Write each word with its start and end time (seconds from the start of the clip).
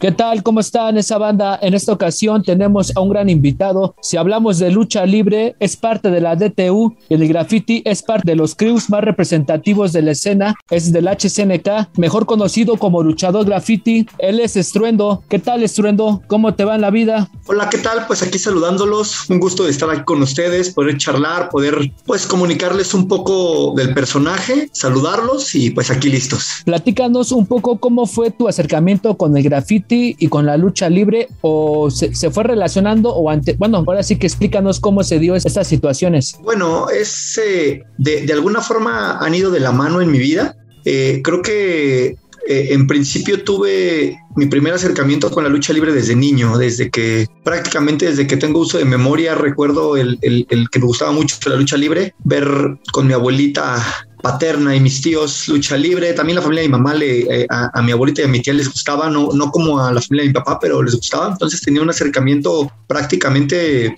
¿Qué 0.00 0.12
tal? 0.12 0.44
¿Cómo 0.44 0.60
están 0.60 0.96
esa 0.96 1.18
banda? 1.18 1.58
En 1.60 1.74
esta 1.74 1.92
ocasión 1.92 2.44
tenemos 2.44 2.96
a 2.96 3.00
un 3.00 3.08
gran 3.08 3.28
invitado. 3.28 3.96
Si 4.00 4.16
hablamos 4.16 4.60
de 4.60 4.70
lucha 4.70 5.04
libre, 5.04 5.56
es 5.58 5.76
parte 5.76 6.08
de 6.12 6.20
la 6.20 6.36
DTU 6.36 6.94
y 7.08 7.14
el 7.14 7.26
graffiti 7.26 7.82
es 7.84 8.04
parte 8.04 8.30
de 8.30 8.36
los 8.36 8.54
crews 8.54 8.90
más 8.90 9.02
representativos 9.02 9.92
de 9.92 10.02
la 10.02 10.12
escena. 10.12 10.54
Es 10.70 10.92
del 10.92 11.08
HCNK, 11.08 11.98
mejor 11.98 12.26
conocido 12.26 12.76
como 12.76 13.02
luchador 13.02 13.44
graffiti. 13.44 14.06
Él 14.18 14.38
es 14.38 14.54
Estruendo. 14.54 15.24
¿Qué 15.28 15.40
tal, 15.40 15.64
Estruendo? 15.64 16.22
¿Cómo 16.28 16.54
te 16.54 16.64
va 16.64 16.76
en 16.76 16.82
la 16.82 16.90
vida? 16.90 17.28
Hola, 17.48 17.68
¿qué 17.68 17.78
tal? 17.78 18.06
Pues 18.06 18.22
aquí 18.22 18.38
saludándolos. 18.38 19.28
Un 19.28 19.40
gusto 19.40 19.64
de 19.64 19.70
estar 19.70 19.90
aquí 19.90 20.04
con 20.04 20.22
ustedes, 20.22 20.72
poder 20.72 20.96
charlar, 20.98 21.48
poder 21.48 21.90
pues 22.06 22.24
comunicarles 22.24 22.94
un 22.94 23.08
poco 23.08 23.74
del 23.74 23.94
personaje, 23.94 24.70
saludarlos 24.72 25.56
y 25.56 25.70
pues 25.70 25.90
aquí 25.90 26.08
listos. 26.08 26.62
Platícanos 26.64 27.32
un 27.32 27.46
poco 27.46 27.80
cómo 27.80 28.06
fue 28.06 28.30
tu 28.30 28.46
acercamiento 28.46 29.16
con 29.16 29.36
el 29.36 29.42
graffiti 29.42 29.87
y 29.90 30.28
con 30.28 30.46
la 30.46 30.56
lucha 30.56 30.88
libre 30.88 31.28
o 31.40 31.90
se, 31.90 32.12
fue 32.30 32.44
relacionando 32.44 33.14
o 33.14 33.30
ante, 33.30 33.54
bueno, 33.54 33.78
ahora 33.78 34.02
sí 34.02 34.16
que 34.16 34.26
explícanos 34.26 34.80
cómo 34.80 35.02
se 35.02 35.18
dio 35.18 35.34
estas 35.34 35.66
situaciones. 35.66 36.36
Bueno, 36.42 36.88
es 36.90 37.40
eh, 37.42 37.82
de, 37.98 38.32
alguna 38.32 38.60
forma 38.60 39.18
han 39.18 39.34
ido 39.34 39.50
de 39.50 39.60
la 39.60 39.72
mano 39.72 40.00
en 40.00 40.10
mi 40.10 40.18
vida. 40.18 40.56
Eh, 40.84 41.20
creo 41.22 41.42
que 41.42 42.16
eh, 42.46 42.68
en 42.70 42.86
principio 42.86 43.42
tuve 43.44 44.18
mi 44.36 44.46
primer 44.46 44.72
acercamiento 44.72 45.30
con 45.30 45.44
la 45.44 45.50
lucha 45.50 45.72
libre 45.72 45.92
desde 45.92 46.14
niño, 46.14 46.56
desde 46.56 46.90
que 46.90 47.26
prácticamente 47.44 48.06
desde 48.06 48.26
que 48.26 48.36
tengo 48.36 48.60
uso 48.60 48.78
de 48.78 48.84
memoria 48.84 49.34
recuerdo 49.34 49.96
el, 49.96 50.18
el, 50.22 50.46
el 50.48 50.70
que 50.70 50.78
me 50.78 50.86
gustaba 50.86 51.12
mucho 51.12 51.36
la 51.46 51.56
lucha 51.56 51.76
libre, 51.76 52.14
ver 52.24 52.48
con 52.92 53.06
mi 53.06 53.12
abuelita 53.12 54.07
paterna 54.22 54.74
y 54.74 54.80
mis 54.80 55.00
tíos 55.00 55.48
lucha 55.48 55.76
libre. 55.76 56.12
También 56.12 56.36
la 56.36 56.42
familia 56.42 56.62
de 56.62 56.68
mi 56.68 56.72
mamá, 56.72 56.94
le, 56.94 57.20
eh, 57.20 57.46
a, 57.48 57.82
mi 57.82 57.92
abuelita 57.92 58.22
y 58.22 58.24
a 58.24 58.28
mi 58.28 58.40
tía 58.40 58.54
les 58.54 58.70
gustaba, 58.70 59.08
no, 59.10 59.28
no 59.32 59.50
como 59.50 59.78
a 59.80 59.92
la 59.92 60.00
familia 60.00 60.22
de 60.24 60.28
mi 60.28 60.34
papá, 60.34 60.58
pero 60.60 60.82
les 60.82 60.94
gustaba. 60.94 61.28
Entonces 61.28 61.60
tenía 61.60 61.82
un 61.82 61.90
acercamiento 61.90 62.70
prácticamente 62.86 63.94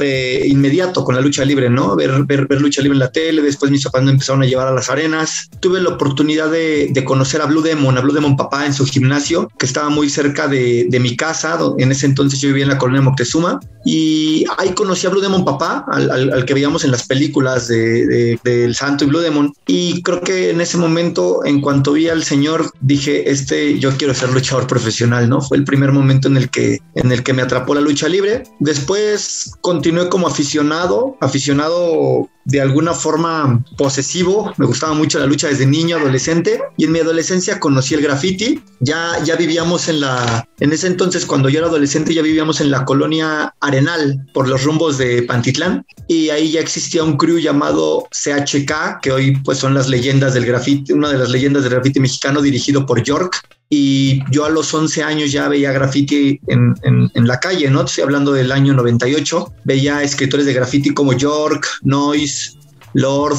eh, 0.00 0.44
inmediato 0.46 1.04
con 1.04 1.14
la 1.14 1.20
lucha 1.20 1.44
libre, 1.44 1.70
¿no? 1.70 1.96
Ver, 1.96 2.24
ver, 2.24 2.46
ver, 2.46 2.60
lucha 2.60 2.82
libre 2.82 2.96
en 2.96 3.00
la 3.00 3.12
tele. 3.12 3.42
Después 3.42 3.70
mis 3.70 3.84
papás 3.84 4.02
me 4.02 4.10
empezaron 4.10 4.42
a 4.42 4.46
llevar 4.46 4.68
a 4.68 4.72
las 4.72 4.90
arenas. 4.90 5.48
Tuve 5.60 5.80
la 5.80 5.90
oportunidad 5.90 6.50
de, 6.50 6.88
de, 6.90 7.04
conocer 7.04 7.40
a 7.40 7.46
Blue 7.46 7.62
Demon, 7.62 7.96
a 7.96 8.00
Blue 8.00 8.12
Demon 8.12 8.36
papá 8.36 8.66
en 8.66 8.74
su 8.74 8.84
gimnasio, 8.86 9.50
que 9.58 9.66
estaba 9.66 9.88
muy 9.88 10.08
cerca 10.08 10.48
de, 10.48 10.86
de 10.88 11.00
mi 11.00 11.16
casa. 11.16 11.58
En 11.78 11.92
ese 11.92 12.06
entonces 12.06 12.40
yo 12.40 12.48
vivía 12.48 12.64
en 12.64 12.70
la 12.70 12.78
colonia 12.78 13.02
Moctezuma. 13.02 13.60
Y 13.84 14.44
ahí 14.58 14.70
conocí 14.70 15.06
a 15.06 15.10
Blue 15.10 15.20
Demon 15.20 15.44
papá, 15.44 15.84
al, 15.88 16.10
al, 16.10 16.44
que 16.44 16.54
veíamos 16.54 16.84
en 16.84 16.90
las 16.90 17.06
películas 17.06 17.68
de, 17.68 18.38
del 18.42 18.74
Santo 18.74 19.04
y 19.04 19.08
Blue 19.08 19.20
Demon 19.20 19.52
y 19.66 20.02
creo 20.02 20.20
que 20.20 20.50
en 20.50 20.60
ese 20.60 20.78
momento, 20.78 21.44
en 21.44 21.60
cuanto 21.60 21.92
vi 21.92 22.08
al 22.08 22.22
señor, 22.24 22.70
dije, 22.80 23.30
este, 23.30 23.78
yo 23.78 23.90
quiero 23.96 24.14
ser 24.14 24.30
luchador 24.30 24.66
profesional, 24.66 25.28
¿no? 25.28 25.40
Fue 25.40 25.56
el 25.56 25.64
primer 25.64 25.92
momento 25.92 26.28
en 26.28 26.36
el 26.36 26.50
que, 26.50 26.78
en 26.94 27.12
el 27.12 27.22
que 27.22 27.32
me 27.32 27.42
atrapó 27.42 27.74
la 27.74 27.80
lucha 27.80 28.08
libre. 28.08 28.44
Después 28.60 29.52
continué 29.60 29.85
como 30.10 30.26
aficionado, 30.26 31.16
aficionado 31.20 32.28
de 32.44 32.60
alguna 32.60 32.92
forma 32.92 33.64
posesivo. 33.76 34.52
Me 34.56 34.66
gustaba 34.66 34.94
mucho 34.94 35.18
la 35.18 35.26
lucha 35.26 35.48
desde 35.48 35.66
niño, 35.66 35.96
adolescente. 35.96 36.60
Y 36.76 36.84
en 36.84 36.92
mi 36.92 37.00
adolescencia 37.00 37.60
conocí 37.60 37.94
el 37.94 38.02
graffiti. 38.02 38.62
Ya, 38.80 39.12
ya 39.24 39.36
vivíamos 39.36 39.88
en 39.88 40.00
la, 40.00 40.48
en 40.60 40.72
ese 40.72 40.86
entonces, 40.86 41.24
cuando 41.26 41.48
yo 41.48 41.58
era 41.58 41.68
adolescente, 41.68 42.14
ya 42.14 42.22
vivíamos 42.22 42.60
en 42.60 42.70
la 42.70 42.84
colonia 42.84 43.54
Arenal 43.60 44.26
por 44.32 44.48
los 44.48 44.64
rumbos 44.64 44.98
de 44.98 45.22
Pantitlán. 45.22 45.84
Y 46.08 46.30
ahí 46.30 46.52
ya 46.52 46.60
existía 46.60 47.02
un 47.02 47.16
crew 47.16 47.38
llamado 47.38 48.08
CHK, 48.10 49.00
que 49.02 49.12
hoy 49.12 49.36
pues 49.44 49.58
son 49.58 49.74
las 49.74 49.88
leyendas 49.88 50.34
del 50.34 50.46
graffiti, 50.46 50.92
una 50.92 51.10
de 51.10 51.18
las 51.18 51.30
leyendas 51.30 51.62
del 51.64 51.72
graffiti 51.72 52.00
mexicano 52.00 52.40
dirigido 52.42 52.86
por 52.86 53.02
York 53.02 53.42
y 53.68 54.22
yo 54.30 54.44
a 54.44 54.50
los 54.50 54.72
11 54.72 55.02
años 55.02 55.32
ya 55.32 55.48
veía 55.48 55.72
graffiti 55.72 56.40
en, 56.46 56.74
en, 56.82 57.26
la 57.26 57.40
calle, 57.40 57.68
¿no? 57.68 57.82
Estoy 57.82 58.04
hablando 58.04 58.32
del 58.32 58.52
año 58.52 58.74
98, 58.74 59.52
veía 59.64 60.02
escritores 60.02 60.46
de 60.46 60.52
graffiti 60.52 60.94
como 60.94 61.14
York, 61.14 61.66
Noise, 61.82 62.52
Lord, 62.94 63.36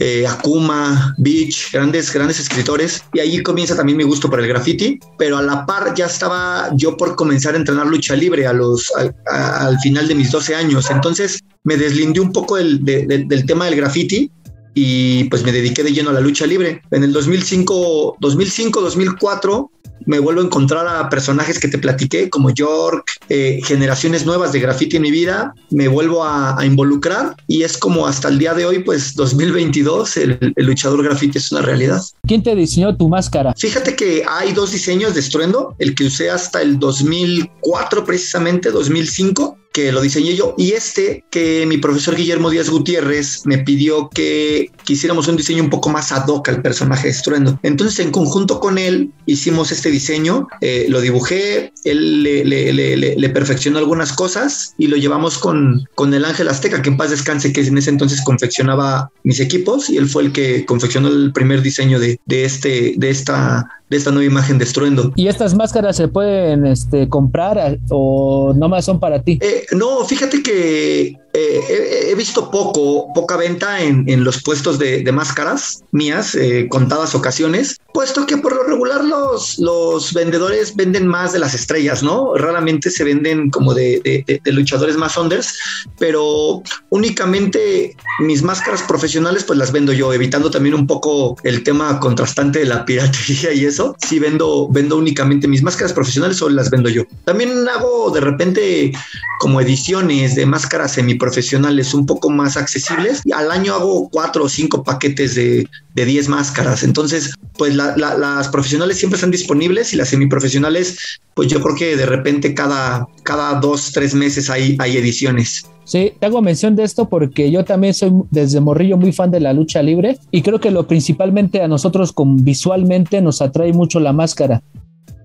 eh, 0.00 0.26
Akuma, 0.26 1.14
Beach, 1.18 1.72
grandes, 1.72 2.12
grandes 2.12 2.40
escritores. 2.40 3.04
Y 3.12 3.20
allí 3.20 3.42
comienza 3.42 3.76
también 3.76 3.98
mi 3.98 4.04
gusto 4.04 4.28
por 4.28 4.40
el 4.40 4.48
graffiti, 4.48 4.98
pero 5.16 5.38
a 5.38 5.42
la 5.42 5.64
par 5.64 5.94
ya 5.94 6.06
estaba 6.06 6.70
yo 6.74 6.96
por 6.96 7.14
comenzar 7.14 7.54
a 7.54 7.58
entrenar 7.58 7.86
lucha 7.86 8.16
libre 8.16 8.46
a 8.46 8.52
los, 8.52 8.92
al 9.26 9.78
final 9.78 10.08
de 10.08 10.14
mis 10.16 10.30
12 10.30 10.56
años. 10.56 10.90
Entonces 10.90 11.40
me 11.62 11.76
deslindé 11.76 12.20
un 12.20 12.32
poco 12.32 12.56
del, 12.56 12.84
del 12.84 13.46
tema 13.46 13.66
del 13.66 13.76
graffiti 13.76 14.30
y 14.80 15.24
pues 15.24 15.42
me 15.42 15.50
dediqué 15.50 15.82
de 15.82 15.92
lleno 15.92 16.10
a 16.10 16.12
la 16.12 16.20
lucha 16.20 16.46
libre. 16.46 16.82
En 16.92 17.02
el 17.02 17.12
2005, 17.12 18.18
2005, 18.20 18.80
2004 18.80 19.70
me 20.06 20.20
vuelvo 20.20 20.40
a 20.40 20.44
encontrar 20.44 20.86
a 20.86 21.08
personajes 21.08 21.58
que 21.58 21.66
te 21.66 21.78
platiqué, 21.78 22.30
como 22.30 22.50
York, 22.50 23.10
eh, 23.28 23.58
generaciones 23.64 24.24
nuevas 24.24 24.52
de 24.52 24.60
graffiti 24.60 24.96
en 24.96 25.02
mi 25.02 25.10
vida, 25.10 25.52
me 25.70 25.88
vuelvo 25.88 26.24
a, 26.24 26.64
involucrar 26.64 27.34
y 27.48 27.62
es 27.64 27.76
como 27.76 28.06
hasta 28.06 28.28
el 28.28 28.38
día 28.38 28.54
de 28.54 28.66
hoy, 28.66 28.78
pues 28.80 29.14
2022, 29.16 30.16
el, 30.18 30.54
el, 30.54 30.66
luchador 30.66 31.02
graffiti 31.02 31.38
es 31.38 31.50
una 31.50 31.62
realidad. 31.62 32.00
¿Quién 32.26 32.42
te 32.42 32.54
diseñó 32.54 32.96
tu 32.96 33.08
máscara? 33.08 33.54
Fíjate 33.56 33.96
que 33.96 34.22
hay 34.28 34.52
dos 34.52 34.70
diseños 34.70 35.14
de 35.14 35.20
estruendo, 35.20 35.74
el 35.78 35.94
que 35.94 36.04
usé 36.04 36.30
hasta 36.30 36.62
el 36.62 36.78
2004 36.78 38.04
precisamente, 38.04 38.70
2005 38.70 39.58
que 39.72 39.92
lo 39.92 40.00
diseñé 40.00 40.34
yo, 40.34 40.54
y 40.56 40.72
este 40.72 41.24
que 41.30 41.66
mi 41.66 41.78
profesor 41.78 42.16
Guillermo 42.16 42.50
Díaz 42.50 42.68
Gutiérrez 42.68 43.42
me 43.44 43.58
pidió 43.58 44.08
que 44.08 44.70
quisiéramos 44.84 45.28
un 45.28 45.36
diseño 45.36 45.62
un 45.62 45.70
poco 45.70 45.90
más 45.90 46.12
ad 46.12 46.26
hoc 46.28 46.48
al 46.48 46.62
personaje 46.62 47.04
de 47.04 47.10
Estruendo. 47.10 47.58
Entonces, 47.62 48.04
en 48.04 48.10
conjunto 48.10 48.60
con 48.60 48.78
él, 48.78 49.10
hicimos 49.26 49.70
este 49.70 49.90
diseño, 49.90 50.48
eh, 50.60 50.86
lo 50.88 51.00
dibujé, 51.00 51.72
él 51.84 52.22
le, 52.22 52.44
le, 52.44 52.72
le, 52.72 52.96
le, 52.96 53.28
perfeccionó 53.28 53.78
algunas 53.78 54.12
cosas 54.12 54.74
y 54.78 54.86
lo 54.86 54.96
llevamos 54.96 55.38
con, 55.38 55.84
con 55.94 56.14
el 56.14 56.24
Ángel 56.24 56.48
Azteca, 56.48 56.82
que 56.82 56.88
en 56.88 56.96
paz 56.96 57.10
descanse, 57.10 57.52
que 57.52 57.60
en 57.60 57.78
ese 57.78 57.90
entonces 57.90 58.22
confeccionaba 58.22 59.10
mis 59.22 59.40
equipos, 59.40 59.90
y 59.90 59.96
él 59.96 60.08
fue 60.08 60.24
el 60.24 60.32
que 60.32 60.64
confeccionó 60.64 61.08
el 61.08 61.32
primer 61.32 61.62
diseño 61.62 62.00
de, 62.00 62.18
de, 62.26 62.44
este, 62.44 62.94
de 62.96 63.10
esta 63.10 63.68
de 63.88 63.96
esta 63.96 64.10
nueva 64.10 64.30
imagen 64.30 64.58
de 64.58 64.64
estruendo. 64.64 65.12
¿Y 65.16 65.28
estas 65.28 65.54
máscaras 65.54 65.96
se 65.96 66.08
pueden 66.08 66.66
este, 66.66 67.08
comprar 67.08 67.78
o 67.88 68.52
no 68.54 68.68
más 68.68 68.84
son 68.84 69.00
para 69.00 69.22
ti? 69.22 69.38
Eh, 69.40 69.57
no, 69.72 70.04
fíjate 70.04 70.42
que 70.42 71.16
eh, 71.38 72.10
he, 72.10 72.14
visto 72.14 72.50
poco, 72.50 73.12
poca 73.12 73.36
venta 73.36 73.82
en, 73.82 74.08
en 74.08 74.24
los 74.24 74.42
puestos 74.42 74.78
de, 74.78 75.02
de 75.02 75.12
máscaras 75.12 75.84
mías, 75.92 76.34
eh, 76.34 76.66
contadas 76.68 77.14
ocasiones, 77.14 77.76
puesto 77.92 78.26
que 78.26 78.36
por 78.36 78.54
lo 78.54 78.64
regular 78.64 79.04
los, 79.04 79.58
los 79.58 80.12
vendedores 80.12 80.74
venden 80.74 81.06
más 81.06 81.32
de 81.32 81.38
las 81.38 81.54
estrellas, 81.54 82.02
¿no? 82.02 82.34
Raramente 82.34 82.90
se 82.90 83.04
venden 83.04 83.50
como 83.50 83.74
de, 83.74 84.00
de, 84.26 84.40
de 84.42 84.52
luchadores 84.52 84.96
más 84.96 85.16
unders, 85.16 85.58
pero 85.98 86.62
únicamente 86.90 87.96
mis 88.20 88.42
máscaras 88.42 88.82
profesionales 88.82 89.44
pues 89.44 89.58
las 89.58 89.72
vendo 89.72 89.92
yo, 89.92 90.12
evitando 90.12 90.50
también 90.50 90.74
un 90.74 90.86
poco 90.86 91.36
el 91.44 91.62
tema 91.62 92.00
contrastante 92.00 92.60
de 92.60 92.66
la 92.66 92.84
piratería 92.84 93.52
y 93.52 93.64
eso. 93.64 93.96
Sí 94.06 94.18
vendo, 94.18 94.68
vendo 94.68 94.96
únicamente 94.96 95.48
mis 95.48 95.62
máscaras 95.62 95.92
profesionales 95.92 96.40
o 96.42 96.48
las 96.48 96.70
vendo 96.70 96.88
yo. 96.88 97.04
También 97.24 97.68
hago 97.68 98.10
de 98.10 98.20
repente 98.20 98.92
como 99.38 99.60
ediciones 99.60 100.34
de 100.34 100.46
máscaras 100.46 100.92
semi 100.92 101.14
profesionales 101.28 101.92
un 101.92 102.06
poco 102.06 102.30
más 102.30 102.56
accesibles. 102.56 103.20
Y 103.24 103.32
al 103.32 103.50
año 103.50 103.74
hago 103.74 104.08
cuatro 104.08 104.44
o 104.44 104.48
cinco 104.48 104.82
paquetes 104.82 105.34
de, 105.34 105.68
de 105.94 106.04
10 106.04 106.28
máscaras. 106.28 106.82
Entonces, 106.82 107.34
pues 107.56 107.74
las 107.74 108.48
profesionales 108.48 108.98
siempre 108.98 109.16
están 109.16 109.30
disponibles 109.30 109.92
y 109.92 109.96
las 109.96 110.08
semiprofesionales, 110.08 111.20
pues 111.34 111.48
yo 111.48 111.60
creo 111.60 111.76
que 111.76 111.96
de 111.96 112.06
repente 112.06 112.54
cada, 112.54 113.06
cada 113.24 113.60
dos, 113.60 113.92
tres 113.92 114.14
meses 114.14 114.48
hay, 114.48 114.76
hay 114.78 114.96
ediciones. 114.96 115.66
Sí, 115.84 116.12
te 116.18 116.26
hago 116.26 116.40
mención 116.42 116.76
de 116.76 116.84
esto 116.84 117.08
porque 117.08 117.50
yo 117.50 117.64
también 117.64 117.94
soy 117.94 118.12
desde 118.30 118.60
morrillo 118.60 118.96
muy 118.96 119.12
fan 119.12 119.30
de 119.30 119.40
la 119.40 119.52
lucha 119.52 119.82
libre 119.82 120.18
y 120.30 120.42
creo 120.42 120.60
que 120.60 120.70
lo 120.70 120.86
principalmente 120.86 121.62
a 121.62 121.68
nosotros 121.68 122.12
con 122.12 122.44
visualmente 122.44 123.20
nos 123.20 123.40
atrae 123.42 123.72
mucho 123.72 123.98
la 124.00 124.12
máscara. 124.12 124.62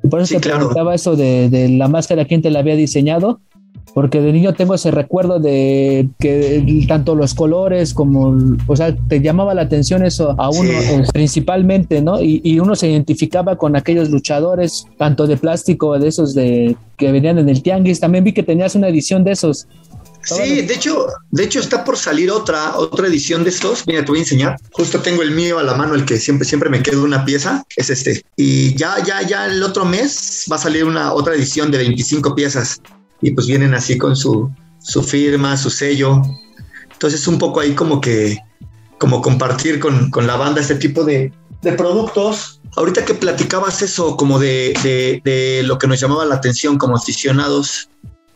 Por 0.10 0.22
eso 0.22 0.36
te 0.36 0.42
preguntaba 0.42 0.96
eso 0.96 1.16
de, 1.16 1.50
de, 1.50 1.70
la 1.70 1.88
máscara, 1.88 2.26
quién 2.26 2.42
te 2.42 2.50
la 2.50 2.60
había 2.60 2.76
diseñado 2.76 3.40
porque 3.94 4.22
de 4.22 4.32
niño 4.32 4.54
tengo 4.54 4.74
ese 4.74 4.92
recuerdo 4.92 5.40
de 5.40 6.10
que 6.20 6.86
tanto 6.88 7.16
los 7.16 7.34
colores 7.34 7.94
como, 7.94 8.36
o 8.66 8.76
sea, 8.76 8.96
te 8.96 9.22
llamaba 9.22 9.54
la 9.54 9.64
atención 9.64 10.04
eso 10.04 10.36
a 10.40 10.50
uno 10.50 10.72
eh, 10.72 11.04
principalmente, 11.14 12.02
¿no? 12.02 12.22
Y, 12.22 12.42
y, 12.44 12.60
uno 12.60 12.76
se 12.76 12.90
identificaba 12.90 13.56
con 13.58 13.76
aquellos 13.76 14.10
luchadores, 14.10 14.86
tanto 14.98 15.28
de 15.28 15.38
plástico, 15.38 15.98
de 16.00 16.08
esos 16.08 16.34
de 16.34 16.76
que 16.98 17.12
venían 17.12 17.38
en 17.38 17.50
el 17.50 17.62
tianguis. 17.62 18.00
También 18.00 18.24
vi 18.24 18.34
que 18.34 18.44
tenías 18.44 18.74
una 18.76 18.88
edición 18.88 19.24
de 19.24 19.32
esos. 19.32 19.68
Sí, 20.24 20.62
de 20.62 20.74
hecho, 20.74 21.08
de 21.32 21.44
hecho 21.44 21.60
está 21.60 21.84
por 21.84 21.98
salir 21.98 22.32
otra, 22.32 22.78
otra 22.78 23.08
edición 23.08 23.44
de 23.44 23.50
estos. 23.50 23.86
Mira, 23.86 24.06
te 24.06 24.12
voy 24.12 24.20
a 24.20 24.22
enseñar. 24.22 24.56
Justo 24.72 25.00
tengo 25.00 25.22
el 25.22 25.32
mío 25.32 25.60
a 25.60 25.64
la 25.64 25.76
mano, 25.76 25.96
el 25.96 26.06
que 26.06 26.18
siempre, 26.18 26.48
siempre 26.48 26.70
me 26.70 26.82
quedo 26.82 27.04
una 27.04 27.26
pieza, 27.26 27.64
es 27.76 27.90
este. 27.90 28.24
Y 28.38 28.74
ya, 28.76 29.04
ya, 29.04 29.22
ya 29.22 29.48
el 29.48 29.62
otro 29.62 29.84
mes 29.86 30.46
va 30.52 30.56
a 30.56 30.60
salir 30.60 30.86
una 30.86 31.14
otra 31.14 31.36
edición 31.36 31.70
de 31.72 31.80
25 31.80 32.36
piezas 32.36 32.80
y 33.24 33.32
pues 33.32 33.48
vienen 33.48 33.74
así 33.74 33.98
con 33.98 34.16
su, 34.16 34.52
su 34.80 35.02
firma, 35.02 35.58
su 35.58 35.70
sello. 35.70 36.22
Entonces 36.92 37.28
un 37.28 37.40
poco 37.40 37.62
ahí 37.62 37.74
como 37.74 38.02
que, 38.02 38.38
como 39.00 39.22
compartir 39.22 39.80
con, 39.80 40.12
con 40.12 40.28
la 40.28 40.36
banda 40.36 40.62
este 40.62 40.76
tipo 40.76 41.04
de, 41.04 41.32
de 41.62 41.74
productos. 41.74 42.60
Ahorita 42.76 43.06
que 43.06 43.14
platicabas 43.14 43.82
eso 43.82 44.18
como 44.18 44.40
de, 44.40 44.74
de, 44.84 45.22
de 45.24 45.64
lo 45.64 45.78
que 45.78 45.88
nos 45.88 46.00
llamaba 46.00 46.26
la 46.26 46.36
atención 46.36 46.78
como 46.78 46.98
aficionados, 46.98 47.90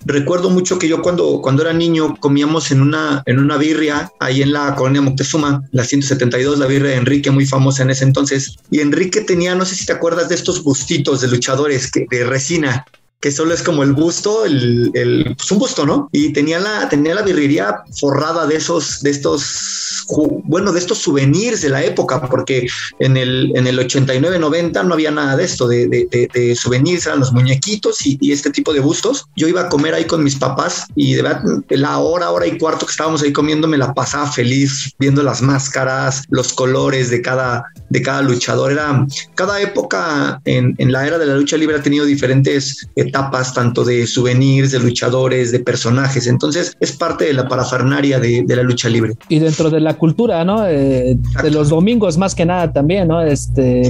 recuerdo 0.05 0.49
mucho 0.49 0.79
que 0.79 0.87
yo 0.87 1.01
cuando, 1.01 1.41
cuando 1.41 1.63
era 1.63 1.73
niño 1.73 2.15
comíamos 2.19 2.71
en 2.71 2.81
una, 2.81 3.23
en 3.25 3.39
una 3.39 3.57
birria 3.57 4.11
ahí 4.19 4.41
en 4.41 4.53
la 4.53 4.75
colonia 4.75 5.01
Moctezuma, 5.01 5.63
la 5.71 5.83
172, 5.83 6.59
la 6.59 6.67
birria 6.67 6.91
de 6.91 6.97
Enrique, 6.97 7.29
muy 7.31 7.45
famosa 7.45 7.83
en 7.83 7.89
ese 7.89 8.05
entonces. 8.05 8.57
Y 8.71 8.79
Enrique 8.79 9.21
tenía, 9.21 9.55
no 9.55 9.65
sé 9.65 9.75
si 9.75 9.85
te 9.85 9.93
acuerdas 9.93 10.29
de 10.29 10.35
estos 10.35 10.63
bustitos 10.63 11.21
de 11.21 11.27
luchadores 11.27 11.91
que, 11.91 12.05
de 12.09 12.23
resina 12.23 12.85
que 13.19 13.31
solo 13.31 13.53
es 13.53 13.63
como 13.63 13.81
el 13.83 13.93
busto, 13.93 14.45
el, 14.45 14.91
el 14.93 15.35
pues 15.35 15.51
un 15.51 15.57
busto, 15.57 15.85
¿no? 15.85 16.07
Y 16.11 16.33
tenía 16.33 16.59
la, 16.59 16.87
tenía 16.87 17.15
la 17.15 17.23
birrería 17.23 17.81
forrada 17.99 18.45
de 18.45 18.57
esos, 18.57 19.01
de 19.01 19.09
estos, 19.09 20.05
bueno, 20.43 20.71
de 20.71 20.79
estos 20.79 20.99
souvenirs 20.99 21.61
de 21.61 21.69
la 21.69 21.83
época, 21.83 22.21
porque 22.29 22.67
en 22.99 23.17
el, 23.17 23.51
en 23.55 23.65
el 23.65 23.79
89, 23.79 24.37
90 24.37 24.83
no 24.83 24.93
había 24.93 25.09
nada 25.09 25.35
de 25.35 25.45
esto, 25.45 25.67
de, 25.67 25.87
de, 25.87 26.29
de, 26.31 26.55
souvenirs, 26.55 27.07
eran 27.07 27.19
los 27.19 27.33
muñequitos 27.33 28.05
y, 28.05 28.17
y, 28.21 28.31
este 28.31 28.51
tipo 28.51 28.71
de 28.71 28.81
bustos. 28.81 29.25
Yo 29.35 29.47
iba 29.47 29.61
a 29.61 29.69
comer 29.69 29.95
ahí 29.95 30.05
con 30.05 30.23
mis 30.23 30.35
papás 30.35 30.85
y 30.95 31.15
de 31.15 31.23
verdad, 31.23 31.41
la 31.69 31.97
hora, 31.97 32.29
hora 32.29 32.45
y 32.45 32.57
cuarto 32.57 32.85
que 32.85 32.91
estábamos 32.91 33.23
ahí 33.23 33.33
comiendo, 33.33 33.67
me 33.67 33.77
la 33.77 33.93
pasaba 33.95 34.31
feliz 34.31 34.93
viendo 34.99 35.23
las 35.23 35.41
máscaras, 35.41 36.23
los 36.29 36.53
colores 36.53 37.09
de 37.09 37.21
cada, 37.23 37.65
de 37.89 38.01
cada 38.03 38.21
luchador. 38.21 38.71
Era, 38.71 39.07
cada 39.33 39.59
época 39.59 40.39
en, 40.45 40.75
en 40.77 40.91
la 40.91 41.07
era 41.07 41.17
de 41.17 41.25
la 41.25 41.35
lucha 41.35 41.57
libre 41.57 41.77
ha 41.77 41.81
tenido 41.81 42.05
diferentes 42.05 42.87
etapas 43.07 43.53
tanto 43.53 43.83
de 43.83 44.05
souvenirs, 44.07 44.71
de 44.71 44.79
luchadores, 44.79 45.51
de 45.51 45.59
personajes. 45.59 46.27
Entonces 46.27 46.75
es 46.79 46.91
parte 46.93 47.25
de 47.25 47.33
la 47.33 47.47
parafernaria 47.47 48.19
de, 48.19 48.43
de 48.45 48.55
la 48.55 48.63
lucha 48.63 48.89
libre. 48.89 49.13
Y 49.29 49.39
dentro 49.39 49.69
de 49.69 49.79
la 49.79 49.95
cultura, 49.95 50.43
¿no? 50.43 50.65
Eh, 50.67 51.17
de 51.43 51.51
los 51.51 51.69
domingos 51.69 52.17
más 52.17 52.35
que 52.35 52.45
nada 52.45 52.71
también, 52.71 53.07
¿no? 53.07 53.21
Este, 53.21 53.81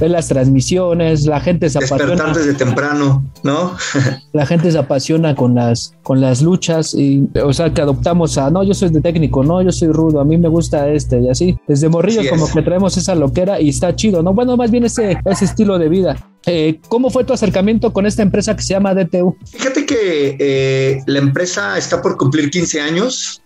ver, 0.00 0.10
las 0.10 0.28
transmisiones, 0.28 1.26
la 1.26 1.40
gente 1.40 1.68
se 1.70 1.78
apasiona. 1.78 2.32
desde 2.32 2.54
temprano, 2.54 3.24
¿no? 3.42 3.76
la 4.32 4.46
gente 4.46 4.70
se 4.70 4.78
apasiona 4.78 5.34
con 5.34 5.54
las, 5.54 5.94
con 6.02 6.20
las 6.20 6.42
luchas 6.42 6.94
y, 6.94 7.28
o 7.42 7.52
sea, 7.52 7.72
que 7.72 7.80
adoptamos 7.80 8.38
a, 8.38 8.50
no, 8.50 8.62
yo 8.62 8.74
soy 8.74 8.90
de 8.90 9.00
técnico, 9.00 9.42
no, 9.42 9.62
yo 9.62 9.72
soy 9.72 9.88
rudo, 9.88 10.20
a 10.20 10.24
mí 10.24 10.36
me 10.36 10.48
gusta 10.48 10.88
este 10.88 11.20
y 11.20 11.28
así. 11.28 11.56
Desde 11.66 11.88
morrillos 11.88 12.26
como 12.28 12.50
que 12.50 12.62
traemos 12.62 12.96
esa 12.96 13.14
loquera 13.14 13.60
y 13.60 13.68
está 13.68 13.94
chido, 13.94 14.22
¿no? 14.22 14.32
Bueno, 14.32 14.56
más 14.56 14.70
bien 14.70 14.84
ese, 14.84 15.18
ese 15.24 15.44
estilo 15.44 15.78
de 15.78 15.88
vida. 15.88 16.16
Eh, 16.46 16.80
¿Cómo 16.88 17.10
fue 17.10 17.24
tu 17.24 17.32
acercamiento 17.32 17.92
con 17.92 18.06
esta 18.06 18.22
empresa 18.22 18.54
que 18.54 18.62
se 18.62 18.74
llama 18.74 18.94
DTU? 18.94 19.36
Fíjate 19.50 19.86
que 19.86 20.36
eh, 20.38 21.02
la 21.06 21.18
empresa 21.18 21.78
está 21.78 22.02
por 22.02 22.16
cumplir 22.16 22.50
15 22.50 22.80
años. 22.80 23.42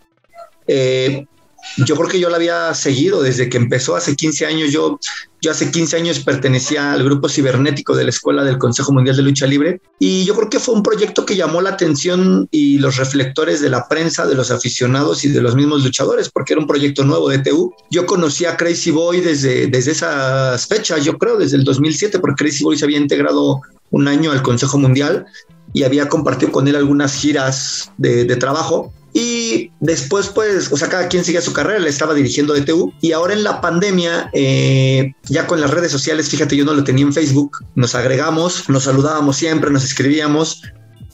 Eh, 0.66 1.26
yo 1.76 1.96
creo 1.96 2.08
que 2.08 2.20
yo 2.20 2.30
la 2.30 2.36
había 2.36 2.74
seguido 2.74 3.22
desde 3.22 3.48
que 3.48 3.56
empezó 3.56 3.96
hace 3.96 4.16
15 4.16 4.46
años. 4.46 4.72
Yo, 4.72 4.98
yo 5.40 5.50
hace 5.50 5.70
15 5.70 5.96
años 5.96 6.20
pertenecía 6.20 6.92
al 6.92 7.04
grupo 7.04 7.28
cibernético 7.28 7.94
de 7.94 8.04
la 8.04 8.10
Escuela 8.10 8.42
del 8.42 8.58
Consejo 8.58 8.92
Mundial 8.92 9.16
de 9.16 9.22
Lucha 9.22 9.46
Libre 9.46 9.80
y 9.98 10.24
yo 10.24 10.34
creo 10.34 10.50
que 10.50 10.60
fue 10.60 10.74
un 10.74 10.82
proyecto 10.82 11.24
que 11.24 11.36
llamó 11.36 11.60
la 11.60 11.70
atención 11.70 12.48
y 12.50 12.78
los 12.78 12.96
reflectores 12.96 13.60
de 13.60 13.68
la 13.68 13.86
prensa, 13.88 14.26
de 14.26 14.34
los 14.34 14.50
aficionados 14.50 15.24
y 15.24 15.28
de 15.28 15.40
los 15.40 15.54
mismos 15.54 15.84
luchadores, 15.84 16.30
porque 16.30 16.54
era 16.54 16.62
un 16.62 16.68
proyecto 16.68 17.04
nuevo 17.04 17.28
de 17.28 17.38
TU. 17.38 17.72
Yo 17.90 18.06
conocí 18.06 18.44
a 18.44 18.56
Crazy 18.56 18.90
Boy 18.90 19.20
desde, 19.20 19.66
desde 19.66 19.92
esas 19.92 20.66
fechas, 20.66 21.04
yo 21.04 21.18
creo, 21.18 21.36
desde 21.36 21.56
el 21.56 21.64
2007, 21.64 22.18
porque 22.18 22.44
Crazy 22.44 22.64
Boy 22.64 22.76
se 22.76 22.84
había 22.84 22.98
integrado 22.98 23.60
un 23.90 24.08
año 24.08 24.32
al 24.32 24.42
Consejo 24.42 24.78
Mundial 24.78 25.26
y 25.72 25.82
había 25.82 26.08
compartido 26.08 26.50
con 26.50 26.66
él 26.66 26.76
algunas 26.76 27.14
giras 27.14 27.92
de, 27.98 28.24
de 28.24 28.36
trabajo 28.36 28.92
y 29.12 29.72
después, 29.80 30.28
pues, 30.28 30.70
o 30.70 30.76
sea, 30.76 30.88
cada 30.88 31.08
quien 31.08 31.24
sigue 31.24 31.40
su 31.40 31.52
carrera, 31.52 31.78
le 31.78 31.88
estaba 31.88 32.14
dirigiendo 32.14 32.54
DTU. 32.54 32.92
Y 33.00 33.12
ahora 33.12 33.32
en 33.32 33.42
la 33.42 33.60
pandemia, 33.60 34.30
eh, 34.32 35.12
ya 35.28 35.46
con 35.46 35.60
las 35.60 35.70
redes 35.70 35.90
sociales, 35.90 36.28
fíjate, 36.28 36.56
yo 36.56 36.64
no 36.64 36.74
lo 36.74 36.84
tenía 36.84 37.04
en 37.04 37.12
Facebook, 37.12 37.58
nos 37.74 37.94
agregamos, 37.94 38.68
nos 38.68 38.84
saludábamos 38.84 39.36
siempre, 39.36 39.70
nos 39.70 39.84
escribíamos. 39.84 40.62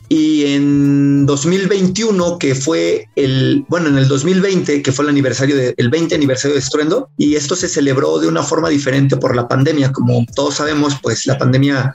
Y 0.08 0.52
en 0.52 1.24
2021, 1.24 2.38
que 2.38 2.54
fue 2.54 3.08
el, 3.16 3.64
bueno, 3.68 3.88
en 3.88 3.96
el 3.96 4.06
2020, 4.06 4.82
que 4.82 4.92
fue 4.92 5.04
el 5.04 5.08
aniversario 5.08 5.56
del 5.56 5.74
el 5.76 5.88
20 5.88 6.14
aniversario 6.14 6.54
de 6.54 6.60
Estruendo, 6.60 7.08
y 7.16 7.36
esto 7.36 7.56
se 7.56 7.68
celebró 7.68 8.18
de 8.18 8.28
una 8.28 8.42
forma 8.42 8.68
diferente 8.68 9.16
por 9.16 9.34
la 9.34 9.48
pandemia. 9.48 9.92
Como 9.92 10.26
todos 10.34 10.56
sabemos, 10.56 10.98
pues 11.02 11.26
la 11.26 11.38
pandemia 11.38 11.94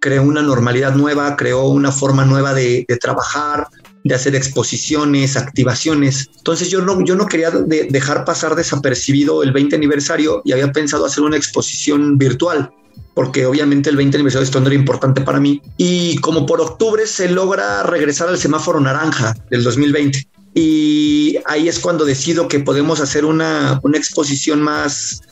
creó 0.00 0.24
una 0.24 0.42
normalidad 0.42 0.94
nueva, 0.94 1.36
creó 1.36 1.68
una 1.68 1.92
forma 1.92 2.24
nueva 2.24 2.52
de, 2.54 2.84
de 2.88 2.96
trabajar, 2.96 3.68
de 4.04 4.14
hacer 4.14 4.36
exposiciones, 4.36 5.36
activaciones. 5.36 6.30
Entonces 6.36 6.70
yo 6.70 6.82
no, 6.82 7.02
yo 7.04 7.16
no 7.16 7.26
quería 7.26 7.50
dejar 7.50 8.24
pasar 8.24 8.54
desapercibido 8.54 9.42
el 9.42 9.52
20 9.52 9.76
aniversario 9.76 10.42
y 10.44 10.52
había 10.52 10.70
pensado 10.70 11.06
hacer 11.06 11.24
una 11.24 11.36
exposición 11.36 12.18
virtual 12.18 12.70
porque 13.14 13.46
obviamente 13.46 13.90
el 13.90 13.96
20 13.96 14.16
aniversario 14.16 14.40
de 14.40 14.46
esto 14.46 14.58
era 14.58 14.74
importante 14.74 15.20
para 15.20 15.40
mí. 15.40 15.62
Y 15.76 16.16
como 16.16 16.46
por 16.46 16.60
octubre 16.60 17.06
se 17.06 17.28
logra 17.30 17.84
regresar 17.84 18.28
al 18.28 18.38
semáforo 18.38 18.80
naranja 18.80 19.34
del 19.50 19.62
2020. 19.62 20.26
Y 20.54 21.38
ahí 21.46 21.68
es 21.68 21.78
cuando 21.78 22.04
decido 22.04 22.48
que 22.48 22.60
podemos 22.60 23.00
hacer 23.00 23.24
una, 23.24 23.80
una 23.82 23.98
exposición 23.98 24.60
más, 24.60 25.22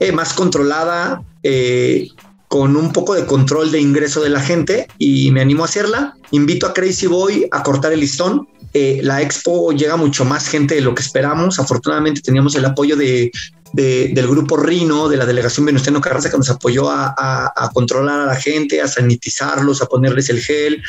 eh, 0.00 0.12
más 0.12 0.32
controlada, 0.34 1.22
eh, 1.42 2.08
con 2.52 2.76
un 2.76 2.92
poco 2.92 3.14
de 3.14 3.24
control 3.24 3.72
de 3.72 3.80
ingreso 3.80 4.20
de 4.20 4.28
la 4.28 4.38
gente 4.38 4.86
y 4.98 5.30
me 5.30 5.40
animo 5.40 5.62
a 5.62 5.64
hacerla. 5.64 6.18
Invito 6.32 6.66
a 6.66 6.74
Crazy 6.74 7.06
Boy 7.06 7.48
a 7.50 7.62
cortar 7.62 7.94
el 7.94 8.00
listón. 8.00 8.46
Eh, 8.74 9.00
la 9.02 9.22
expo 9.22 9.72
llega 9.72 9.96
mucho 9.96 10.26
más 10.26 10.48
gente 10.48 10.74
de 10.74 10.82
lo 10.82 10.94
que 10.94 11.00
esperamos. 11.00 11.58
Afortunadamente 11.58 12.20
teníamos 12.20 12.54
el 12.54 12.66
apoyo 12.66 12.94
de, 12.94 13.32
del 13.72 14.28
grupo 14.28 14.58
Rino, 14.58 15.08
de 15.08 15.16
la 15.16 15.24
delegación 15.24 15.64
Venustiano 15.64 16.02
Carranza, 16.02 16.30
que 16.30 16.36
nos 16.36 16.50
apoyó 16.50 16.90
a, 16.90 17.14
a, 17.16 17.70
controlar 17.72 18.20
a 18.20 18.26
la 18.26 18.36
gente, 18.36 18.82
a 18.82 18.86
sanitizarlos, 18.86 19.80
a 19.80 19.86
ponerles 19.86 20.28
el 20.28 20.42
gel, 20.42 20.82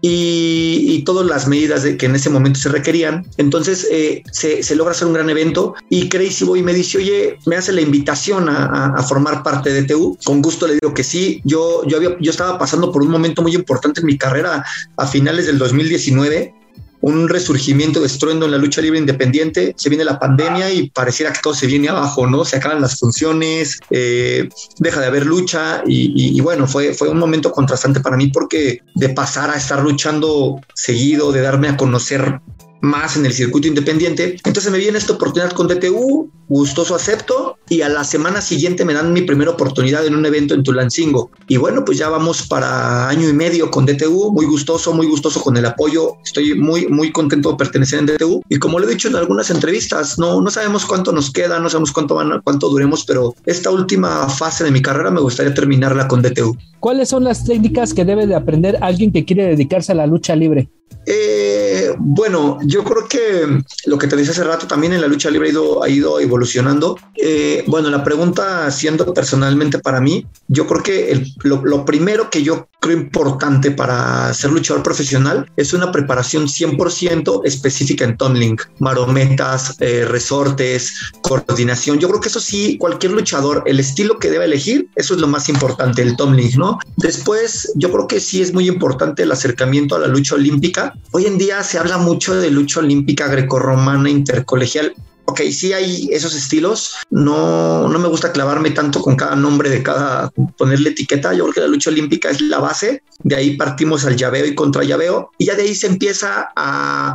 y, 0.00 1.02
todas 1.04 1.26
las 1.26 1.48
medidas 1.48 1.84
de 1.84 1.96
que 1.96 2.06
en 2.06 2.16
ese 2.16 2.28
momento 2.28 2.58
se 2.58 2.68
requerían. 2.68 3.24
Entonces 3.38 3.86
eh, 3.90 4.22
se, 4.30 4.74
logra 4.76 4.92
hacer 4.92 5.06
un 5.06 5.14
gran 5.14 5.30
evento 5.30 5.74
y 5.88 6.08
Crazy 6.08 6.44
Boy 6.44 6.62
me 6.62 6.74
dice, 6.74 6.98
oye, 6.98 7.38
me 7.46 7.56
hace 7.56 7.72
la 7.72 7.80
invitación 7.80 8.48
a, 8.48 9.02
formar 9.08 9.42
parte 9.42 9.72
de 9.72 9.84
TU. 9.84 10.18
Con 10.24 10.42
gusto 10.42 10.66
le 10.66 10.74
digo 10.74 10.92
que 10.92 11.04
sí. 11.04 11.40
Yo, 11.44 11.82
yo, 11.86 11.96
había, 11.96 12.16
yo 12.20 12.30
estaba 12.30 12.58
pasando 12.58 12.92
por 12.92 13.02
un 13.02 13.10
momento 13.10 13.42
muy 13.42 13.54
importante 13.54 14.00
en 14.00 14.06
mi 14.06 14.18
carrera 14.18 14.64
a 14.96 15.06
finales 15.06 15.46
del 15.46 15.56
2019 15.56 16.57
un 17.00 17.28
resurgimiento 17.28 18.00
de 18.00 18.06
estruendo 18.06 18.46
en 18.46 18.52
la 18.52 18.58
lucha 18.58 18.80
libre 18.80 18.98
independiente. 18.98 19.74
Se 19.76 19.88
viene 19.88 20.04
la 20.04 20.18
pandemia 20.18 20.72
y 20.72 20.90
pareciera 20.90 21.32
que 21.32 21.40
todo 21.42 21.54
se 21.54 21.66
viene 21.66 21.88
abajo, 21.88 22.26
¿no? 22.26 22.44
Se 22.44 22.56
acaban 22.56 22.80
las 22.80 22.98
funciones, 22.98 23.78
eh, 23.90 24.48
deja 24.78 25.00
de 25.00 25.06
haber 25.06 25.26
lucha 25.26 25.82
y, 25.86 26.36
y, 26.36 26.40
bueno, 26.40 26.66
fue, 26.66 26.94
fue 26.94 27.08
un 27.08 27.18
momento 27.18 27.52
contrastante 27.52 28.00
para 28.00 28.16
mí 28.16 28.28
porque 28.28 28.80
de 28.94 29.08
pasar 29.10 29.50
a 29.50 29.56
estar 29.56 29.82
luchando 29.82 30.60
seguido, 30.74 31.32
de 31.32 31.40
darme 31.40 31.68
a 31.68 31.76
conocer 31.76 32.40
más 32.80 33.16
en 33.16 33.26
el 33.26 33.32
circuito 33.32 33.68
independiente. 33.68 34.36
Entonces 34.44 34.70
me 34.70 34.78
viene 34.78 34.98
esta 34.98 35.14
oportunidad 35.14 35.52
con 35.52 35.68
DTU, 35.68 36.30
gustoso 36.48 36.94
acepto 36.94 37.58
y 37.68 37.82
a 37.82 37.88
la 37.88 38.04
semana 38.04 38.40
siguiente 38.40 38.84
me 38.84 38.94
dan 38.94 39.12
mi 39.12 39.22
primera 39.22 39.50
oportunidad 39.50 40.06
en 40.06 40.14
un 40.14 40.24
evento 40.24 40.54
en 40.54 40.62
Tulancingo. 40.62 41.30
Y 41.46 41.56
bueno, 41.56 41.84
pues 41.84 41.98
ya 41.98 42.08
vamos 42.08 42.46
para 42.46 43.08
año 43.08 43.28
y 43.28 43.32
medio 43.32 43.70
con 43.70 43.86
DTU, 43.86 44.32
muy 44.32 44.46
gustoso, 44.46 44.92
muy 44.92 45.06
gustoso 45.06 45.42
con 45.42 45.56
el 45.56 45.66
apoyo. 45.66 46.16
Estoy 46.24 46.58
muy, 46.58 46.86
muy 46.88 47.12
contento 47.12 47.50
de 47.50 47.56
pertenecer 47.56 47.98
en 48.00 48.06
DTU. 48.06 48.42
Y 48.48 48.58
como 48.58 48.78
lo 48.78 48.86
he 48.86 48.90
dicho 48.90 49.08
en 49.08 49.16
algunas 49.16 49.50
entrevistas, 49.50 50.18
no, 50.18 50.40
no 50.40 50.50
sabemos 50.50 50.86
cuánto 50.86 51.12
nos 51.12 51.30
queda, 51.30 51.58
no 51.58 51.68
sabemos 51.68 51.92
cuánto, 51.92 52.14
van, 52.14 52.40
cuánto 52.42 52.68
duremos, 52.68 53.04
pero 53.04 53.34
esta 53.46 53.70
última 53.70 54.28
fase 54.28 54.64
de 54.64 54.70
mi 54.70 54.82
carrera 54.82 55.10
me 55.10 55.20
gustaría 55.20 55.54
terminarla 55.54 56.08
con 56.08 56.22
DTU. 56.22 56.56
¿Cuáles 56.80 57.08
son 57.08 57.24
las 57.24 57.44
técnicas 57.44 57.92
que 57.92 58.04
debe 58.04 58.26
de 58.26 58.36
aprender 58.36 58.78
alguien 58.80 59.12
que 59.12 59.24
quiere 59.24 59.46
dedicarse 59.46 59.92
a 59.92 59.96
la 59.96 60.06
lucha 60.06 60.36
libre? 60.36 60.68
Eh, 61.10 61.94
bueno, 61.98 62.58
yo 62.62 62.84
creo 62.84 63.08
que 63.08 63.62
lo 63.86 63.98
que 63.98 64.06
te 64.06 64.16
dije 64.16 64.30
hace 64.30 64.44
rato 64.44 64.66
también 64.66 64.92
en 64.92 65.00
la 65.00 65.06
lucha 65.06 65.30
libre 65.30 65.48
ha 65.48 65.52
ido, 65.52 65.82
ha 65.82 65.88
ido 65.88 66.20
evolucionando. 66.20 66.98
Eh, 67.16 67.64
bueno, 67.66 67.88
la 67.88 68.04
pregunta, 68.04 68.70
siendo 68.70 69.12
personalmente 69.14 69.78
para 69.78 70.00
mí, 70.00 70.26
yo 70.48 70.66
creo 70.66 70.82
que 70.82 71.24
lo, 71.44 71.64
lo, 71.64 71.86
primero 71.86 72.28
que 72.28 72.42
yo 72.42 72.68
creo 72.80 72.96
importante 72.96 73.70
para 73.70 74.32
ser 74.34 74.50
luchador 74.52 74.82
profesional 74.82 75.50
es 75.56 75.72
una 75.72 75.90
preparación 75.90 76.46
100% 76.46 77.40
específica 77.44 78.04
en 78.04 78.16
tumbling, 78.16 78.56
marometas, 78.78 79.76
eh, 79.80 80.04
resortes, 80.06 80.94
coordinación. 81.22 81.98
Yo 81.98 82.08
creo 82.08 82.20
que 82.20 82.28
eso 82.28 82.40
sí, 82.40 82.78
cualquier 82.78 83.12
luchador, 83.12 83.62
el 83.66 83.80
estilo 83.80 84.18
que 84.18 84.30
debe 84.30 84.44
elegir, 84.44 84.88
eso 84.94 85.14
es 85.14 85.20
lo 85.20 85.26
más 85.26 85.48
importante, 85.48 86.02
el 86.02 86.16
tumbling, 86.16 86.56
¿no? 86.56 86.78
Después, 86.96 87.72
yo 87.74 87.90
creo 87.90 88.06
que 88.06 88.20
sí 88.20 88.42
es 88.42 88.52
muy 88.52 88.68
importante 88.68 89.22
el 89.22 89.32
acercamiento 89.32 89.96
a 89.96 89.98
la 89.98 90.06
lucha 90.06 90.34
olímpica. 90.34 90.77
Hoy 91.12 91.26
en 91.26 91.38
día 91.38 91.62
se 91.62 91.78
habla 91.78 91.98
mucho 91.98 92.34
de 92.34 92.50
lucha 92.50 92.80
olímpica 92.80 93.28
grecorromana 93.28 94.10
intercolegial 94.10 94.94
ok, 95.28 95.40
sí 95.52 95.74
hay 95.74 96.08
esos 96.10 96.34
estilos. 96.34 96.94
No, 97.10 97.86
no 97.86 97.98
me 97.98 98.08
gusta 98.08 98.32
clavarme 98.32 98.70
tanto 98.70 99.02
con 99.02 99.14
cada 99.14 99.36
nombre 99.36 99.68
de 99.68 99.82
cada, 99.82 100.30
ponerle 100.56 100.90
etiqueta. 100.90 101.34
Yo 101.34 101.44
creo 101.44 101.54
que 101.54 101.60
la 101.60 101.68
lucha 101.68 101.90
olímpica 101.90 102.30
es 102.30 102.40
la 102.40 102.58
base. 102.58 103.02
De 103.22 103.36
ahí 103.36 103.56
partimos 103.56 104.06
al 104.06 104.16
llaveo 104.16 104.46
y 104.46 104.54
contra 104.54 104.84
llaveo. 104.84 105.30
Y 105.36 105.46
ya 105.46 105.54
de 105.54 105.64
ahí 105.64 105.74
se 105.74 105.86
empieza 105.86 106.48
a, 106.56 107.14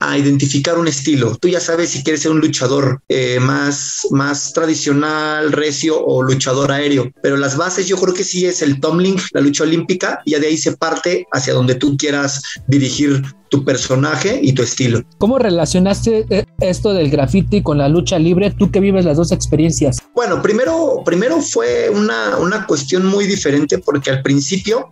a 0.00 0.18
identificar 0.18 0.78
un 0.78 0.88
estilo. 0.88 1.36
Tú 1.36 1.48
ya 1.48 1.60
sabes 1.60 1.90
si 1.90 2.02
quieres 2.02 2.22
ser 2.22 2.32
un 2.32 2.40
luchador 2.40 3.00
eh, 3.08 3.38
más, 3.40 4.06
más 4.10 4.52
tradicional, 4.52 5.52
recio 5.52 6.04
o 6.04 6.22
luchador 6.22 6.72
aéreo, 6.72 7.10
pero 7.22 7.36
las 7.36 7.56
bases 7.56 7.86
yo 7.86 7.96
creo 7.96 8.14
que 8.14 8.24
sí 8.24 8.46
es 8.46 8.62
el 8.62 8.80
tumbling, 8.80 9.16
la 9.32 9.40
lucha 9.40 9.64
olímpica, 9.64 10.20
y 10.24 10.32
ya 10.32 10.38
de 10.38 10.48
ahí 10.48 10.56
se 10.56 10.76
parte 10.76 11.26
hacia 11.32 11.54
donde 11.54 11.74
tú 11.76 11.96
quieras 11.96 12.42
dirigir 12.66 13.22
tu 13.48 13.64
personaje 13.64 14.40
y 14.42 14.52
tu 14.52 14.62
estilo. 14.62 15.02
¿Cómo 15.18 15.38
relacionaste 15.38 16.26
eh, 16.28 16.44
esto 16.60 16.92
del 16.92 17.08
graffiti 17.08 17.62
con 17.62 17.78
la 17.78 17.88
lucha 17.88 18.18
libre? 18.18 18.50
Tú 18.50 18.70
que 18.70 18.80
vives 18.80 19.04
las 19.04 19.16
dos 19.16 19.30
experiencias. 19.32 19.98
Bueno, 20.14 20.42
primero, 20.42 21.02
primero 21.04 21.40
fue 21.40 21.88
una, 21.88 22.36
una 22.38 22.66
cuestión 22.66 23.06
muy 23.06 23.26
diferente 23.26 23.78
porque 23.78 24.10
al 24.10 24.22
principio 24.22 24.90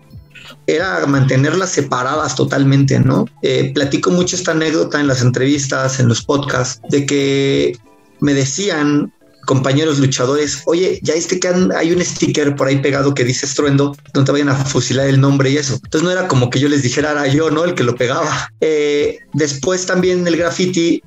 era 0.67 1.07
mantenerlas 1.07 1.71
separadas 1.71 2.35
totalmente, 2.35 3.01
¿no? 3.01 3.27
Eh, 3.43 3.73
platico 3.75 4.11
mucho 4.11 4.37
esta 4.37 4.53
anécdota 4.53 5.01
en 5.01 5.07
las 5.07 5.23
entrevistas, 5.23 6.01
en 6.01 6.09
los 6.09 6.25
podcasts, 6.25 6.81
de 6.91 7.07
que 7.07 7.77
me 8.21 8.35
decían 8.35 9.13
compañeros 9.47 9.99
luchadores, 9.99 10.63
oye, 10.67 11.01
ya 11.03 11.15
viste 11.15 11.41
que 11.41 11.49
hay 11.77 11.93
un 11.93 12.05
sticker 12.05 12.55
por 12.55 12.69
ahí 12.69 12.79
pegado 12.79 13.15
que 13.15 13.25
dice 13.25 13.47
estruendo, 13.47 13.97
no 14.15 14.25
te 14.25 14.33
vayan 14.33 14.49
a 14.49 14.55
fusilar 14.55 15.09
el 15.09 15.21
nombre 15.21 15.51
y 15.51 15.57
eso. 15.57 15.75
Entonces 15.75 16.03
no 16.03 16.11
era 16.11 16.29
como 16.29 16.49
que 16.49 16.61
yo 16.61 16.69
les 16.69 16.83
dijera, 16.83 17.11
era 17.11 17.27
yo, 17.27 17.51
¿no? 17.51 17.65
El 17.65 17.75
que 17.75 17.83
lo 17.83 17.97
pegaba. 17.97 18.51
Eh, 18.61 19.19
después 19.33 19.87
también 19.87 20.27
el 20.27 20.37
graffiti 20.37 21.03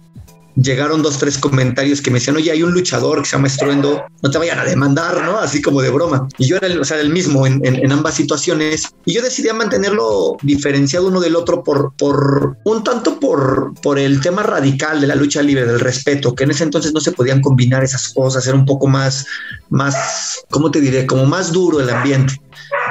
llegaron 0.56 1.02
dos, 1.02 1.18
tres 1.18 1.38
comentarios 1.38 2.02
que 2.02 2.12
me 2.12 2.20
decían, 2.20 2.38
oye, 2.38 2.52
hay 2.52 2.64
un 2.64 2.72
luchador 2.72 3.22
que 3.22 3.26
se 3.30 3.36
llama 3.36 3.48
Estruendo, 3.48 4.06
no 4.22 4.32
te 4.32 4.38
vayan 4.38 4.60
a 4.60 4.66
demandar, 4.66 5.24
¿no? 5.24 5.38
Así 5.40 5.62
como 5.62 5.82
de 5.82 5.90
broma. 5.90 6.28
Y 6.38 6.46
yo 6.46 6.58
era 6.58 6.68
el, 6.68 6.80
o 6.80 6.86
sea, 6.86 7.00
el 7.00 7.10
mismo 7.10 7.46
en, 7.46 7.62
en, 7.64 7.92
ambas 7.92 8.16
situaciones. 8.16 8.94
Y 9.06 9.14
yo 9.14 9.22
decidí 9.22 9.50
mantenerlo 9.54 10.38
diferenciado 10.42 11.08
uno 11.08 11.20
del 11.20 11.36
otro 11.36 11.64
por, 11.64 11.94
por 11.98 12.58
un 12.64 12.84
tanto 12.84 13.20
por, 13.20 13.74
por 13.82 14.00
el 14.00 14.22
tema 14.22 14.44
radical 14.44 15.02
de 15.02 15.08
la 15.08 15.16
lucha 15.16 15.42
libre, 15.42 15.66
del 15.66 15.80
respeto, 15.80 16.34
que 16.34 16.46
en 16.46 16.52
ese 16.52 16.64
entonces 16.64 16.94
no 16.94 17.00
se 17.00 17.12
podían 17.12 17.42
combinar 17.42 17.84
esas 17.84 18.10
cosas, 18.10 18.48
era 18.48 18.56
un 18.56 18.66
poco 18.66 18.88
más, 18.88 19.26
más, 19.70 20.44
¿cómo 20.50 20.72
te 20.72 20.82
diré? 20.82 21.06
Como 21.06 21.26
más 21.26 21.52
duro 21.52 21.80
el 21.80 21.90
ambiente. 21.90 22.40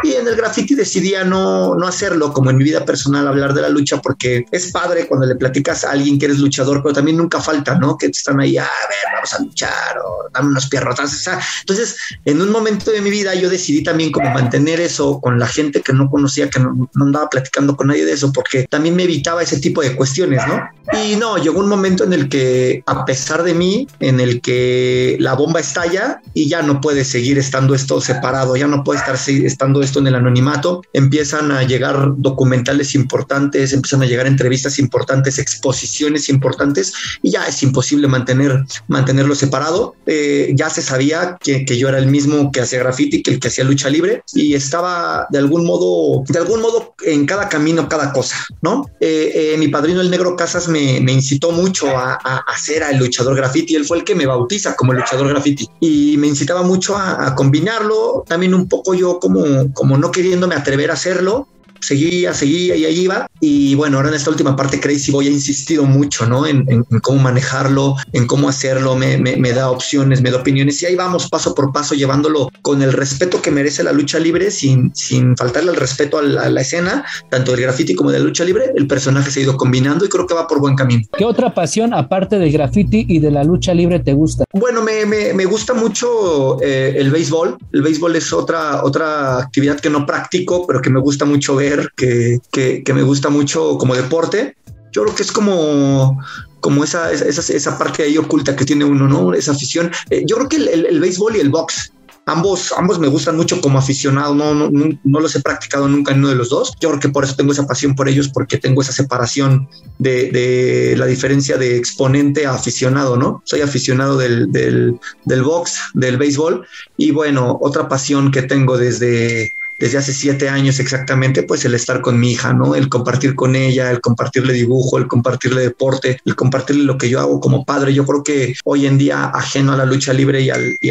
Y 0.05 0.13
en 0.13 0.29
el 0.29 0.37
graffiti 0.37 0.75
decidía 0.75 1.25
no, 1.25 1.75
no 1.75 1.87
hacerlo, 1.87 2.31
como 2.31 2.51
en 2.51 2.59
mi 2.59 2.65
vida 2.65 2.85
personal, 2.85 3.27
hablar 3.27 3.55
de 3.55 3.63
la 3.63 3.71
lucha, 3.71 4.03
porque 4.03 4.45
es 4.51 4.71
padre 4.71 5.07
cuando 5.07 5.27
le 5.27 5.35
platicas 5.35 5.83
a 5.83 5.93
alguien 5.93 6.19
que 6.19 6.27
eres 6.27 6.39
luchador, 6.39 6.83
pero 6.83 6.93
también 6.93 7.17
nunca 7.17 7.41
falta, 7.41 7.75
¿no? 7.77 7.97
Que 7.97 8.07
están 8.07 8.39
ahí, 8.39 8.59
a 8.59 8.65
ver, 8.65 9.15
vamos 9.15 9.33
a 9.33 9.43
luchar 9.43 9.99
o 10.05 10.29
dame 10.31 10.49
unos 10.49 10.69
pierrotas. 10.69 11.11
O 11.15 11.17
sea, 11.17 11.41
entonces, 11.61 11.97
en 12.27 12.43
un 12.43 12.51
momento 12.51 12.91
de 12.91 13.01
mi 13.01 13.09
vida 13.09 13.35
yo 13.35 13.49
decidí 13.49 13.83
también 13.83 14.13
como 14.13 14.29
mantener 14.31 14.79
eso 14.79 15.21
con 15.23 15.39
la 15.39 15.47
gente 15.47 15.81
que 15.81 15.95
no 15.95 16.11
conocía, 16.11 16.51
que 16.51 16.61
no, 16.61 16.91
no 16.93 17.05
andaba 17.05 17.31
platicando 17.31 17.75
con 17.75 17.87
nadie 17.87 18.05
de 18.05 18.13
eso, 18.13 18.31
porque 18.31 18.67
también 18.69 18.95
me 18.97 19.05
evitaba 19.05 19.43
ese 19.43 19.59
tipo 19.59 19.81
de 19.81 19.97
cuestiones, 19.97 20.47
¿no? 20.47 20.69
Y 20.93 21.17
no, 21.17 21.39
llegó 21.39 21.61
un 21.61 21.69
momento 21.69 22.05
en 22.05 22.13
el 22.13 22.29
que, 22.29 22.83
a 22.87 23.07
pesar 23.07 23.43
de 23.43 23.55
mí, 23.55 23.89
en 24.01 24.21
el 24.21 24.43
que 24.43 25.17
la 25.19 25.33
bomba 25.33 25.61
estalla 25.61 26.21
y 26.35 26.49
ya 26.49 26.63
no 26.63 26.81
puede 26.81 27.05
seguir 27.05 27.39
estando 27.39 27.75
esto 27.75 28.01
separado, 28.03 28.55
ya 28.55 28.67
no 28.67 28.85
puede 28.85 29.01
estar 29.01 29.17
estando 29.27 29.81
esto 29.81 29.94
en 29.99 30.07
el 30.07 30.15
anonimato, 30.15 30.83
empiezan 30.93 31.53
a 31.53 31.63
llegar 31.63 32.15
documentales 32.17 32.95
importantes, 32.95 33.73
empiezan 33.73 34.03
a 34.03 34.07
llegar 34.07 34.27
entrevistas 34.27 34.79
importantes, 34.79 35.39
exposiciones 35.39 36.29
importantes 36.29 36.93
y 37.23 37.31
ya 37.33 37.47
es 37.47 37.63
imposible 37.63 38.09
mantener, 38.09 38.65
mantenerlo 38.89 39.35
separado. 39.35 39.95
Eh, 40.07 40.53
ya 40.55 40.71
se 40.71 40.83
sabía 40.83 41.37
que, 41.41 41.65
que, 41.65 41.79
yo 41.79 41.89
era 41.89 41.99
el 41.99 42.07
mismo 42.07 42.51
que 42.53 42.61
hacía 42.61 42.79
graffiti, 42.79 43.23
que 43.23 43.33
el 43.33 43.41
que 43.41 43.49
hacía 43.49 43.65
lucha 43.65 43.89
libre 43.89 44.23
y 44.33 44.55
estaba 44.55 45.27
de 45.31 45.39
algún 45.39 45.65
modo, 45.65 46.25
de 46.29 46.39
algún 46.39 46.61
modo 46.61 46.95
en 47.05 47.27
cada 47.27 47.49
camino, 47.49 47.89
cada 47.89 48.13
cosa, 48.13 48.37
¿no? 48.63 48.87
Eh, 49.01 49.33
eh, 49.35 49.57
mi 49.59 49.69
padrino, 49.69 50.01
el 50.01 50.11
negro 50.11 50.37
Casas, 50.37 50.69
me, 50.69 51.01
me 51.01 51.13
incitó 51.13 51.53
mucho 51.53 51.97
a, 51.97 52.19
a, 52.23 52.39
hacer 52.53 52.83
al 52.83 52.99
luchador 52.99 53.37
graffiti. 53.37 53.75
Él 53.75 53.85
fue 53.85 53.99
el 53.99 54.05
que 54.05 54.15
me 54.15 54.27
bautiza 54.27 54.75
como 54.77 54.93
luchador 54.93 55.29
graffiti 55.29 55.69
y 55.81 56.17
me 56.19 56.27
incitaba 56.27 56.63
mucho 56.63 56.97
a, 56.97 57.27
a 57.27 57.35
combinarlo. 57.35 58.25
También 58.27 58.55
un 58.55 58.69
poco 58.69 58.95
yo 58.95 59.19
como, 59.19 59.73
como 59.73 59.84
no 59.85 60.11
queriéndome 60.11 60.55
atrever 60.55 60.91
a 60.91 60.95
hacerlo, 60.95 61.49
seguía, 61.85 62.35
seguía 62.35 62.77
y 62.77 62.85
ahí 62.85 63.01
iba. 63.01 63.27
Y 63.41 63.75
bueno, 63.75 63.99
ahora 63.99 64.09
en 64.09 64.15
esta 64.15 64.31
última 64.31 64.57
parte 64.57 64.81
Crazy 64.81 65.13
Boy 65.13 65.29
ha 65.29 65.31
insistido 65.31 65.85
mucho, 65.85 66.27
¿no? 66.27 66.47
En, 66.47 66.65
en, 66.71 66.85
en 66.91 67.01
cómo 67.01 67.21
manejarlo, 67.21 67.97
en 68.13 68.27
cómo 68.27 68.49
hacerlo, 68.49 68.97
me, 68.97 69.19
me, 69.19 69.37
me, 69.37 69.53
da 69.53 69.71
opciones, 69.71 70.23
me 70.23 70.31
da 70.31 70.39
opiniones 70.39 70.83
y 70.83 70.87
ahí 70.87 70.97
vamos 70.97 71.29
paso 71.29 71.55
por 71.55 71.73
paso 71.73 71.95
llevándolo 71.95 72.51
con 72.63 72.83
el 72.83 72.93
respeto 72.93 73.43
que 73.43 73.51
merece 73.51 73.83
la 73.83 73.93
lucha 73.93 74.19
libre, 74.19 74.51
sin, 74.51 74.95
sin 74.95 75.37
faltarle 75.37 75.73
el 75.73 75.77
respeto 75.77 76.19
a 76.19 76.23
la, 76.23 76.43
a 76.43 76.51
la 76.51 76.61
escena, 76.63 77.05
tanto 77.31 77.53
del 77.53 77.63
graffiti 77.63 77.95
como 77.95 78.11
de 78.11 78.19
la 78.19 78.25
lucha 78.25 78.45
libre. 78.45 78.73
El 78.75 78.87
personaje 78.87 79.31
se 79.31 79.41
ha 79.41 79.43
ido 79.43 79.57
combinando 79.57 80.05
y 80.05 80.09
creo 80.09 80.27
que 80.27 80.35
va 80.35 80.47
por 80.47 80.61
buen 80.61 80.77
camino. 80.77 81.03
¿Qué 81.17 81.25
otra 81.25 81.53
pasión, 81.53 81.93
aparte 81.93 82.39
del 82.39 82.51
graffiti 82.53 83.05
y 83.09 83.19
de 83.19 83.31
la 83.31 83.45
lucha 83.45 83.75
libre, 83.75 84.01
te 84.01 84.15
gusta? 84.15 84.45
Bueno, 84.53 84.83
me, 84.83 85.05
me, 85.05 85.35
me 85.35 85.45
gusta 85.45 85.75
mucho 85.75 86.61
eh, 86.63 86.95
el 86.97 87.11
béisbol. 87.11 87.59
El 87.73 87.83
béisbol 87.83 88.17
es 88.17 88.33
otra, 88.33 88.85
otra 88.85 89.39
actividad 89.39 89.81
que 89.81 89.91
no 89.91 90.07
practico, 90.07 90.67
pero 90.67 90.81
que 90.81 90.91
me 90.91 91.01
gusta 91.01 91.25
mucho 91.25 91.57
ver 91.57 91.74
que, 91.97 92.41
que, 92.51 92.83
que, 92.83 92.95
me 92.95 93.03
gusta 93.03 93.29
mucho 93.31 93.79
como 93.79 93.95
deporte. 93.95 94.57
Yo 94.93 95.03
creo 95.03 95.15
que 95.15 95.23
es 95.23 95.33
como, 95.33 96.21
como 96.61 96.85
esa, 96.85 97.13
esa, 97.13 97.53
esa 97.53 97.79
parte 97.79 98.05
ahí 98.05 98.17
oculta 98.17 98.57
que 98.57 98.65
tiene 98.65 98.85
uno, 98.85 99.07
¿no? 99.07 99.35
Esa 99.35 99.53
afición. 99.53 99.91
Eh, 100.11 100.25
yo 100.27 100.37
creo 100.37 100.49
que 100.49 100.57
el, 100.57 100.69
el, 100.69 100.87
el, 100.87 101.01
béisbol 101.01 101.37
y 101.37 101.41
el 101.41 101.51
box. 101.51 101.93
Ambos, 102.27 102.73
ambos 102.79 102.99
me 102.99 103.09
gustan 103.09 103.37
mucho 103.37 103.61
como 103.61 103.79
aficionado, 103.79 104.35
no, 104.35 104.55
no, 104.55 104.71
no, 104.71 104.99
no, 105.05 105.21
los 105.21 105.37
he 105.37 105.43
practicado 105.43 105.87
nunca 105.89 106.13
en 106.13 106.21
uno 106.21 106.31
de 106.31 106.37
los 106.37 106.49
dos. 106.49 106.73
Yo 106.81 106.89
creo 106.89 107.01
que 107.01 107.11
por 107.11 107.23
eso 107.23 107.37
tengo 107.37 107.53
esa 107.53 107.67
pasión 107.67 107.95
por 107.95 108.09
ellos, 108.09 108.31
porque 108.31 108.57
tengo 108.57 108.81
esa 108.81 108.93
separación 108.93 109.69
de, 109.99 110.31
de 110.31 110.95
la 110.97 111.05
diferencia 111.05 111.59
de 111.59 111.77
exponente 111.77 112.47
a 112.47 112.55
aficionado, 112.55 113.19
¿no? 113.19 113.43
Soy 113.45 113.61
aficionado 113.61 114.17
del, 114.17 114.51
del, 114.51 114.99
del 115.27 115.43
box, 115.43 115.79
del 115.93 116.17
béisbol, 116.17 116.67
y 116.97 117.11
bueno, 117.11 117.59
otra 117.61 117.89
pasión 117.91 118.31
que 118.31 118.41
tengo 118.41 118.79
desde, 118.79 119.53
desde 119.79 119.99
hace 119.99 120.13
siete 120.13 120.49
años 120.49 120.79
exactamente, 120.79 121.43
pues 121.43 121.65
el 121.65 121.75
estar 121.75 122.01
con 122.01 122.19
mi 122.19 122.33
hija, 122.33 122.53
¿no? 122.53 122.75
El 122.75 122.89
compartir 122.89 123.35
con 123.35 123.57
ella, 123.57 123.91
el 123.91 124.01
compartirle 124.01 124.53
dibujo, 124.53 124.99
el 124.99 125.07
compartirle 125.07 125.63
deporte, 125.63 126.19
el 126.25 126.37
compartirle 126.37 126.85
lo 126.85 126.99
que 126.99 127.09
yo 127.09 127.21
hago 127.21 127.41
como 127.41 127.65
padre. 127.65 127.93
Yo 127.93 128.05
creo 128.07 128.23
que 128.23 128.55
hoy 128.65 128.87
en 128.87 128.99
día, 128.99 129.25
ajeno 129.27 129.73
a 129.73 129.77
la 129.77 129.85
lucha 129.85 130.13
libre 130.13 130.41
y 130.43 130.51
al, 130.51 130.77
y 130.81 130.91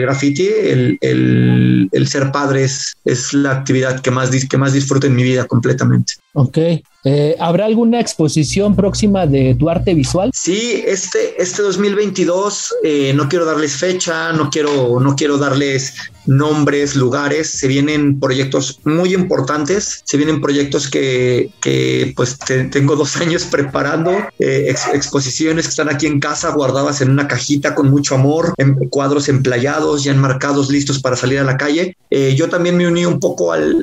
graffiti, 0.00 0.48
el, 0.48 0.98
el, 1.00 1.88
el, 1.92 2.08
ser 2.08 2.30
padre 2.32 2.64
es, 2.64 2.96
es 3.04 3.32
la 3.32 3.52
actividad 3.52 4.00
que 4.00 4.10
más, 4.10 4.30
que 4.30 4.58
más 4.58 4.72
disfruto 4.72 5.06
en 5.06 5.16
mi 5.16 5.22
vida 5.22 5.46
completamente. 5.46 6.14
Ok. 6.32 6.58
Eh, 7.02 7.34
¿Habrá 7.40 7.64
alguna 7.64 7.98
exposición 7.98 8.76
próxima 8.76 9.26
de 9.26 9.54
tu 9.54 9.70
arte 9.70 9.94
visual? 9.94 10.30
Sí, 10.34 10.82
este, 10.86 11.40
este 11.40 11.62
2022 11.62 12.74
eh, 12.84 13.12
no 13.14 13.28
quiero 13.28 13.46
darles 13.46 13.76
fecha, 13.76 14.32
no 14.32 14.50
quiero, 14.50 15.00
no 15.00 15.16
quiero 15.16 15.38
darles 15.38 15.94
nombres, 16.26 16.94
lugares, 16.96 17.50
se 17.50 17.66
vienen 17.66 18.20
proyectos 18.20 18.80
muy 18.84 19.14
importantes, 19.14 20.02
se 20.04 20.18
vienen 20.18 20.42
proyectos 20.42 20.88
que, 20.88 21.50
que 21.62 22.12
pues 22.14 22.38
te, 22.38 22.64
tengo 22.64 22.96
dos 22.96 23.16
años 23.20 23.44
preparando, 23.44 24.12
eh, 24.38 24.66
ex, 24.68 24.88
exposiciones 24.92 25.64
que 25.64 25.70
están 25.70 25.88
aquí 25.88 26.06
en 26.06 26.20
casa 26.20 26.50
guardadas 26.50 27.00
en 27.00 27.10
una 27.10 27.26
cajita 27.26 27.74
con 27.74 27.90
mucho 27.90 28.14
amor, 28.14 28.52
en 28.58 28.74
cuadros 28.90 29.30
emplayados, 29.30 30.04
ya 30.04 30.12
enmarcados, 30.12 30.68
listos 30.68 31.00
para 31.00 31.16
salir 31.16 31.38
a 31.38 31.44
la 31.44 31.56
calle. 31.56 31.96
Eh, 32.10 32.34
yo 32.36 32.50
también 32.50 32.76
me 32.76 32.86
uní 32.86 33.06
un 33.06 33.18
poco 33.20 33.52
al 33.52 33.82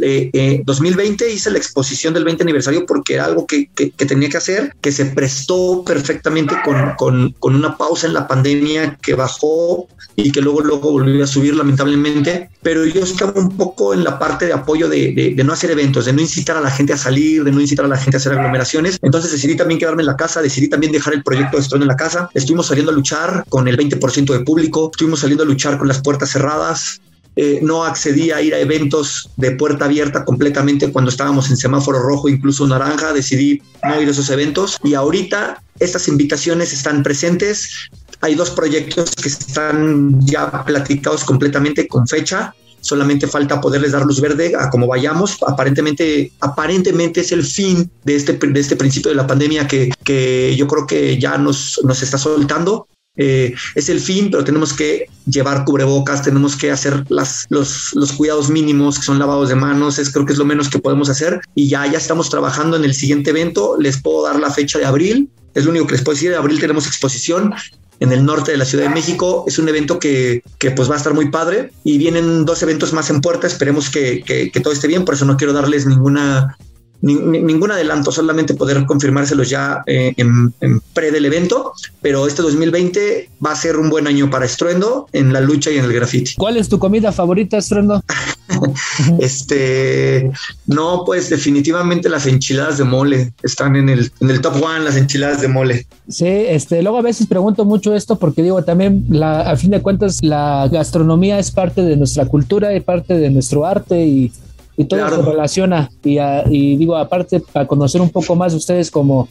2020, 0.63 1.32
hice 1.32 1.50
la 1.50 1.58
exposición 1.58 2.13
del 2.13 2.25
20 2.25 2.37
aniversario 2.44 2.86
porque 2.86 3.15
era 3.15 3.25
algo 3.25 3.46
que, 3.46 3.70
que, 3.75 3.91
que 3.91 4.06
tenía 4.06 4.29
que 4.29 4.38
hacer, 4.38 4.74
que 4.82 4.91
se 4.91 5.06
prestó 5.06 5.84
perfectamente 5.86 6.56
con, 6.63 6.94
con, 6.98 7.32
con 7.39 7.56
una 7.56 7.77
pausa 7.77 8.08
en 8.08 8.13
la 8.13 8.27
pandemia 8.27 8.98
que 9.01 9.15
bajó 9.15 9.88
y 10.15 10.32
que 10.32 10.41
luego, 10.41 10.62
luego 10.62 10.91
volvió 10.91 11.24
a 11.24 11.27
subir 11.27 11.56
lamentablemente, 11.56 12.50
pero 12.63 12.86
yo 12.86 13.03
estaba 13.03 13.34
un 13.39 13.56
poco 13.56 13.94
en 13.94 14.03
la 14.03 14.17
parte 14.17 14.48
de 14.48 14.53
apoyo 14.53 14.89
de, 14.89 15.13
de, 15.13 15.34
de, 15.36 15.44
no 15.44 15.53
hacer 15.53 15.70
eventos, 15.70 16.06
de 16.06 16.13
no 16.13 16.22
incitar 16.22 16.58
a 16.58 16.62
la 16.62 16.72
gente 16.72 16.94
a 16.94 16.98
salir, 16.98 17.44
de 17.44 17.51
no 17.51 17.62
incitar 17.62 17.86
a 17.86 17.88
la 17.88 17.98
gente 17.98 18.17
a 18.17 18.20
hacer 18.20 18.34
aglomeraciones. 18.34 18.98
Entonces 19.01 19.32
decidí 19.32 19.56
también 19.56 19.79
quedarme 19.79 20.01
en 20.01 20.08
la 20.08 20.17
casa, 20.17 20.41
decidí 20.41 20.70
también 20.70 20.91
dejar 20.91 21.13
el 21.13 21.24
proyecto 21.24 21.58
de 21.58 21.63
Estoy 21.67 21.82
en 21.82 21.88
la 21.88 21.96
casa. 21.96 22.29
Estuvimos 22.34 22.67
saliendo 22.67 22.91
a 22.91 22.96
luchar 22.96 23.44
con 23.50 23.67
el 23.67 23.77
20% 23.77 24.34
de 24.34 24.39
público, 24.39 24.89
estuvimos 24.91 25.20
saliendo 25.20 25.44
a 25.44 25.48
luchar 25.48 25.77
con 25.77 25.88
las 25.88 26.01
puertas 26.01 26.32
cerradas, 26.32 27.01
eh, 27.39 27.60
no 27.62 27.86
accedí 27.86 28.32
a 28.32 28.41
ir 28.41 28.56
a 28.56 28.60
eventos 28.60 29.29
de 29.38 29.51
puerta 29.51 29.86
abierta 29.86 30.25
completamente 30.25 30.91
cuando 30.91 31.12
estábamos 31.12 31.51
en 31.51 31.58
semáforo 31.58 32.00
rojo, 32.00 32.27
incluso 32.27 32.65
naranja, 32.65 33.13
decidí 33.13 33.62
no 33.84 34.01
ir 34.01 34.08
a 34.08 34.12
esos 34.12 34.32
eventos 34.32 34.79
y 34.84 34.96
ahorita 34.96 35.62
estas 35.79 36.08
invitaciones 36.08 36.74
están 36.74 37.03
presentes. 37.03 37.89
Hay 38.22 38.34
dos 38.34 38.50
proyectos 38.50 39.12
que 39.15 39.29
están 39.29 40.20
ya 40.25 40.65
platicados 40.65 41.24
completamente 41.24 41.88
con 41.88 42.08
fecha. 42.08 42.56
Solamente 42.82 43.27
falta 43.27 43.62
poderles 43.62 43.91
dar 43.91 44.03
luz 44.03 44.20
verde 44.20 44.53
a 44.60 44.72
cómo 44.72 44.88
vayamos. 44.88 45.38
Aparentemente, 45.48 46.32
aparentemente 46.39 47.22
es 47.22 47.32
el 47.32 47.44
fin 47.44 47.91
de 48.03 48.15
este, 48.15 48.34
de 48.34 48.60
este 48.60 48.75
principio 48.75 49.10
de 49.12 49.15
la 49.15 49.27
pandemia 49.27 49.67
que, 49.67 49.91
que 50.03 50.56
yo 50.58 50.67
creo 50.67 50.88
que 50.88 51.20
ya 51.20 51.38
nos, 51.38 51.79
nos 51.84 52.01
está 52.01 52.17
soltando. 52.17 52.88
Eh, 53.17 53.53
es 53.75 53.89
el 53.89 54.00
fin, 54.00 54.29
pero 54.31 54.43
tenemos 54.43 54.74
que 54.74 55.07
llevar 55.25 55.65
cubrebocas, 55.65 56.21
tenemos 56.21 56.55
que 56.55 56.71
hacer 56.71 57.03
las, 57.09 57.45
los, 57.50 57.93
los, 57.95 58.12
cuidados 58.13 58.50
mínimos, 58.50 59.00
que 59.00 59.05
son 59.05 59.19
lavados 59.19 59.50
de 59.50 59.55
manos, 59.55 59.97
es, 59.97 60.12
creo 60.12 60.25
que 60.25 60.33
es 60.33 60.39
lo 60.39 60.45
menos 60.45 60.69
que 60.69 60.79
podemos 60.79 61.09
hacer. 61.09 61.41
Y 61.55 61.67
ya, 61.67 61.86
ya 61.88 61.97
estamos 61.97 62.29
trabajando 62.29 62.77
en 62.77 62.86
el 62.86 62.93
siguiente 62.93 63.31
evento. 63.31 63.75
Les 63.79 64.01
puedo 64.01 64.24
dar 64.24 64.39
la 64.39 64.51
fecha 64.51 64.77
de 64.77 64.86
abril, 64.86 65.29
es 65.55 65.65
lo 65.65 65.71
único 65.71 65.88
que 65.88 65.93
les 65.93 66.03
puedo 66.03 66.15
decir. 66.15 66.31
En 66.31 66.38
abril 66.38 66.59
tenemos 66.59 66.86
exposición 66.86 67.53
en 68.00 68.12
el 68.12 68.24
norte 68.24 68.51
de 68.51 68.57
la 68.57 68.65
Ciudad 68.65 68.86
de 68.86 68.93
México. 68.93 69.45
Es 69.47 69.57
un 69.57 69.67
evento 69.67 69.97
que, 69.97 70.43
que 70.59 70.71
pues 70.71 70.89
va 70.89 70.93
a 70.93 70.97
estar 70.97 71.15
muy 71.15 71.31
padre 71.31 71.71
y 71.83 71.97
vienen 71.97 72.45
dos 72.45 72.62
eventos 72.62 72.93
más 72.93 73.09
en 73.09 73.21
puerta. 73.21 73.47
Esperemos 73.47 73.89
que, 73.89 74.21
que, 74.24 74.51
que 74.51 74.59
todo 74.59 74.74
esté 74.74 74.88
bien, 74.88 75.05
por 75.05 75.15
eso 75.15 75.25
no 75.25 75.38
quiero 75.38 75.53
darles 75.53 75.88
ninguna 75.88 76.57
ningún 77.01 77.72
adelanto, 77.72 78.12
solamente 78.12 78.54
poder 78.54 78.86
confirmárselos 78.86 79.50
ya 79.50 79.84
eh, 79.86 80.13
en, 80.18 80.54
pre 80.94 81.12
del 81.12 81.25
evento, 81.25 81.74
pero 82.01 82.27
este 82.27 82.42
2020 82.42 83.30
va 83.46 83.51
a 83.51 83.56
ser 83.56 83.77
un 83.77 83.89
buen 83.89 84.08
año 84.08 84.30
para 84.30 84.46
Estruendo 84.46 85.08
en 85.13 85.34
la 85.34 85.42
lucha 85.42 85.70
y 85.72 85.77
en 85.77 85.86
el 85.86 85.94
graffiti. 85.94 86.36
¿Cuál 86.38 86.58
es 86.58 86.70
tu 86.70 86.80
comida 86.80 87.12
favorita, 87.12 87.58
Estruendo? 87.58 88.01
este, 89.20 90.32
no, 90.66 91.04
pues 91.06 91.30
definitivamente 91.30 92.10
las 92.10 92.25
enchiladas 92.25 92.77
de 92.77 92.84
mole 92.86 93.34
están 93.44 93.75
en 93.75 93.89
el, 93.89 94.12
en 94.20 94.30
el 94.30 94.42
top 94.42 94.63
one, 94.63 94.84
las 94.84 94.96
enchiladas 94.96 95.42
de 95.42 95.48
mole. 95.48 95.88
Sí, 96.08 96.27
este, 96.27 96.82
luego 96.82 96.98
a 96.98 97.01
veces 97.01 97.27
pregunto 97.27 97.66
mucho 97.66 97.94
esto 97.94 98.18
porque 98.18 98.42
digo 98.42 98.63
también, 98.63 99.06
la, 99.10 99.42
a 99.42 99.56
fin 99.58 99.72
de 99.72 99.82
cuentas, 99.82 100.20
la 100.24 100.68
gastronomía 100.72 101.38
es 101.39 101.51
parte 101.51 101.82
de 101.82 101.98
nuestra 101.98 102.25
cultura 102.25 102.75
y 102.75 102.80
parte 102.80 103.16
de 103.16 103.30
nuestro 103.30 103.66
arte 103.66 104.06
y 104.06 104.32
y 104.77 104.86
todo 104.86 105.10
se 105.10 105.22
relaciona. 105.22 105.89
Y, 106.03 106.19
y, 106.50 106.77
digo, 106.77 106.96
aparte, 106.96 107.39
para 107.39 107.67
conocer 107.67 108.00
un 108.00 108.12
poco 108.12 108.36
más 108.36 108.53
ustedes 108.53 108.91
como, 108.91 109.27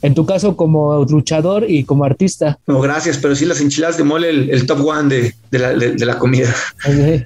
en 0.00 0.14
tu 0.14 0.24
caso, 0.24 0.56
como 0.56 1.04
luchador 1.04 1.68
y 1.68 1.84
como 1.84 2.04
artista. 2.04 2.58
No, 2.66 2.80
gracias, 2.80 3.18
pero 3.18 3.34
sí 3.34 3.44
las 3.44 3.60
enchiladas 3.60 3.96
de 3.96 4.04
mole, 4.04 4.30
el, 4.30 4.66
top 4.66 4.86
one 4.86 5.32
de, 5.50 5.58
la, 5.58 5.72
de, 5.74 6.06
la, 6.06 6.18
comida. 6.18 6.54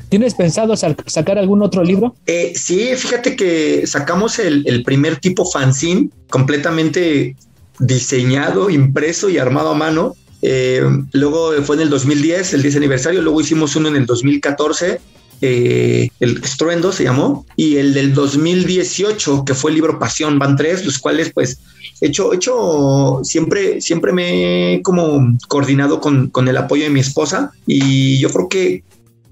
¿Tienes 0.09 0.35
pensado 0.35 0.75
sacar 0.77 1.39
algún 1.39 1.63
otro 1.63 1.85
libro? 1.85 2.15
Eh, 2.27 2.53
sí, 2.57 2.91
fíjate 2.97 3.37
que 3.37 3.87
sacamos 3.87 4.39
el, 4.39 4.65
el 4.67 4.83
primer 4.83 5.17
tipo 5.17 5.45
fanzine 5.45 6.09
completamente 6.31 7.37
diseñado, 7.79 8.71
impreso 8.71 9.29
y 9.29 9.39
armado 9.39 9.71
a 9.71 9.75
mano. 9.75 10.17
Eh, 10.41 10.83
luego 11.13 11.53
fue 11.65 11.77
en 11.77 11.83
el 11.83 11.91
2010, 11.91 12.55
el 12.55 12.63
10 12.63 12.77
aniversario, 12.77 13.23
luego 13.23 13.41
hicimos 13.41 13.77
uno 13.77 13.89
en 13.89 13.97
el 13.97 14.07
2014 14.07 15.01
eh, 15.41 16.09
el 16.21 16.43
Estruendo 16.43 16.93
se 16.93 17.05
llamó, 17.05 17.47
y 17.57 17.77
el 17.77 17.95
del 17.95 18.15
2018, 18.15 19.45
que 19.45 19.55
fue 19.55 19.71
el 19.71 19.77
libro 19.77 19.99
Pasión, 19.99 20.39
van 20.39 20.57
tres, 20.57 20.85
los 20.85 20.99
cuales 20.99 21.31
pues 21.33 21.61
hecho, 22.01 22.33
hecho, 22.33 23.21
siempre, 23.23 23.81
siempre 23.81 24.13
me 24.13 24.75
he 24.75 24.83
como 24.83 25.37
coordinado 25.49 26.01
con, 26.01 26.29
con 26.29 26.49
el 26.49 26.57
apoyo 26.57 26.85
de 26.85 26.91
mi 26.91 27.01
esposa 27.01 27.53
y 27.67 28.19
yo 28.19 28.31
creo 28.31 28.49
que 28.49 28.83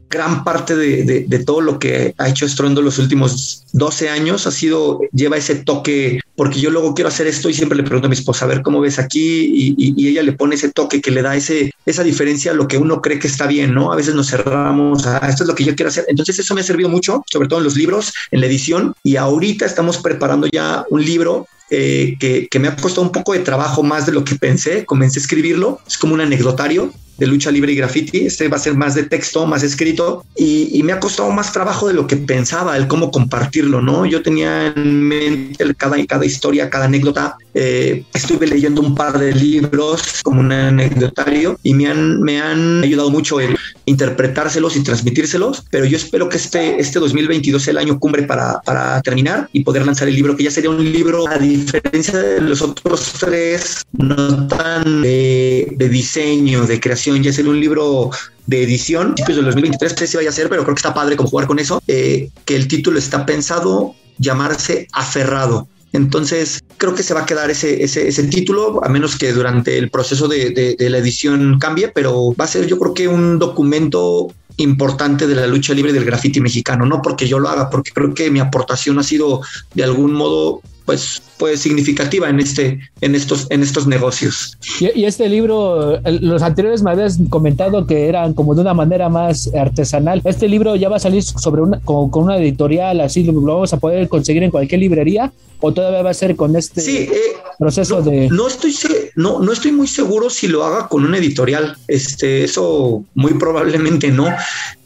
gran 0.09 0.45
parte 0.45 0.77
de, 0.77 1.45
todo 1.45 1.61
lo 1.61 1.79
que 1.79 2.15
ha 2.19 2.29
hecho 2.29 2.47
Estruendo 2.47 2.83
los 2.83 2.99
últimos 2.99 3.65
12 3.73 4.09
años 4.09 4.47
ha 4.47 4.51
sido, 4.51 5.01
lleva 5.13 5.37
ese 5.37 5.57
toque, 5.57 6.21
porque 6.37 6.61
yo 6.61 6.71
luego 6.71 6.95
quiero 6.95 7.09
hacer 7.09 7.27
esto 7.27 7.49
y 7.49 7.55
siempre 7.55 7.77
le 7.77 7.83
pregunto 7.83 8.07
a 8.07 8.11
mi 8.11 8.15
esposa, 8.15 8.45
a 8.45 8.49
ver 8.49 8.63
cómo 8.63 8.81
ves 8.81 8.99
aquí, 8.99 9.75
y, 9.77 10.09
ella 10.09 10.23
le 10.23 10.33
pone 10.33 10.55
ese 10.55 10.71
toque 10.71 11.01
que 11.01 11.11
le 11.11 11.23
da 11.23 11.35
ese, 11.35 11.73
esa 11.85 12.05
diferencia 12.05 12.53
a 12.53 12.55
lo 12.55 12.69
que 12.69 12.79
uno 12.79 13.01
cree 13.01 13.19
que 13.19 13.27
está 13.27 13.47
bien, 13.47 13.75
¿no? 13.75 13.93
A 13.93 13.97
veces 13.97 14.15
nos 14.15 14.29
cerramos 14.29 15.07
a 15.07 15.19
esto 15.29 15.43
es 15.43 15.49
lo 15.49 15.55
que 15.55 15.65
yo 15.65 15.75
quiero 15.75 15.89
hacer. 15.89 16.05
Entonces 16.09 16.39
eso 16.39 16.55
me 16.55 16.61
ha 16.61 16.65
servido 16.65 16.89
mucho, 16.89 17.25
sobre 17.27 17.49
todo 17.49 17.59
en 17.59 17.65
los 17.65 17.77
libros, 17.77 18.13
en 18.31 18.41
la 18.41 18.47
edición, 18.47 18.95
y 19.03 19.17
ahorita 19.17 19.65
estamos 19.65 19.99
preparando 19.99 20.47
ya 20.53 20.85
un 20.91 21.05
libro 21.05 21.49
eh, 21.71 22.17
que, 22.21 22.47
que, 22.49 22.59
me 22.59 22.69
ha 22.69 22.77
costado 22.77 23.03
un 23.03 23.13
poco 23.13 23.33
de 23.33 23.41
trabajo 23.41 23.83
más 23.83 24.07
de 24.07 24.13
lo 24.13 24.23
que 24.23 24.37
pensé. 24.37 24.85
Comencé 24.85 25.19
a 25.19 25.23
escribirlo, 25.23 25.81
es 25.87 25.99
como 25.99 26.15
un 26.15 26.21
anecdotario 26.21 26.93
de 27.19 27.27
lucha 27.27 27.51
libre 27.51 27.73
y 27.73 27.77
graffiti. 27.77 28.27
Este 28.27 28.49
va 28.49 28.57
a 28.57 28.61
ser 28.61 28.75
más 28.75 28.95
de 28.95 29.05
texto, 29.05 29.47
más 29.47 29.63
escrito 29.63 30.25
y, 30.37 30.83
me 30.87 30.93
ha 30.93 31.01
costado 31.01 31.33
más 31.33 31.53
trabajo 31.53 31.89
de 31.89 31.95
lo 31.95 32.07
que 32.07 32.17
pensaba, 32.17 32.77
el 32.77 32.87
cómo 32.87 33.11
compartirlo, 33.11 33.83
¿no? 33.83 34.07
Yo 34.07 34.23
tenía 34.23 34.69
en 34.69 35.03
mente 35.03 35.75
cada, 35.75 35.97
cada 36.07 36.25
historia, 36.25 36.71
cada 36.71 36.85
anécdota. 36.85 37.37
Eh, 37.55 38.05
estuve 38.15 38.47
leyendo 38.47 38.83
un 38.83 38.95
par 38.95 39.19
de 39.19 39.35
libros 39.35 40.23
como 40.23 40.41
un 40.41 40.53
anecdotario 40.53 41.59
y 41.65 41.75
me 41.75 41.89
han, 41.89 42.21
me 42.21 42.41
han 42.41 42.85
ayudado 42.85 43.11
mucho 43.11 43.41
el 43.41 43.57
interpretárselos 43.87 44.77
y 44.77 44.83
transmitírselos, 44.83 45.65
pero 45.71 45.85
yo 45.87 45.97
espero 45.97 46.29
que 46.29 46.37
este, 46.37 46.79
este 46.81 46.99
2022 46.99 47.63
sea 47.63 47.73
el 47.73 47.79
año 47.79 47.99
cumbre 47.99 48.25
para, 48.25 48.61
para 48.65 49.01
terminar 49.03 49.49
y 49.53 49.65
poder 49.65 49.87
lanzar 49.87 50.09
el 50.09 50.15
libro, 50.15 50.37
que 50.37 50.45
ya 50.45 50.51
sería 50.51 50.71
un 50.71 50.85
libro, 50.85 51.27
a 51.29 51.39
diferencia 51.39 52.19
de 52.19 52.41
los 52.41 52.63
otros 52.63 53.15
tres, 53.19 53.85
no 53.93 54.47
tan 54.49 55.03
de, 55.03 55.73
de 55.77 55.89
diseño, 55.89 56.67
de 56.67 56.81
creación 56.81 57.06
ya 57.15 57.33
ser 57.33 57.49
un 57.49 57.61
libro 57.61 58.11
de 58.47 58.63
edición, 58.63 59.15
principios 59.15 59.37
del 59.37 59.47
2023, 59.47 59.93
no 59.93 59.99
sé 59.99 60.07
si 60.07 60.17
vaya 60.17 60.31
a 60.31 60.33
ser, 60.33 60.49
pero 60.49 60.63
creo 60.63 60.75
que 60.75 60.81
está 60.81 60.95
padre 60.95 61.17
como 61.17 61.29
jugar 61.29 61.47
con 61.47 61.59
eso, 61.59 61.83
eh, 61.87 62.31
que 62.45 62.57
el 62.57 62.69
título 62.69 62.99
está 62.99 63.27
pensado 63.27 63.95
llamarse 64.19 64.89
Aferrado. 64.93 65.69
Entonces, 65.93 66.63
creo 66.77 66.95
que 66.95 67.03
se 67.03 67.15
va 67.15 67.23
a 67.23 67.27
quedar 67.27 67.51
ese, 67.51 67.83
ese, 67.83 68.09
ese 68.09 68.25
título, 68.25 68.85
a 68.85 68.89
menos 68.89 69.17
que 69.17 69.33
durante 69.33 69.79
el 69.79 69.91
proceso 69.91 70.29
de, 70.29 70.77
de, 70.79 70.91
la 70.91 70.99
edición 70.99 71.59
cambie, 71.59 71.89
pero 71.89 72.35
va 72.39 72.45
a 72.45 72.49
ser 72.49 72.67
yo 72.67 72.79
creo 72.79 72.93
que 72.93 73.09
un 73.09 73.39
documento 73.39 74.29
importante 74.59 75.27
de 75.27 75.35
la 75.35 75.47
lucha 75.47 75.75
libre 75.75 75.93
del 75.93 76.05
graffiti 76.05 76.41
mexicano, 76.41 76.87
no 76.87 77.01
porque 77.03 77.27
yo 77.27 77.39
lo 77.39 77.49
haga, 77.49 77.71
porque 77.71 77.93
creo 77.93 78.13
que 78.15 78.31
mi 78.31 78.41
aportación 78.41 78.99
ha 78.99 79.03
sido 79.03 79.41
de 79.75 79.85
algún 79.85 80.13
modo 80.13 80.61
pues, 80.87 81.21
pues 81.37 81.61
significativa 81.61 82.31
en 82.31 82.41
este, 82.41 82.79
en 83.01 83.15
estos, 83.15 83.47
en 83.51 83.63
estos 83.63 83.87
negocios. 83.87 84.57
Y, 84.81 85.05
este 85.05 85.29
libro, 85.29 86.01
los 86.05 86.43
anteriores 86.43 86.83
me 86.83 86.93
habías 86.93 87.19
comentado 87.29 87.87
que 87.87 88.09
eran 88.09 88.33
como 88.33 88.55
de 88.55 88.63
una 88.63 88.73
manera 88.73 89.09
más 89.09 89.51
artesanal. 89.55 90.23
Este 90.25 90.49
libro 90.49 90.77
ya 90.77 90.89
va 90.89 90.97
a 90.97 91.01
salir 91.01 91.23
sobre 91.25 91.61
una, 91.61 91.81
con, 91.81 92.09
una 92.15 92.39
editorial, 92.39 93.01
así 93.01 93.25
lo, 93.25 93.35
vamos 93.43 93.73
a 93.73 93.79
poder 93.79 94.09
conseguir 94.09 94.45
en 94.45 94.51
cualquier 94.51 94.81
librería 94.81 95.33
o 95.61 95.73
todavía 95.73 96.03
va 96.03 96.11
a 96.11 96.15
ser 96.15 96.37
con 96.37 96.55
este 96.55 97.05
eh, 97.05 97.11
proceso 97.59 98.03
de 98.03 98.29
no 98.29 98.47
estoy 98.47 98.77
no 99.15 99.41
no 99.41 99.53
estoy 99.53 99.73
muy 99.73 99.87
seguro 99.87 100.29
si 100.29 100.49
lo 100.49 100.65
haga 100.65 100.87
con 100.87 101.03
una 101.03 101.17
editorial 101.17 101.79
este 101.89 102.45
eso 102.45 103.05
muy 103.15 103.35
probablemente 103.35 104.11
no 104.11 104.29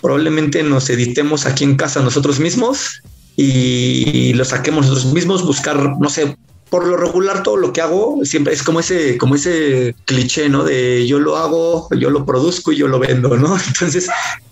probablemente 0.01 0.63
nos 0.63 0.89
editemos 0.89 1.45
aquí 1.47 1.65
en 1.65 1.75
casa 1.75 2.01
nosotros 2.03 2.39
mismos 2.39 3.03
y 3.37 4.33
lo 4.35 4.45
saquemos 4.45 4.87
nosotros 4.87 5.13
mismos, 5.13 5.45
buscar, 5.45 5.99
no 5.99 6.09
sé, 6.11 6.37
por 6.71 6.87
lo 6.87 6.97
regular 6.97 7.43
todo 7.43 7.57
lo 7.57 7.73
que 7.73 7.81
hago 7.81 8.21
siempre 8.23 8.55
es 8.55 8.63
como 8.63 8.81
ese, 8.81 9.19
como 9.19 9.35
ese 9.35 9.95
cliché, 10.07 10.49
¿no? 10.49 10.65
De 10.65 11.07
yo 11.07 11.19
lo 11.19 11.37
hago, 11.37 11.89
yo 11.99 12.11
lo 12.11 12.25
produzco 12.25 12.73
y 12.73 12.77
yo 12.77 12.89
lo 12.89 13.01
vendo, 13.01 13.37
¿no? 13.37 13.59
Entonces, 13.67 14.09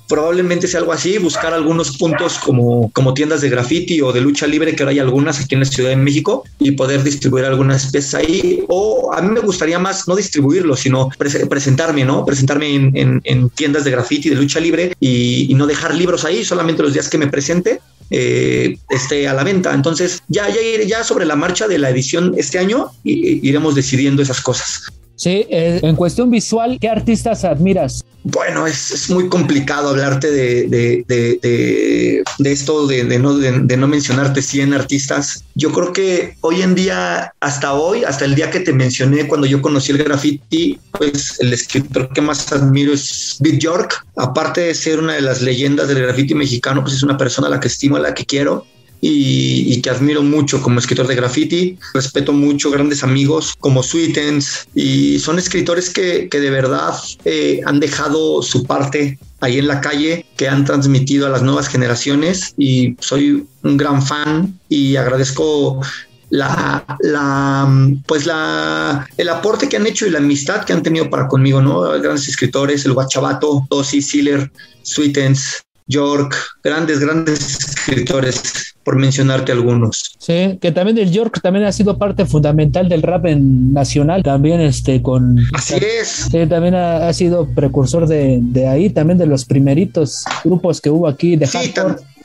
probablemente 0.08 0.66
sea 0.66 0.80
algo 0.80 0.92
así, 0.92 1.18
buscar 1.18 1.52
algunos 1.52 1.96
puntos 1.96 2.38
como, 2.38 2.90
como 2.92 3.14
tiendas 3.14 3.40
de 3.40 3.50
graffiti 3.50 4.00
o 4.00 4.12
de 4.12 4.20
lucha 4.20 4.46
libre, 4.46 4.74
que 4.74 4.82
ahora 4.82 4.92
hay 4.92 4.98
algunas 4.98 5.40
aquí 5.40 5.54
en 5.54 5.60
la 5.60 5.66
Ciudad 5.66 5.90
de 5.90 5.96
México, 5.96 6.44
y 6.58 6.72
poder 6.72 7.02
distribuir 7.02 7.44
algunas 7.44 7.90
piezas 7.92 8.14
ahí. 8.14 8.64
O 8.68 9.12
a 9.12 9.20
mí 9.20 9.30
me 9.30 9.40
gustaría 9.40 9.78
más 9.78 10.08
no 10.08 10.16
distribuirlo, 10.16 10.76
sino 10.76 11.10
presentarme, 11.48 12.04
¿no? 12.04 12.24
Presentarme 12.24 12.74
en, 12.74 13.20
en, 13.24 13.50
tiendas 13.50 13.84
de 13.84 13.90
graffiti, 13.90 14.28
de 14.28 14.36
lucha 14.36 14.60
libre 14.60 14.94
y, 15.00 15.50
y 15.50 15.54
no 15.54 15.66
dejar 15.66 15.94
libros 15.94 16.24
ahí, 16.24 16.44
solamente 16.44 16.82
los 16.82 16.92
días 16.92 17.08
que 17.08 17.18
me 17.18 17.26
presente 17.26 17.80
eh, 18.10 18.78
esté 18.88 19.28
a 19.28 19.34
la 19.34 19.44
venta. 19.44 19.74
Entonces, 19.74 20.22
ya, 20.28 20.48
ya, 20.48 20.60
ya 20.86 21.04
sobre 21.04 21.26
la 21.26 21.36
marcha 21.36 21.68
de 21.68 21.78
la 21.78 21.90
edición 21.90 22.34
este 22.36 22.58
año 22.58 22.90
iremos 23.04 23.74
decidiendo 23.74 24.22
esas 24.22 24.40
cosas. 24.40 24.84
Sí, 25.18 25.46
eh, 25.50 25.80
en 25.82 25.96
cuestión 25.96 26.30
visual, 26.30 26.78
¿qué 26.80 26.88
artistas 26.88 27.44
admiras? 27.44 28.04
Bueno, 28.22 28.68
es, 28.68 29.10
muy 29.10 29.28
complicado 29.28 29.88
hablarte 29.88 30.30
de, 30.30 30.68
de, 30.68 31.04
de, 31.08 32.22
de 32.38 32.52
esto, 32.52 32.86
de, 32.86 33.18
no, 33.18 33.36
de, 33.36 33.76
no 33.76 33.88
mencionarte 33.88 34.42
100 34.42 34.74
artistas. 34.74 35.42
Yo 35.56 35.72
creo 35.72 35.92
que 35.92 36.36
hoy 36.40 36.62
en 36.62 36.76
día, 36.76 37.32
hasta 37.40 37.74
hoy, 37.74 38.04
hasta 38.04 38.26
el 38.26 38.36
día 38.36 38.52
que 38.52 38.60
te 38.60 38.72
mencioné, 38.72 39.26
cuando 39.26 39.48
yo 39.48 39.60
conocí 39.60 39.90
el 39.90 39.98
graffiti, 39.98 40.78
pues 40.92 41.40
el 41.40 41.52
escritor 41.52 42.12
que 42.12 42.20
más 42.20 42.52
admiro 42.52 42.92
es 42.92 43.38
Big 43.40 43.58
York. 43.58 44.06
Aparte 44.14 44.60
de 44.60 44.74
ser 44.76 45.00
una 45.00 45.14
de 45.14 45.22
las 45.22 45.42
leyendas 45.42 45.88
del 45.88 46.02
graffiti 46.02 46.36
mexicano, 46.36 46.82
pues 46.82 46.94
es 46.94 47.02
una 47.02 47.18
persona 47.18 47.48
a 47.48 47.50
la 47.50 47.58
que 47.58 47.66
estimo, 47.66 47.96
a 47.96 48.00
la 48.00 48.14
que 48.14 48.24
quiero 48.24 48.64
y, 49.00 49.80
que 49.80 49.90
admiro 49.90 50.22
mucho 50.22 50.60
como 50.60 50.78
escritor 50.80 51.06
de 51.06 51.14
graffiti. 51.14 51.78
Respeto 51.94 52.32
mucho 52.32 52.70
grandes 52.70 53.02
amigos 53.04 53.54
como 53.58 53.82
Sweetens 53.82 54.68
y 54.74 55.18
son 55.18 55.38
escritores 55.38 55.90
que, 55.90 56.28
que 56.28 56.40
de 56.40 56.50
verdad 56.50 56.94
eh, 57.24 57.60
han 57.64 57.80
dejado 57.80 58.42
su 58.42 58.64
parte 58.64 59.18
ahí 59.40 59.58
en 59.58 59.68
la 59.68 59.80
calle, 59.80 60.26
que 60.36 60.48
han 60.48 60.64
transmitido 60.64 61.26
a 61.26 61.30
las 61.30 61.42
nuevas 61.42 61.68
generaciones 61.68 62.54
y 62.56 62.96
soy 62.98 63.46
un 63.62 63.76
gran 63.76 64.02
fan 64.02 64.58
y 64.68 64.96
agradezco 64.96 65.80
la, 66.30 66.84
la, 67.00 67.68
pues 68.06 68.26
la, 68.26 69.08
el 69.16 69.28
aporte 69.28 69.68
que 69.68 69.76
han 69.76 69.86
hecho 69.86 70.06
y 70.06 70.10
la 70.10 70.18
amistad 70.18 70.64
que 70.64 70.72
han 70.72 70.82
tenido 70.82 71.08
para 71.08 71.28
conmigo, 71.28 71.62
¿no? 71.62 71.80
Grandes 72.00 72.28
escritores, 72.28 72.84
el 72.84 72.92
Guachabato, 72.92 73.66
Dossi, 73.70 74.02
Sealer, 74.02 74.50
Sweetens, 74.82 75.62
York, 75.88 76.34
grandes, 76.62 77.00
grandes 77.00 77.58
escritores, 77.58 78.74
por 78.84 78.96
mencionarte 78.96 79.52
algunos. 79.52 80.14
Sí, 80.18 80.58
que 80.60 80.70
también 80.70 80.98
el 80.98 81.10
York 81.10 81.40
también 81.42 81.64
ha 81.64 81.72
sido 81.72 81.98
parte 81.98 82.26
fundamental 82.26 82.88
del 82.88 83.02
rap 83.02 83.26
en 83.26 83.72
nacional, 83.72 84.22
también 84.22 84.60
este 84.60 85.02
con... 85.02 85.38
Así 85.54 85.74
es. 85.74 86.28
Sí, 86.30 86.46
también 86.46 86.74
ha, 86.74 87.12
sido 87.12 87.48
precursor 87.54 88.06
de, 88.06 88.38
de, 88.40 88.68
ahí, 88.68 88.90
también 88.90 89.18
de 89.18 89.26
los 89.26 89.44
primeritos 89.44 90.24
grupos 90.44 90.80
que 90.80 90.90
hubo 90.90 91.08
aquí 91.08 91.36
de 91.36 91.46
sí, 91.46 91.72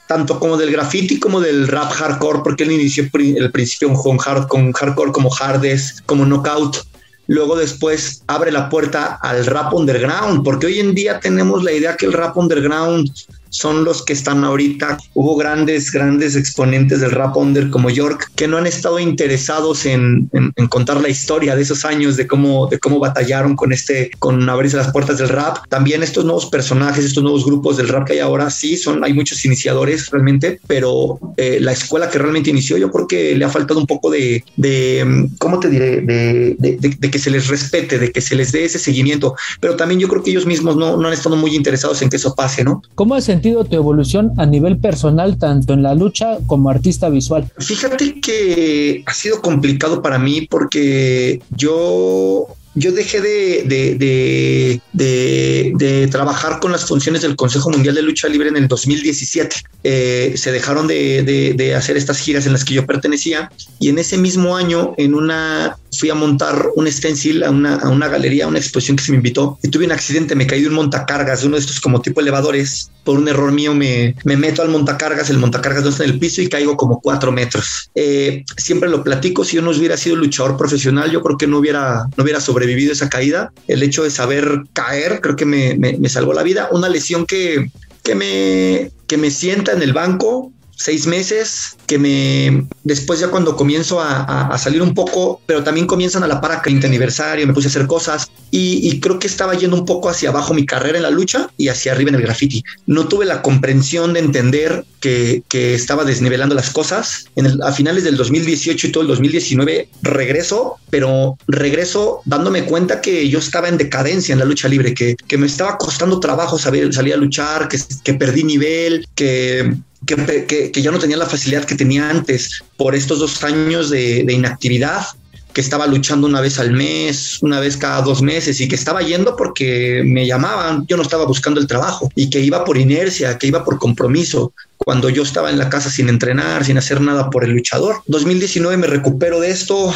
tanto 0.08 0.40
como 0.40 0.58
del 0.58 0.72
graffiti 0.72 1.20
como 1.20 1.40
del 1.40 1.68
rap 1.68 1.92
hardcore, 1.92 2.42
porque 2.44 2.64
él 2.64 2.74
inició 2.74 3.06
el 3.14 3.52
principio 3.52 3.94
con, 3.94 4.18
hard, 4.24 4.48
con 4.48 4.72
hardcore 4.74 5.12
como 5.12 5.34
Hardes, 5.34 6.04
como 6.06 6.26
Knockout 6.26 6.86
luego 7.28 7.56
después 7.56 8.24
abre 8.28 8.52
la 8.52 8.70
puerta 8.70 9.18
al 9.22 9.46
rap 9.46 9.74
underground, 9.74 10.44
porque 10.44 10.68
hoy 10.68 10.80
en 10.80 10.94
día 10.94 11.20
tenemos 11.20 11.64
la 11.64 11.72
idea 11.72 11.96
que 11.96 12.06
el 12.06 12.14
rap 12.14 12.38
underground 12.38 13.10
son 13.54 13.84
los 13.84 14.04
que 14.04 14.14
están 14.14 14.44
ahorita. 14.44 14.98
Hubo 15.14 15.36
grandes, 15.36 15.92
grandes 15.92 16.36
exponentes 16.36 17.00
del 17.00 17.12
rap 17.12 17.38
under 17.38 17.70
como 17.70 17.90
York 17.90 18.32
que 18.36 18.48
no 18.48 18.58
han 18.58 18.68
estado 18.68 19.00
interesados 19.00 19.86
en, 19.86 20.30
contar 20.70 21.00
la 21.02 21.10
historia 21.10 21.56
de 21.56 21.62
esos 21.62 21.86
años, 21.86 22.18
de 22.18 22.26
cómo, 22.28 22.68
de 22.68 22.80
cómo 22.80 23.00
batallaron 23.00 23.56
con 23.56 23.72
este, 23.72 24.12
con 24.20 24.50
abrirse 24.50 24.78
las 24.78 24.92
puertas 24.92 25.20
del 25.20 25.30
rap. 25.30 25.58
También 25.70 26.02
estos 26.04 26.26
nuevos 26.26 26.48
personajes, 26.48 27.06
estos 27.06 27.24
nuevos 27.24 27.46
grupos 27.46 27.78
del 27.78 27.90
rap 27.90 28.08
que 28.08 28.14
hay 28.14 28.20
ahora, 28.20 28.50
sí, 28.50 28.76
son, 28.76 29.04
hay 29.04 29.14
muchos 29.14 29.46
iniciadores 29.46 30.10
realmente, 30.10 30.60
pero 30.68 31.20
eh, 31.38 31.60
la 31.62 31.74
escuela 31.74 32.10
que 32.10 32.18
realmente 32.18 32.50
inició, 32.50 32.78
yo 32.78 32.92
creo 32.92 33.08
que 33.08 33.36
le 33.36 33.46
ha 33.46 33.50
faltado 33.50 33.80
un 33.80 33.88
poco 33.88 34.10
de, 34.10 34.44
de 34.58 35.30
¿cómo 35.38 35.60
te 35.60 35.70
diré? 35.70 36.02
De, 36.02 36.56
de, 36.58 37.12
que 37.12 37.20
se 37.20 37.30
les 37.30 37.48
respete, 37.48 38.00
de 38.00 38.12
que 38.12 38.22
se 38.22 38.36
les 38.36 38.52
dé 38.52 38.66
ese 38.66 38.80
seguimiento, 38.80 39.36
pero 39.60 39.76
también 39.76 40.00
yo 40.00 40.08
creo 40.08 40.24
que 40.24 40.32
ellos 40.32 40.48
mismos 40.48 40.76
no, 40.76 40.98
no 40.98 41.08
han 41.08 41.14
estado 41.14 41.36
muy 41.36 41.56
interesados 41.56 42.02
en 42.02 42.10
que 42.10 42.16
eso 42.16 42.34
pase, 42.34 42.64
¿no? 42.64 42.82
¿Cómo 42.96 43.14
hacen 43.52 43.70
tu 43.70 43.76
evolución 43.76 44.32
a 44.38 44.46
nivel 44.46 44.78
personal, 44.78 45.38
tanto 45.38 45.74
en 45.74 45.84
la 45.84 45.96
lucha 45.96 46.38
como 46.48 46.70
artista 46.70 47.10
visual? 47.10 47.50
Fíjate 47.58 48.20
que 48.20 49.04
ha 49.06 49.14
sido 49.14 49.42
complicado 49.42 50.02
para 50.02 50.20
mí 50.20 50.48
porque 50.50 51.42
yo 51.52 52.48
yo 52.76 52.92
dejé 52.92 53.22
de, 53.22 54.82
de, 54.94 56.08
trabajar 56.08 56.60
con 56.60 56.72
las 56.72 56.86
funciones 56.86 57.22
del 57.22 57.36
Consejo 57.36 57.70
Mundial 57.70 57.94
de 57.96 58.02
Lucha 58.02 58.28
Libre 58.28 58.50
en 58.50 58.58
el 58.58 58.68
2017. 58.68 59.58
Eh, 59.84 60.34
se 60.36 60.52
dejaron 60.52 60.88
de, 60.88 61.74
hacer 61.78 61.98
estas 61.98 62.18
giras 62.18 62.48
en 62.48 62.54
las 62.54 62.66
que 62.66 62.74
yo 62.74 62.86
pertenecía 62.86 63.52
y 63.80 63.90
en 63.90 64.00
ese 64.00 64.18
mismo 64.18 64.58
año, 64.58 64.96
en 64.98 65.14
una 65.14 65.78
fui 65.98 66.10
a 66.10 66.16
montar 66.16 66.70
un 66.76 66.92
stencil 66.92 67.44
a 67.44 67.50
una, 67.50 67.76
a 67.76 67.90
una 67.90 68.08
galería, 68.08 68.46
a 68.46 68.48
una 68.48 68.60
exposición 68.60 68.98
que 68.98 69.04
se 69.04 69.12
me 69.12 69.18
invitó 69.18 69.58
y 69.62 69.70
tuve 69.70 69.86
un 69.86 69.92
accidente, 69.92 70.36
me 70.36 70.48
caí 70.48 70.62
de 70.62 70.68
un 70.68 70.74
montacargas, 70.74 71.44
uno 71.44 71.56
de 71.56 71.62
estos 71.62 71.80
como 71.80 72.02
tipo 72.02 72.22
elevadores. 72.22 72.90
Por 73.04 73.18
un 73.18 73.28
error 73.28 73.52
mío 73.52 73.76
me, 73.76 74.16
me 74.24 74.38
meto 74.38 74.62
al 74.62 74.70
montacargas, 74.70 75.30
el 75.30 75.38
montacargas 75.38 75.84
no 75.84 75.90
está 75.90 76.06
en 76.06 76.12
el 76.12 76.20
piso 76.20 76.42
y 76.42 76.48
caigo 76.48 76.78
como 76.78 77.02
cuatro 77.02 77.32
metros. 77.32 77.90
Eh, 77.96 78.46
siempre 78.56 78.90
lo 78.90 79.04
platico, 79.04 79.44
si 79.44 79.58
yo 79.58 79.62
no 79.62 79.72
hubiera 79.72 79.98
sido 79.98 80.16
luchador 80.16 80.56
profesional, 80.56 81.12
yo 81.12 81.22
creo 81.22 81.38
que 81.38 81.48
no 81.48 81.58
hubiera, 81.58 82.06
no 82.16 82.24
hubiera 82.24 82.40
sobrevivido 82.40 82.94
esa 82.94 83.10
caída. 83.10 83.52
El 83.68 83.84
hecho 83.84 84.04
de 84.04 84.10
saber 84.10 84.64
caer, 84.72 85.20
creo 85.22 85.36
que 85.36 85.46
me, 85.46 85.76
me, 85.76 85.98
me 85.98 86.08
salvó 86.08 86.34
la 86.34 86.44
vida. 86.44 86.70
Una 86.72 86.88
lesión 86.88 87.26
que, 87.26 87.70
que 88.04 88.16
me, 88.16 88.92
que 89.08 89.18
me 89.18 89.32
sienta 89.32 89.74
en 89.74 89.82
el 89.82 89.94
banco, 89.94 90.52
seis 90.84 91.08
meses, 91.08 91.78
que 91.88 91.98
me 91.98 92.68
después 92.84 93.22
ya 93.22 93.30
cuando 93.30 93.56
comienzo 93.56 94.02
a, 94.02 94.58
salir 94.58 94.82
un 94.82 94.94
poco, 94.94 95.40
pero 95.46 95.64
también 95.64 95.88
comienzan 95.88 96.24
a 96.24 96.28
la 96.28 96.42
para 96.42 96.62
30 96.62 96.88
aniversario, 96.88 97.48
me 97.48 97.54
puse 97.54 97.68
a 97.68 97.70
hacer 97.70 97.88
cosas 97.88 98.30
y, 98.52 99.00
creo 99.00 99.18
que 99.18 99.28
estaba 99.28 99.54
yendo 99.54 99.78
un 99.78 99.86
poco 99.86 100.10
hacia 100.10 100.30
abajo 100.30 100.54
mi 100.54 100.66
carrera 100.66 100.98
en 100.98 101.04
la 101.04 101.10
lucha 101.10 101.50
y 101.58 101.70
hacia 101.70 101.94
arriba 101.94 102.10
en 102.10 102.16
el 102.16 102.22
graffiti. 102.22 102.64
No 102.86 103.08
tuve 103.08 103.26
la 103.26 103.42
comprensión 103.42 104.14
de 104.14 104.20
entender 104.20 104.86
que, 105.00 105.44
estaba 105.54 106.04
desnivelando 106.04 106.54
las 106.54 106.70
cosas. 106.70 107.26
A 107.64 107.72
finales 107.72 108.04
del 108.04 108.18
2018 108.18 108.88
y 108.88 108.92
todo 108.92 109.04
el 109.04 109.08
2019 109.08 109.90
regreso, 110.02 110.76
pero 110.90 111.38
regreso 111.48 112.22
dándome 112.26 112.66
cuenta 112.66 113.02
que 113.02 113.28
yo 113.30 113.40
estaba 113.40 113.70
en 113.70 113.78
decadencia 113.78 114.34
en 114.34 114.40
la 114.40 114.46
lucha 114.46 114.68
libre, 114.68 114.94
que, 114.94 115.16
me 115.38 115.48
estaba 115.48 115.78
costando 115.78 116.20
trabajo 116.20 116.60
saber, 116.60 116.94
salir 116.94 117.14
a 117.14 117.18
luchar, 117.18 117.70
que 117.70 118.14
perdí 118.14 118.44
nivel, 118.44 119.08
que 119.16 119.78
que, 120.06 120.72
ya 120.74 120.92
no 120.92 121.00
tenía 121.00 121.18
la 121.18 121.26
facilidad 121.26 121.66
que 121.66 121.76
tenía 121.76 122.10
antes 122.10 122.64
por 122.78 122.96
estos 122.96 123.20
dos 123.20 123.44
años 123.44 123.90
de, 123.90 124.26
inactividad, 124.28 125.06
que 125.54 125.62
estaba 125.62 125.86
luchando 125.86 126.26
una 126.26 126.42
vez 126.42 126.58
al 126.58 126.72
mes, 126.72 127.38
una 127.42 127.60
vez 127.60 127.78
cada 127.78 128.02
dos 128.02 128.24
meses 128.24 128.60
y 128.60 128.68
que 128.68 128.74
estaba 128.74 129.02
yendo 129.04 129.36
porque 129.36 130.02
me 130.04 130.26
llamaban, 130.26 130.86
yo 130.88 130.98
no 130.98 131.04
estaba 131.04 131.26
buscando 131.26 131.60
el 131.60 131.68
trabajo 131.68 132.10
y 132.16 132.32
que 132.32 132.40
iba 132.40 132.66
por 132.66 132.78
inercia, 132.78 133.38
que 133.38 133.48
iba 133.48 133.64
por 133.64 133.78
compromiso, 133.78 134.52
cuando 134.78 135.10
yo 135.10 135.24
estaba 135.24 135.50
en 135.50 135.60
la 135.60 135.70
casa 135.70 135.90
sin 135.90 136.10
entrenar, 136.10 136.66
sin 136.66 136.78
hacer 136.78 137.02
nada 137.02 137.30
por 137.30 137.44
el 137.44 137.52
luchador. 137.52 137.98
2019 138.08 138.78
me 138.78 138.88
recupero 138.88 139.40
de 139.40 139.52
esto, 139.52 139.94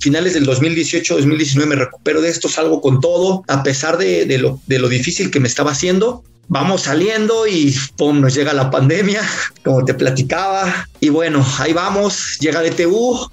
finales 0.00 0.34
del 0.34 0.44
2018, 0.44 1.16
2019 1.16 1.68
me 1.68 1.84
recupero 1.84 2.20
de 2.22 2.30
esto, 2.30 2.48
salgo 2.48 2.80
con 2.80 3.00
todo, 3.00 3.44
a 3.48 3.62
pesar 3.62 3.98
de, 3.98 4.38
lo, 4.38 4.60
de 4.66 4.78
lo 4.78 4.88
difícil 4.88 5.30
que 5.30 5.40
me 5.40 5.48
estaba 5.48 5.72
haciendo, 5.72 6.24
vamos 6.48 6.82
saliendo 6.82 7.46
y 7.46 7.74
pum, 7.96 8.20
nos 8.20 8.34
llega 8.34 8.52
la 8.52 8.70
pandemia, 8.70 9.22
como 9.64 9.84
te 9.84 9.94
platicaba. 9.94 10.88
Y 11.00 11.08
bueno, 11.08 11.44
ahí 11.58 11.72
vamos, 11.72 12.38
llega 12.40 12.62
DTU 12.62 13.30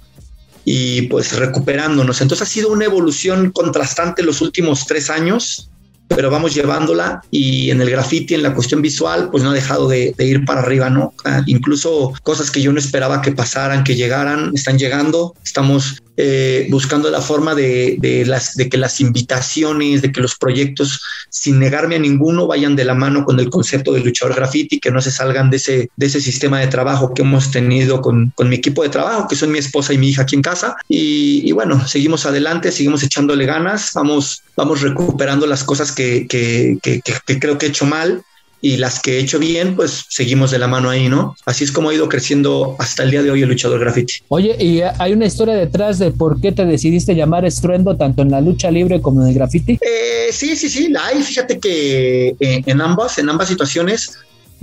y 0.64 1.02
pues 1.02 1.36
recuperándonos. 1.36 2.20
Entonces 2.20 2.48
ha 2.48 2.50
sido 2.50 2.70
una 2.70 2.86
evolución 2.86 3.50
contrastante 3.50 4.22
los 4.22 4.40
últimos 4.40 4.86
tres 4.86 5.10
años, 5.10 5.70
pero 6.08 6.30
vamos 6.30 6.54
llevándola 6.54 7.22
y 7.30 7.70
en 7.70 7.80
el 7.80 7.90
graffiti, 7.90 8.34
en 8.34 8.42
la 8.42 8.54
cuestión 8.54 8.82
visual, 8.82 9.30
pues 9.30 9.42
no 9.42 9.50
ha 9.50 9.54
dejado 9.54 9.88
de, 9.88 10.14
ir 10.18 10.44
para 10.44 10.60
arriba, 10.60 10.90
¿no? 10.90 11.12
Ah, 11.24 11.42
incluso 11.46 12.12
cosas 12.22 12.50
que 12.50 12.62
yo 12.62 12.72
no 12.72 12.78
esperaba 12.78 13.22
que 13.22 13.32
pasaran, 13.32 13.84
que 13.84 13.96
llegaran, 13.96 14.52
están 14.54 14.78
llegando. 14.78 15.34
Estamos 15.44 16.02
eh, 16.16 16.68
buscando 16.70 17.10
la 17.10 17.20
forma 17.20 17.54
de, 17.54 18.24
las, 18.26 18.54
de 18.54 18.68
que 18.68 18.76
las 18.76 19.00
invitaciones, 19.00 20.00
de 20.02 20.12
que 20.12 20.20
los 20.20 20.36
proyectos, 20.36 21.00
sin 21.28 21.58
negarme 21.58 21.96
a 21.96 21.98
ninguno, 21.98 22.46
vayan 22.46 22.76
de 22.76 22.84
la 22.84 22.94
mano 22.94 23.24
con 23.24 23.40
el 23.40 23.50
concepto 23.50 23.92
de 23.92 24.00
luchador 24.00 24.36
graffiti, 24.36 24.78
que 24.78 24.92
no 24.92 25.00
se 25.00 25.10
salgan 25.10 25.50
de 25.50 25.56
ese, 25.56 25.90
de 25.96 26.06
ese 26.06 26.20
sistema 26.20 26.60
de 26.60 26.68
trabajo 26.68 27.12
que 27.14 27.22
hemos 27.22 27.50
tenido 27.50 28.00
con, 28.00 28.32
mi 28.44 28.56
equipo 28.56 28.82
de 28.82 28.90
trabajo, 28.90 29.26
que 29.28 29.36
son 29.36 29.50
mi 29.50 29.58
esposa 29.58 29.92
y 29.92 29.98
mi 29.98 30.10
hija 30.10 30.22
aquí 30.22 30.36
en 30.36 30.42
casa. 30.42 30.76
Y, 30.88 31.50
bueno, 31.52 31.86
seguimos 31.86 32.26
adelante, 32.26 32.70
seguimos 32.70 33.02
echándole 33.02 33.46
ganas, 33.46 33.90
vamos, 33.94 34.42
vamos 34.56 34.82
recuperando 34.82 35.46
las 35.46 35.64
cosas 35.64 35.90
que, 35.90 36.26
que 36.28 37.38
creo 37.40 37.58
que 37.58 37.66
he 37.66 37.68
hecho 37.70 37.86
mal 37.86 38.22
y 38.64 38.78
las 38.78 38.98
que 38.98 39.18
he 39.18 39.20
hecho 39.20 39.38
bien, 39.38 39.76
pues 39.76 40.06
seguimos 40.08 40.50
de 40.50 40.58
la 40.58 40.66
mano 40.66 40.88
ahí, 40.88 41.10
¿no? 41.10 41.36
Así 41.44 41.64
es 41.64 41.70
como 41.70 41.90
ha 41.90 41.94
ido 41.94 42.08
creciendo 42.08 42.76
hasta 42.78 43.02
el 43.02 43.10
día 43.10 43.22
de 43.22 43.30
hoy 43.30 43.42
el 43.42 43.48
luchador 43.50 43.78
graffiti. 43.78 44.14
Oye, 44.28 44.56
y 44.58 44.80
hay 44.80 45.12
una 45.12 45.26
historia 45.26 45.54
detrás 45.54 45.98
de 45.98 46.10
por 46.10 46.40
qué 46.40 46.50
te 46.50 46.64
decidiste 46.64 47.14
llamar 47.14 47.44
estruendo 47.44 47.94
tanto 47.98 48.22
en 48.22 48.30
la 48.30 48.40
lucha 48.40 48.70
libre 48.70 49.02
como 49.02 49.20
en 49.20 49.28
el 49.28 49.34
graffiti. 49.34 49.78
Eh, 49.82 50.28
sí, 50.32 50.56
sí, 50.56 50.70
sí, 50.70 50.88
la 50.88 51.04
hay. 51.04 51.22
Fíjate 51.22 51.58
que 51.58 52.28
eh, 52.40 52.62
en 52.64 52.80
ambas, 52.80 53.18
en 53.18 53.28
ambas 53.28 53.48
situaciones, 53.48 54.16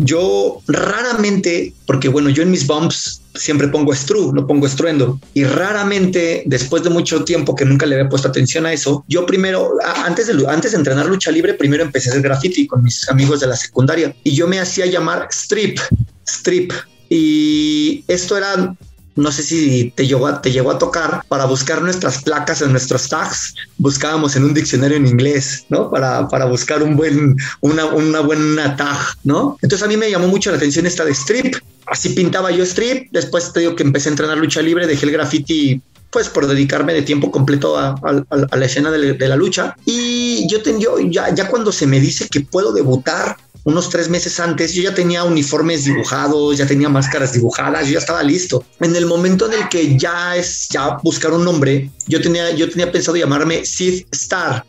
yo 0.03 0.61
raramente, 0.67 1.73
porque 1.85 2.09
bueno, 2.09 2.29
yo 2.29 2.43
en 2.43 2.51
mis 2.51 2.65
bumps 2.65 3.21
siempre 3.35 3.67
pongo 3.67 3.93
estru, 3.93 4.33
no 4.33 4.45
pongo 4.47 4.67
estruendo. 4.67 5.19
Y 5.33 5.43
raramente, 5.43 6.43
después 6.45 6.83
de 6.83 6.89
mucho 6.89 7.23
tiempo 7.23 7.55
que 7.55 7.65
nunca 7.65 7.85
le 7.85 7.95
había 7.95 8.09
puesto 8.09 8.27
atención 8.27 8.65
a 8.65 8.73
eso, 8.73 9.05
yo 9.07 9.25
primero, 9.25 9.71
antes 10.03 10.27
de, 10.27 10.45
antes 10.47 10.71
de 10.71 10.77
entrenar 10.77 11.05
lucha 11.05 11.31
libre, 11.31 11.53
primero 11.53 11.83
empecé 11.83 12.09
a 12.09 12.11
hacer 12.13 12.23
graffiti 12.23 12.67
con 12.67 12.83
mis 12.83 13.07
amigos 13.09 13.39
de 13.39 13.47
la 13.47 13.55
secundaria 13.55 14.15
y 14.23 14.35
yo 14.35 14.47
me 14.47 14.59
hacía 14.59 14.85
llamar 14.85 15.27
strip, 15.31 15.79
strip. 16.25 16.73
Y 17.09 18.03
esto 18.07 18.37
era 18.37 18.75
no 19.15 19.31
sé 19.31 19.43
si 19.43 19.93
te 19.95 20.07
llegó, 20.07 20.27
a, 20.27 20.41
te 20.41 20.51
llegó 20.51 20.71
a 20.71 20.77
tocar, 20.77 21.23
para 21.27 21.45
buscar 21.45 21.81
nuestras 21.81 22.23
placas 22.23 22.61
en 22.61 22.71
nuestros 22.71 23.09
tags, 23.09 23.55
buscábamos 23.77 24.35
en 24.35 24.45
un 24.45 24.53
diccionario 24.53 24.97
en 24.97 25.07
inglés, 25.07 25.65
¿no? 25.69 25.89
Para, 25.89 26.27
para 26.27 26.45
buscar 26.45 26.81
un 26.81 26.95
buen, 26.95 27.35
una, 27.61 27.85
una 27.85 28.21
buena 28.21 28.75
tag, 28.75 28.97
¿no? 29.23 29.57
Entonces 29.61 29.85
a 29.85 29.89
mí 29.89 29.97
me 29.97 30.09
llamó 30.09 30.27
mucho 30.27 30.51
la 30.51 30.57
atención 30.57 30.85
esta 30.85 31.05
de 31.05 31.11
strip. 31.11 31.55
Así 31.87 32.09
pintaba 32.09 32.51
yo 32.51 32.63
strip. 32.63 33.11
Después 33.11 33.51
te 33.51 33.61
digo 33.61 33.75
que 33.75 33.83
empecé 33.83 34.09
a 34.09 34.11
entrenar 34.11 34.37
lucha 34.37 34.61
libre, 34.61 34.87
dejé 34.87 35.05
el 35.05 35.11
graffiti 35.11 35.81
pues 36.11 36.27
por 36.27 36.45
dedicarme 36.45 36.93
de 36.93 37.01
tiempo 37.01 37.31
completo 37.31 37.77
a, 37.77 37.95
la 38.01 38.65
escena 38.65 38.91
de, 38.91 39.27
la 39.27 39.35
lucha. 39.37 39.75
Y 39.85 40.45
yo, 40.49 40.61
ten, 40.61 40.77
ya, 41.09 41.33
ya 41.33 41.47
cuando 41.47 41.71
se 41.71 41.87
me 41.87 42.01
dice 42.01 42.27
que 42.27 42.41
puedo 42.41 42.73
debutar 42.73 43.37
unos 43.63 43.89
tres 43.89 44.09
meses 44.09 44.39
antes, 44.39 44.73
yo 44.73 44.83
ya 44.83 44.93
tenía 44.93 45.23
uniformes 45.23 45.85
dibujados, 45.85 46.57
ya 46.57 46.65
tenía 46.65 46.89
máscaras 46.89 47.33
dibujadas, 47.33 47.87
yo 47.87 47.93
ya 47.93 47.99
estaba 47.99 48.23
listo. 48.23 48.63
En 48.79 48.95
el 48.95 49.05
momento 49.05 49.45
en 49.47 49.61
el 49.61 49.69
que 49.69 49.97
ya 49.97 50.35
es 50.35 50.67
ya 50.69 50.97
buscar 51.03 51.31
un 51.33 51.45
nombre, 51.45 51.89
yo 52.07 52.21
tenía, 52.21 52.51
yo 52.51 52.69
tenía 52.69 52.91
pensado 52.91 53.17
llamarme 53.17 53.65
Sith 53.65 54.07
Star. 54.11 54.65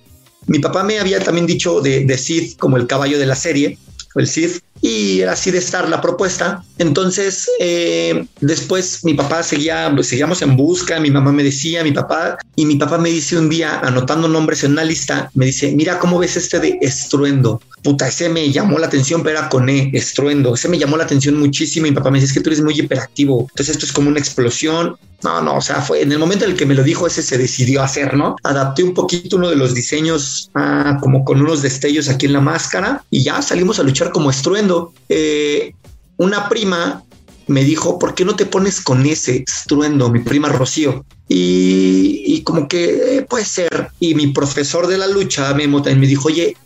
Mi 0.47 0.59
papá 0.59 0.83
me 0.83 0.99
había 0.99 1.21
también 1.21 1.47
dicho 1.47 1.81
de, 1.81 2.05
de 2.05 2.19
Sith 2.19 2.59
como 2.59 2.77
el 2.77 2.87
caballo 2.87 3.19
de 3.19 3.27
la 3.27 3.37
serie, 3.37 3.79
el 4.15 4.27
Sith, 4.27 4.61
y 4.83 5.21
era 5.21 5.33
así 5.33 5.51
de 5.53 5.59
estar 5.59 5.89
la 5.89 6.01
propuesta. 6.01 6.65
Entonces, 6.79 7.49
eh, 7.61 8.27
después 8.41 9.05
mi 9.05 9.15
papá 9.15 9.43
seguía, 9.43 9.91
pues, 9.95 10.09
seguíamos 10.09 10.43
en 10.43 10.57
busca, 10.57 10.99
mi 10.99 11.11
mamá 11.11 11.33
me 11.33 11.45
decía, 11.45 11.85
mi 11.85 11.93
papá, 11.93 12.37
y 12.57 12.67
mi 12.67 12.77
papá 12.77 12.99
me 12.99 13.09
dice 13.09 13.39
un 13.39 13.49
día, 13.49 13.79
anotando 13.79 14.29
nombres 14.29 14.65
en 14.65 14.73
una 14.73 14.85
lista, 14.85 15.31
me 15.35 15.47
dice, 15.47 15.73
mira 15.73 15.99
cómo 16.01 16.19
ves 16.19 16.37
este 16.37 16.59
de 16.59 16.79
estruendo. 16.83 17.63
Puta, 17.83 18.07
ese 18.07 18.29
me 18.29 18.51
llamó 18.51 18.79
la 18.79 18.87
atención, 18.87 19.23
pero 19.23 19.39
era 19.39 19.49
con 19.49 19.69
E, 19.69 19.91
estruendo. 19.93 20.55
Ese 20.55 20.69
me 20.69 20.79
llamó 20.79 20.97
la 20.97 21.05
atención 21.05 21.39
muchísimo. 21.39 21.87
Mi 21.87 21.93
papá 21.93 22.11
me 22.11 22.19
dice, 22.19 22.29
es 22.29 22.33
que 22.33 22.41
tú 22.41 22.51
eres 22.51 22.63
muy 22.63 22.79
hiperactivo. 22.79 23.47
Entonces 23.51 23.71
esto 23.71 23.87
es 23.87 23.93
como 23.93 24.09
una 24.09 24.21
explosión. 24.21 24.97
No, 25.25 25.41
no, 25.41 25.57
o 25.57 25.61
sea, 25.61 25.81
fue 25.81 26.03
en 26.03 26.13
el 26.13 26.19
momento 26.19 26.45
en 26.45 26.53
el 26.53 26.57
que 26.57 26.67
me 26.67 26.75
lo 26.75 26.83
dijo, 26.83 27.07
ese 27.07 27.23
se 27.23 27.39
decidió 27.39 27.83
hacer, 27.83 28.15
¿no? 28.15 28.37
Adapté 28.43 28.83
un 28.83 28.95
poquito 28.95 29.37
uno 29.37 29.51
de 29.51 29.57
los 29.57 29.75
diseños 29.75 30.51
ah, 30.55 30.99
como 31.01 31.25
con 31.25 31.41
unos 31.41 31.63
destellos 31.63 32.09
aquí 32.09 32.27
en 32.27 32.33
la 32.33 32.41
máscara 32.41 33.05
y 33.11 33.23
ya 33.23 33.41
salimos 33.43 33.79
a 33.79 33.85
luchar 33.85 34.11
como 34.11 34.31
estruendo. 34.31 34.93
Eh, 35.09 35.75
una 36.17 36.49
prima 36.49 37.05
me 37.47 37.65
dijo, 37.65 37.99
¿por 37.99 38.15
qué 38.15 38.25
no 38.25 38.37
te 38.37 38.47
pones 38.47 38.81
con 38.81 39.05
ese 39.07 39.45
estruendo, 39.47 40.11
mi 40.11 40.21
prima 40.21 40.49
Rocío? 40.49 41.05
Y, 41.29 42.43
como 42.43 42.69
que 42.69 43.19
eh, 43.19 43.23
puede 43.23 43.45
ser. 43.45 43.89
Y 44.01 44.15
mi 44.15 44.29
profesor 44.29 44.87
de 44.87 44.99
la 44.99 45.07
lucha, 45.07 45.55
me 45.55 45.67
me 45.67 46.07
dijo, 46.07 46.29
oye, 46.29 46.57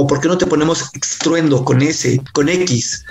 ¿o 0.00 0.06
por 0.06 0.20
qué 0.20 0.28
no 0.28 0.38
te 0.38 0.46
ponemos 0.46 0.90
estruendo 0.94 1.64
con 1.64 1.82
ese, 1.82 2.22
con 2.32 2.48
X? 2.48 3.04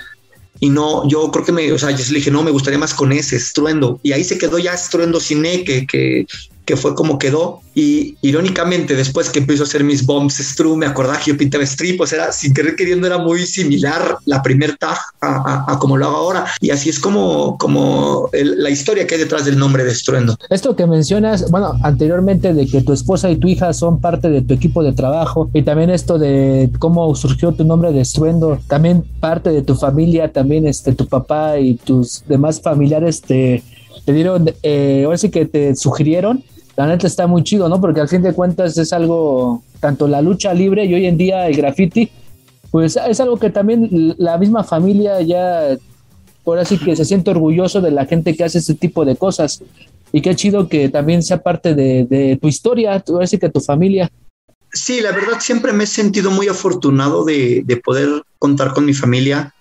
Y 0.58 0.70
no, 0.70 1.06
yo 1.06 1.30
creo 1.30 1.44
que 1.44 1.52
me, 1.52 1.70
o 1.70 1.78
sea, 1.78 1.90
yo 1.90 2.02
le 2.08 2.18
dije, 2.18 2.30
no, 2.30 2.42
me 2.42 2.50
gustaría 2.50 2.78
más 2.78 2.94
con 2.94 3.12
ese 3.12 3.36
estruendo. 3.36 4.00
Y 4.02 4.12
ahí 4.12 4.24
se 4.24 4.38
quedó 4.38 4.58
ya 4.58 4.72
estruendo 4.72 5.20
sin 5.20 5.44
E, 5.44 5.64
que, 5.64 5.86
que, 5.86 6.26
que 6.68 6.76
fue 6.76 6.94
como 6.94 7.18
quedó. 7.18 7.60
Y 7.74 8.18
irónicamente, 8.20 8.94
después 8.94 9.30
que 9.30 9.38
empezó 9.38 9.62
a 9.62 9.66
hacer 9.66 9.84
mis 9.84 10.04
bombs 10.04 10.34
Stru, 10.34 10.76
me 10.76 10.84
acordaba 10.84 11.18
que 11.18 11.30
yo 11.30 11.38
pintaba 11.38 11.64
strip, 11.64 11.98
o 11.98 12.06
sea, 12.06 12.30
sin 12.30 12.52
querer 12.52 12.76
queriendo, 12.76 13.06
era 13.06 13.16
muy 13.16 13.46
similar 13.46 14.18
la 14.26 14.42
primer 14.42 14.76
tag 14.76 14.98
a, 15.22 15.78
como 15.80 15.96
lo 15.96 16.06
hago 16.06 16.16
ahora. 16.16 16.44
Y 16.60 16.68
así 16.68 16.90
es 16.90 16.98
como, 16.98 17.56
como 17.56 18.28
la 18.32 18.68
historia 18.68 19.06
que 19.06 19.14
hay 19.14 19.20
detrás 19.20 19.46
del 19.46 19.58
nombre 19.58 19.82
de 19.82 19.92
Estruendo. 19.92 20.36
Esto 20.50 20.76
que 20.76 20.86
mencionas, 20.86 21.50
bueno, 21.50 21.72
anteriormente 21.82 22.52
de 22.52 22.66
que 22.66 22.82
tu 22.82 22.92
esposa 22.92 23.30
y 23.30 23.36
tu 23.36 23.48
hija 23.48 23.72
son 23.72 23.98
parte 23.98 24.28
de 24.28 24.42
tu 24.42 24.52
equipo 24.52 24.82
de 24.82 24.92
trabajo 24.92 25.48
y 25.54 25.62
también 25.62 25.88
esto 25.88 26.18
de 26.18 26.70
cómo 26.78 27.14
surgió 27.14 27.52
tu 27.52 27.64
nombre 27.64 27.92
de 27.92 28.02
Estruendo, 28.02 28.58
también 28.66 29.04
parte 29.20 29.48
de 29.50 29.62
tu 29.62 29.74
familia, 29.74 30.30
también 30.30 30.66
este, 30.66 30.92
tu 30.92 31.06
papá 31.06 31.58
y 31.58 31.76
tus 31.76 32.24
demás 32.28 32.60
familiares 32.60 33.22
te, 33.22 33.62
te 34.04 34.12
dieron, 34.12 34.50
eh, 34.62 35.02
ahora 35.06 35.16
sí 35.16 35.30
que 35.30 35.46
te 35.46 35.74
sugirieron 35.74 36.42
la 36.78 36.86
neta 36.86 37.08
está 37.08 37.26
muy 37.26 37.42
chido, 37.42 37.68
¿no? 37.68 37.80
Porque 37.80 38.00
al 38.00 38.08
fin 38.08 38.22
de 38.22 38.32
cuentas 38.32 38.78
es 38.78 38.92
algo, 38.92 39.64
tanto 39.80 40.06
la 40.06 40.22
lucha 40.22 40.54
libre 40.54 40.84
y 40.84 40.94
hoy 40.94 41.06
en 41.06 41.18
día 41.18 41.48
el 41.48 41.56
graffiti, 41.56 42.08
pues 42.70 42.96
es 42.96 43.18
algo 43.18 43.36
que 43.36 43.50
también 43.50 44.14
la 44.16 44.38
misma 44.38 44.62
familia 44.62 45.20
ya, 45.20 45.76
ahora 46.46 46.64
sí 46.64 46.78
que 46.78 46.94
se 46.94 47.04
siente 47.04 47.32
orgulloso 47.32 47.80
de 47.80 47.90
la 47.90 48.06
gente 48.06 48.36
que 48.36 48.44
hace 48.44 48.58
ese 48.58 48.74
tipo 48.76 49.04
de 49.04 49.16
cosas. 49.16 49.60
Y 50.12 50.20
qué 50.20 50.36
chido 50.36 50.68
que 50.68 50.88
también 50.88 51.24
sea 51.24 51.42
parte 51.42 51.74
de, 51.74 52.38
tu 52.40 52.46
historia, 52.46 53.02
ahora 53.08 53.26
sí 53.26 53.38
que 53.38 53.48
tu 53.48 53.58
familia. 53.58 54.08
Sí, 54.72 55.00
la 55.00 55.10
verdad 55.10 55.40
siempre 55.40 55.72
me 55.72 55.82
he 55.82 55.88
sentido 55.88 56.30
muy 56.30 56.46
afortunado 56.46 57.24
de, 57.24 57.82
poder 57.84 58.22
contar 58.38 58.72
con 58.72 58.84
mi 58.84 58.94
familia. 58.94 59.52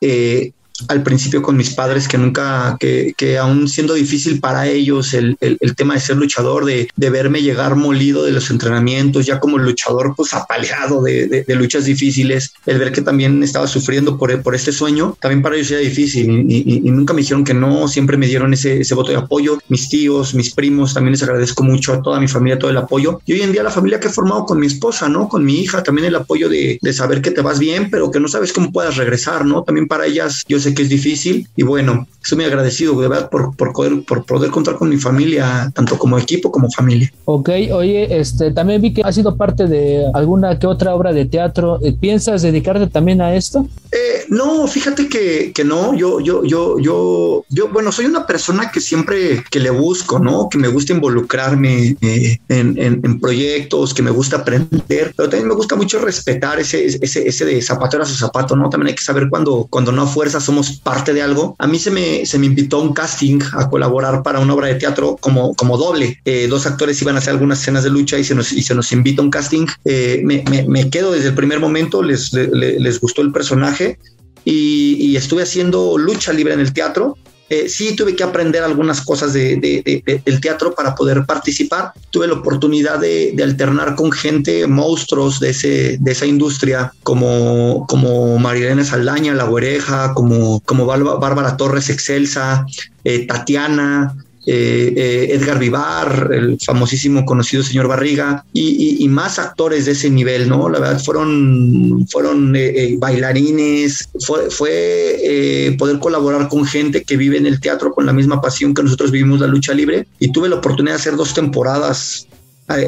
Eh, 0.00 0.52
al 0.88 1.02
principio 1.02 1.40
con 1.40 1.56
mis 1.56 1.70
padres 1.70 2.08
que 2.08 2.18
nunca, 2.18 2.76
que, 2.80 3.14
que 3.16 3.38
aún 3.38 3.68
siendo 3.68 3.94
difícil 3.94 4.40
para 4.40 4.66
ellos 4.66 5.14
el, 5.14 5.36
el, 5.40 5.76
tema 5.76 5.94
de 5.94 6.00
ser 6.00 6.16
luchador, 6.16 6.64
de, 6.64 6.88
de, 6.96 7.10
verme 7.10 7.42
llegar 7.42 7.76
molido 7.76 8.24
de 8.24 8.32
los 8.32 8.50
entrenamientos, 8.50 9.24
ya 9.24 9.38
como 9.38 9.56
luchador 9.58 10.14
pues 10.16 10.34
apaleado 10.34 11.00
de, 11.02 11.44
de, 11.46 11.54
luchas 11.54 11.84
difíciles, 11.84 12.54
el 12.66 12.78
ver 12.78 12.92
que 12.92 13.02
también 13.02 13.42
estaba 13.42 13.68
sufriendo 13.68 14.18
por, 14.18 14.42
por 14.42 14.54
este 14.54 14.72
sueño, 14.72 15.16
también 15.20 15.42
para 15.42 15.54
ellos 15.54 15.70
era 15.70 15.80
difícil 15.80 16.44
y, 16.48 16.80
y, 16.84 16.90
nunca 16.90 17.14
me 17.14 17.20
dijeron 17.20 17.44
que 17.44 17.54
no, 17.54 17.86
siempre 17.86 18.16
me 18.16 18.26
dieron 18.26 18.52
ese, 18.52 18.80
ese 18.80 18.94
voto 18.94 19.12
de 19.12 19.18
apoyo, 19.18 19.58
mis 19.68 19.88
tíos, 19.88 20.34
mis 20.34 20.52
primos, 20.52 20.92
también 20.92 21.12
les 21.12 21.22
agradezco 21.22 21.62
mucho 21.62 21.92
a 21.92 22.02
toda 22.02 22.18
mi 22.18 22.26
familia, 22.26 22.58
todo 22.58 22.70
el 22.70 22.76
apoyo 22.76 23.20
y 23.26 23.34
hoy 23.34 23.42
en 23.42 23.52
día 23.52 23.62
la 23.62 23.70
familia 23.70 24.00
que 24.00 24.08
he 24.08 24.12
formado 24.12 24.44
con 24.44 24.58
mi 24.58 24.66
esposa, 24.66 25.08
¿no? 25.08 25.28
Con 25.28 25.44
mi 25.44 25.60
hija, 25.60 25.84
también 25.84 26.08
el 26.08 26.16
apoyo 26.16 26.48
de, 26.48 26.78
de 26.80 26.92
saber 26.92 27.22
que 27.22 27.30
te 27.30 27.42
vas 27.42 27.60
bien, 27.60 27.90
pero 27.90 28.10
que 28.10 28.18
no 28.18 28.26
sabes 28.26 28.52
cómo 28.52 28.72
puedas 28.72 28.96
regresar, 28.96 29.44
¿no? 29.46 29.62
También 29.62 29.86
para 29.86 30.06
ellas 30.06 30.42
yo 30.48 30.58
sé 30.64 30.74
que 30.74 30.82
es 30.82 30.88
difícil 30.88 31.48
y 31.56 31.62
bueno, 31.62 32.06
estoy 32.22 32.36
muy 32.36 32.46
agradecido 32.46 32.98
de 32.98 33.08
verdad 33.08 33.28
por, 33.28 33.54
por, 33.54 33.72
poder, 33.72 34.02
por 34.04 34.24
poder 34.24 34.50
contar 34.50 34.76
con 34.76 34.88
mi 34.88 34.96
familia, 34.96 35.70
tanto 35.74 35.98
como 35.98 36.18
equipo 36.18 36.50
como 36.50 36.70
familia. 36.70 37.12
Ok, 37.26 37.50
oye, 37.72 38.18
este, 38.18 38.50
también 38.50 38.80
vi 38.80 38.94
que 38.94 39.02
has 39.02 39.14
sido 39.14 39.36
parte 39.36 39.66
de 39.66 40.04
alguna 40.14 40.58
que 40.58 40.66
otra 40.66 40.94
obra 40.94 41.12
de 41.12 41.26
teatro. 41.26 41.78
¿Piensas 42.00 42.42
dedicarte 42.42 42.86
también 42.86 43.20
a 43.20 43.34
esto? 43.34 43.66
Eh, 43.92 44.24
no, 44.30 44.66
fíjate 44.66 45.08
que, 45.08 45.52
que, 45.52 45.64
no, 45.64 45.94
yo, 45.94 46.18
yo, 46.20 46.44
yo, 46.44 46.78
yo, 46.78 47.44
yo, 47.50 47.68
bueno, 47.68 47.92
soy 47.92 48.06
una 48.06 48.26
persona 48.26 48.70
que 48.70 48.80
siempre 48.80 49.44
que 49.50 49.60
le 49.60 49.70
busco, 49.70 50.18
¿no? 50.18 50.48
Que 50.48 50.58
me 50.58 50.68
gusta 50.68 50.92
involucrarme 50.92 51.96
eh, 52.00 52.38
en, 52.48 52.78
en, 52.78 53.20
proyectos, 53.20 53.94
que 53.94 54.02
me 54.02 54.10
gusta 54.10 54.38
aprender, 54.38 55.12
pero 55.16 55.28
también 55.28 55.48
me 55.48 55.54
gusta 55.54 55.76
mucho 55.76 56.00
respetar 56.00 56.58
ese, 56.58 56.86
ese, 56.86 57.28
ese 57.28 57.44
de 57.44 57.62
zapatero 57.62 58.02
a 58.02 58.06
su 58.06 58.14
zapato, 58.14 58.56
¿no? 58.56 58.68
También 58.70 58.88
hay 58.88 58.94
que 58.94 59.04
saber 59.04 59.28
cuando, 59.28 59.66
cuando 59.70 59.92
no 59.92 60.02
a 60.02 60.06
fuerza 60.06 60.40
somos 60.54 60.78
parte 60.78 61.12
de 61.12 61.20
algo. 61.20 61.56
A 61.58 61.66
mí 61.66 61.78
se 61.78 61.90
me, 61.90 62.24
se 62.24 62.38
me 62.38 62.46
invitó 62.46 62.80
un 62.80 62.92
casting 62.92 63.40
a 63.54 63.68
colaborar 63.68 64.22
para 64.22 64.38
una 64.38 64.54
obra 64.54 64.68
de 64.68 64.76
teatro 64.76 65.16
como, 65.20 65.54
como 65.54 65.76
doble. 65.76 66.20
Eh, 66.24 66.46
dos 66.48 66.66
actores 66.66 67.00
iban 67.02 67.16
a 67.16 67.18
hacer 67.18 67.32
algunas 67.32 67.60
escenas 67.60 67.82
de 67.82 67.90
lucha 67.90 68.18
y 68.18 68.24
se 68.24 68.34
nos, 68.34 68.52
y 68.52 68.62
se 68.62 68.74
nos 68.74 68.92
invita 68.92 69.20
un 69.20 69.30
casting. 69.30 69.66
Eh, 69.84 70.22
me, 70.24 70.44
me, 70.48 70.62
me, 70.68 70.90
quedo 70.90 71.10
desde 71.10 71.28
el 71.28 71.34
primer 71.34 71.58
momento, 71.58 72.02
les, 72.02 72.32
les, 72.32 72.80
les 72.80 73.00
gustó 73.00 73.22
el 73.22 73.32
personaje 73.32 73.98
y, 74.44 74.96
y, 75.00 75.16
estuve 75.16 75.42
haciendo 75.42 75.98
lucha 75.98 76.32
libre 76.32 76.54
en 76.54 76.60
el 76.60 76.72
teatro 76.72 77.16
eh, 77.50 77.68
sí 77.68 77.94
tuve 77.94 78.16
que 78.16 78.22
aprender 78.22 78.62
algunas 78.62 79.02
cosas 79.02 79.32
de, 79.32 80.02
del 80.24 80.40
teatro 80.40 80.74
para 80.74 80.94
poder 80.94 81.26
participar. 81.26 81.92
Tuve 82.10 82.26
la 82.26 82.34
oportunidad 82.34 82.98
de, 82.98 83.34
alternar 83.42 83.94
con 83.94 84.10
gente, 84.10 84.66
monstruos 84.66 85.40
de, 85.40 85.50
ese, 85.50 85.98
de 86.00 86.12
esa 86.12 86.26
industria, 86.26 86.92
como, 87.02 87.86
como 87.86 88.38
Marilena 88.38 88.84
Saldaña, 88.84 89.34
La 89.34 89.44
Güereja, 89.44 90.14
como, 90.14 90.60
como 90.60 90.86
Bárbara 90.86 91.56
Torres 91.56 91.90
Excelsa, 91.90 92.66
eh, 93.04 93.26
Tatiana, 93.26 94.16
eh, 94.46 94.92
eh, 94.96 95.28
Edgar 95.32 95.58
Vivar, 95.58 96.30
el 96.32 96.58
famosísimo 96.60 97.24
conocido 97.24 97.62
señor 97.62 97.88
Barriga, 97.88 98.44
y, 98.52 99.06
más 99.08 99.38
actores 99.38 99.84
de 99.84 99.92
ese 99.92 100.10
nivel, 100.10 100.48
¿no? 100.48 100.68
La 100.68 100.80
verdad 100.80 101.00
fueron, 101.00 102.04
fueron 102.10 102.54
eh, 102.56 102.96
bailarines, 102.98 104.08
fue, 104.20 104.50
fue 104.50 105.74
poder 105.78 105.98
colaborar 106.00 106.48
con 106.48 106.64
gente 106.64 107.04
que 107.04 107.16
vive 107.16 107.38
en 107.38 107.46
el 107.46 107.60
teatro 107.60 107.92
con 107.92 108.06
la 108.06 108.12
misma 108.12 108.40
pasión 108.40 108.74
que 108.74 108.82
nosotros 108.82 109.10
vivimos 109.10 109.40
la 109.40 109.46
lucha 109.46 109.72
libre, 109.72 110.06
y 110.18 110.32
tuve 110.32 110.48
la 110.48 110.56
oportunidad 110.56 110.94
de 110.96 111.00
hacer 111.00 111.16
dos 111.16 111.32
temporadas 111.32 112.26
eh, 112.32 112.33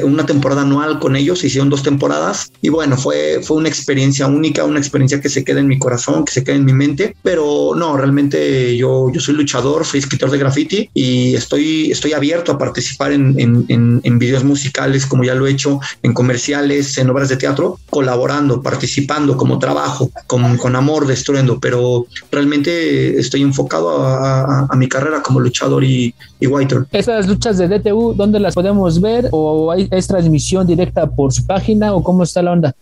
una 0.03 0.25
temporada 0.25 0.61
anual 0.61 0.99
con 0.99 1.15
ellos, 1.15 1.43
hicieron 1.43 1.69
dos 1.69 1.83
temporadas 1.83 2.51
y 2.61 2.69
bueno, 2.69 2.97
fue, 2.97 3.41
fue 3.43 3.57
una 3.57 3.69
experiencia 3.69 4.27
única, 4.27 4.63
una 4.63 4.79
experiencia 4.79 5.21
que 5.21 5.29
se 5.29 5.43
queda 5.43 5.59
en 5.59 5.67
mi 5.67 5.77
corazón, 5.77 6.25
que 6.25 6.31
se 6.31 6.43
queda 6.43 6.55
en 6.55 6.65
mi 6.65 6.73
mente, 6.73 7.15
pero 7.21 7.73
no, 7.75 7.95
realmente 7.95 8.75
yo, 8.75 9.11
yo 9.11 9.19
soy 9.19 9.35
luchador, 9.35 9.85
soy 9.85 9.99
escritor 9.99 10.31
de 10.31 10.39
graffiti 10.39 10.89
y 10.93 11.35
estoy, 11.35 11.91
estoy 11.91 12.13
abierto 12.13 12.51
a 12.51 12.57
participar 12.57 13.11
en, 13.11 13.35
en, 13.39 14.01
en, 14.03 14.17
videos 14.19 14.43
musicales 14.43 15.05
como 15.05 15.23
ya 15.23 15.35
lo 15.35 15.45
he 15.45 15.51
hecho, 15.51 15.79
en 16.01 16.13
comerciales, 16.13 16.97
en 16.97 17.09
obras 17.09 17.29
de 17.29 17.37
teatro, 17.37 17.79
colaborando, 17.89 18.63
participando 18.63 19.37
como 19.37 19.59
trabajo, 19.59 20.11
con, 20.25 20.57
con 20.57 20.75
amor, 20.75 21.05
destruyendo, 21.05 21.59
pero 21.59 22.07
realmente 22.31 23.19
estoy 23.19 23.43
enfocado 23.43 24.05
a, 24.05 24.67
mi 24.75 24.87
carrera 24.87 25.21
como 25.21 25.39
luchador 25.39 25.83
y, 25.83 26.13
y 26.39 26.47
luchas 27.27 27.57
de 27.57 27.67
DTU, 27.67 28.13
¿dónde 28.13 28.39
las 28.39 28.53
podemos 28.53 29.01
ver? 29.01 29.29
¿O 29.31 29.73
es 29.73 30.07
transmisión 30.07 30.67
directa 30.67 31.07
por 31.07 31.33
su 31.33 31.45
página 31.45 31.93
o 31.93 32.03
cómo 32.03 32.23
está 32.23 32.41
la 32.41 32.51
onda? 32.51 32.75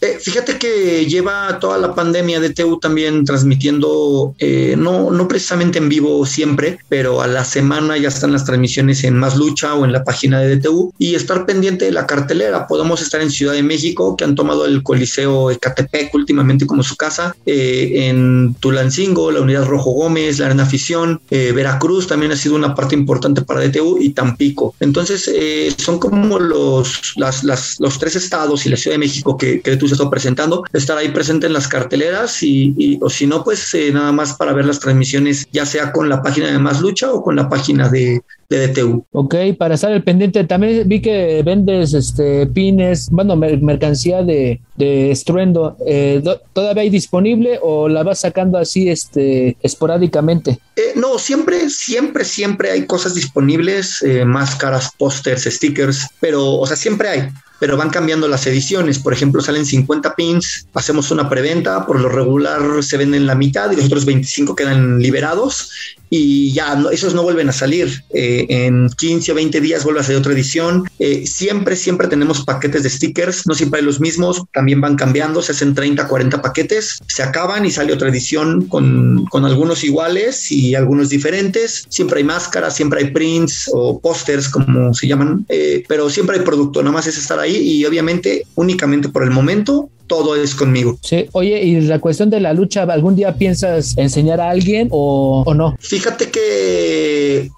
Eh, 0.00 0.18
fíjate 0.20 0.58
que 0.58 1.06
lleva 1.06 1.58
toda 1.58 1.78
la 1.78 1.94
pandemia 1.94 2.40
de 2.40 2.50
TU 2.50 2.78
también 2.78 3.24
transmitiendo, 3.24 4.34
eh, 4.38 4.74
no, 4.76 5.10
no 5.10 5.28
precisamente 5.28 5.78
en 5.78 5.88
vivo 5.88 6.26
siempre, 6.26 6.78
pero 6.88 7.22
a 7.22 7.26
la 7.26 7.44
semana 7.44 7.96
ya 7.96 8.08
están 8.08 8.32
las 8.32 8.44
transmisiones 8.44 9.04
en 9.04 9.18
Más 9.18 9.36
Lucha 9.36 9.74
o 9.74 9.84
en 9.84 9.92
la 9.92 10.04
página 10.04 10.40
de 10.40 10.56
DTU 10.56 10.92
y 10.98 11.14
estar 11.14 11.46
pendiente 11.46 11.86
de 11.86 11.92
la 11.92 12.06
cartelera. 12.06 12.66
Podemos 12.66 13.00
estar 13.00 13.20
en 13.20 13.30
Ciudad 13.30 13.54
de 13.54 13.62
México, 13.62 14.16
que 14.16 14.24
han 14.24 14.34
tomado 14.34 14.66
el 14.66 14.82
Coliseo 14.82 15.50
Ecatepec 15.50 16.14
últimamente 16.14 16.66
como 16.66 16.82
su 16.82 16.96
casa, 16.96 17.34
eh, 17.46 18.08
en 18.08 18.54
Tulancingo, 18.60 19.30
la 19.30 19.40
Unidad 19.40 19.66
Rojo 19.66 19.92
Gómez, 19.92 20.38
la 20.38 20.46
Arena 20.46 20.64
Afición, 20.64 21.20
Veracruz 21.30 22.06
también 22.06 22.32
ha 22.32 22.36
sido 22.36 22.56
una 22.56 22.74
parte 22.74 22.94
importante 22.94 23.42
para 23.42 23.60
DTU 23.60 23.98
y 24.00 24.10
Tampico. 24.10 24.74
Entonces, 24.80 25.30
son 25.78 25.98
como 25.98 26.38
los, 26.38 27.14
las, 27.16 27.44
las, 27.44 27.76
los 27.78 27.98
tres 27.98 28.16
estados 28.16 28.66
y 28.66 28.70
la 28.70 28.76
Ciudad 28.76 28.94
de 28.94 28.98
México 28.98 29.36
que, 29.36 29.60
que 29.60 29.76
DTU 29.76 29.85
se 29.88 29.94
está 29.94 30.08
presentando, 30.10 30.64
estar 30.72 30.96
ahí 30.98 31.08
presente 31.10 31.46
en 31.46 31.52
las 31.52 31.68
carteleras 31.68 32.42
y, 32.42 32.98
o 33.00 33.10
si 33.10 33.26
no, 33.26 33.44
pues 33.44 33.74
eh, 33.74 33.90
nada 33.92 34.12
más 34.12 34.34
para 34.34 34.52
ver 34.52 34.66
las 34.66 34.80
transmisiones, 34.80 35.46
ya 35.52 35.66
sea 35.66 35.92
con 35.92 36.08
la 36.08 36.22
página 36.22 36.50
de 36.50 36.58
Más 36.58 36.80
Lucha 36.80 37.12
o 37.12 37.22
con 37.22 37.36
la 37.36 37.48
página 37.48 37.88
de, 37.88 38.22
de 38.48 38.68
DTU. 38.68 39.04
Ok, 39.12 39.34
para 39.58 39.74
estar 39.74 39.92
al 39.92 40.02
pendiente, 40.02 40.44
también 40.44 40.86
vi 40.86 41.00
que 41.00 41.42
vendes 41.44 41.94
este 41.94 42.46
pines, 42.46 43.08
bueno, 43.10 43.36
mercancía 43.36 44.22
de, 44.22 44.60
de 44.76 45.10
estruendo. 45.10 45.76
Eh, 45.86 46.22
¿Todavía 46.52 46.82
hay 46.82 46.90
disponible 46.90 47.58
o 47.62 47.88
la 47.88 48.02
vas 48.02 48.20
sacando 48.20 48.58
así 48.58 48.88
este, 48.88 49.56
esporádicamente? 49.62 50.58
Eh, 50.76 50.92
no, 50.94 51.18
siempre, 51.18 51.70
siempre, 51.70 52.24
siempre 52.24 52.70
hay 52.70 52.86
cosas 52.86 53.14
disponibles, 53.14 54.04
máscaras, 54.24 54.90
pósters, 54.98 55.44
stickers, 55.44 56.06
pero, 56.20 56.54
o 56.54 56.66
sea, 56.66 56.76
siempre 56.76 57.08
hay 57.08 57.28
pero 57.58 57.76
van 57.76 57.90
cambiando 57.90 58.28
las 58.28 58.46
ediciones. 58.46 58.98
Por 58.98 59.12
ejemplo, 59.12 59.40
salen 59.40 59.64
50 59.64 60.14
pins, 60.14 60.66
hacemos 60.74 61.10
una 61.10 61.28
preventa, 61.28 61.86
por 61.86 62.00
lo 62.00 62.08
regular 62.08 62.82
se 62.82 62.96
venden 62.96 63.26
la 63.26 63.34
mitad 63.34 63.70
y 63.70 63.76
los 63.76 63.86
otros 63.86 64.04
25 64.04 64.54
quedan 64.54 64.98
liberados. 64.98 65.70
Y 66.10 66.52
ya 66.52 66.82
esos 66.92 67.14
no 67.14 67.22
vuelven 67.22 67.48
a 67.48 67.52
salir. 67.52 68.04
Eh, 68.10 68.46
en 68.48 68.88
15 68.90 69.32
o 69.32 69.34
20 69.34 69.60
días 69.60 69.84
vuelve 69.84 70.00
a 70.00 70.02
salir 70.02 70.18
otra 70.18 70.32
edición. 70.32 70.84
Eh, 70.98 71.26
siempre, 71.26 71.76
siempre 71.76 72.08
tenemos 72.08 72.44
paquetes 72.44 72.82
de 72.82 72.90
stickers, 72.90 73.46
no 73.46 73.54
siempre 73.54 73.80
hay 73.80 73.86
los 73.86 74.00
mismos, 74.00 74.42
también 74.52 74.80
van 74.80 74.96
cambiando, 74.96 75.42
se 75.42 75.52
hacen 75.52 75.74
30, 75.74 76.06
40 76.06 76.42
paquetes, 76.42 76.98
se 77.06 77.22
acaban 77.22 77.64
y 77.66 77.70
sale 77.70 77.92
otra 77.92 78.08
edición 78.08 78.66
con, 78.66 79.26
con 79.26 79.44
algunos 79.44 79.84
iguales 79.84 80.50
y 80.50 80.74
algunos 80.74 81.08
diferentes. 81.08 81.86
Siempre 81.88 82.18
hay 82.18 82.24
máscaras, 82.24 82.76
siempre 82.76 83.00
hay 83.00 83.10
prints 83.10 83.70
o 83.72 84.00
pósters, 84.00 84.48
como 84.48 84.94
se 84.94 85.06
llaman, 85.06 85.44
eh, 85.48 85.84
pero 85.88 86.08
siempre 86.10 86.38
hay 86.38 86.44
producto, 86.44 86.82
nada 86.82 86.92
más 86.92 87.06
es 87.06 87.18
estar 87.18 87.38
ahí 87.38 87.56
y 87.56 87.84
obviamente 87.84 88.46
únicamente 88.54 89.08
por 89.08 89.22
el 89.22 89.30
momento 89.30 89.90
todo 90.06 90.36
es 90.36 90.54
conmigo. 90.54 90.98
Sí, 91.02 91.26
oye, 91.32 91.62
y 91.62 91.80
la 91.80 91.98
cuestión 91.98 92.30
de 92.30 92.40
la 92.40 92.52
lucha, 92.52 92.82
¿algún 92.82 93.16
día 93.16 93.36
piensas 93.36 93.96
enseñar 93.96 94.40
a 94.40 94.50
alguien 94.50 94.88
o, 94.90 95.42
o 95.46 95.54
no? 95.54 95.76
Fíjate 95.80 96.30
que 96.30 97.50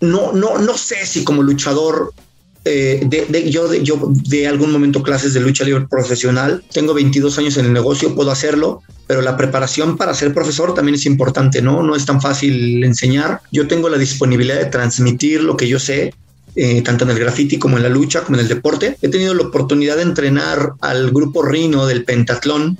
no, 0.00 0.32
no, 0.32 0.58
no 0.58 0.76
sé 0.76 1.06
si 1.06 1.24
como 1.24 1.42
luchador 1.42 2.12
eh, 2.66 3.02
de, 3.04 3.50
yo, 3.50 3.68
de, 3.68 3.82
yo 3.82 4.00
de 4.10 4.48
algún 4.48 4.72
momento 4.72 5.02
clases 5.02 5.34
de 5.34 5.40
lucha 5.40 5.64
libre 5.64 5.86
profesional. 5.88 6.64
Tengo 6.72 6.94
22 6.94 7.38
años 7.38 7.56
en 7.58 7.66
el 7.66 7.72
negocio, 7.74 8.14
puedo 8.14 8.30
hacerlo, 8.30 8.82
pero 9.06 9.20
la 9.20 9.36
preparación 9.36 9.98
para 9.98 10.14
ser 10.14 10.32
profesor 10.32 10.72
también 10.72 10.94
es 10.94 11.04
importante, 11.04 11.60
¿no? 11.60 11.82
No 11.82 11.94
es 11.94 12.06
tan 12.06 12.22
fácil 12.22 12.82
enseñar. 12.82 13.40
Yo 13.52 13.68
tengo 13.68 13.90
la 13.90 13.98
disponibilidad 13.98 14.58
de 14.58 14.66
transmitir 14.66 15.42
lo 15.42 15.58
que 15.58 15.68
yo 15.68 15.78
sé. 15.78 16.14
Eh, 16.56 16.82
tanto 16.82 17.04
en 17.04 17.10
el 17.10 17.18
graffiti 17.18 17.58
como 17.58 17.76
en 17.76 17.82
la 17.82 17.88
lucha, 17.88 18.22
como 18.22 18.36
en 18.36 18.42
el 18.42 18.48
deporte. 18.48 18.96
He 19.02 19.08
tenido 19.08 19.34
la 19.34 19.42
oportunidad 19.42 19.96
de 19.96 20.02
entrenar 20.02 20.74
al 20.80 21.10
grupo 21.10 21.42
Rino 21.42 21.86
del 21.86 22.04
pentatlón 22.04 22.78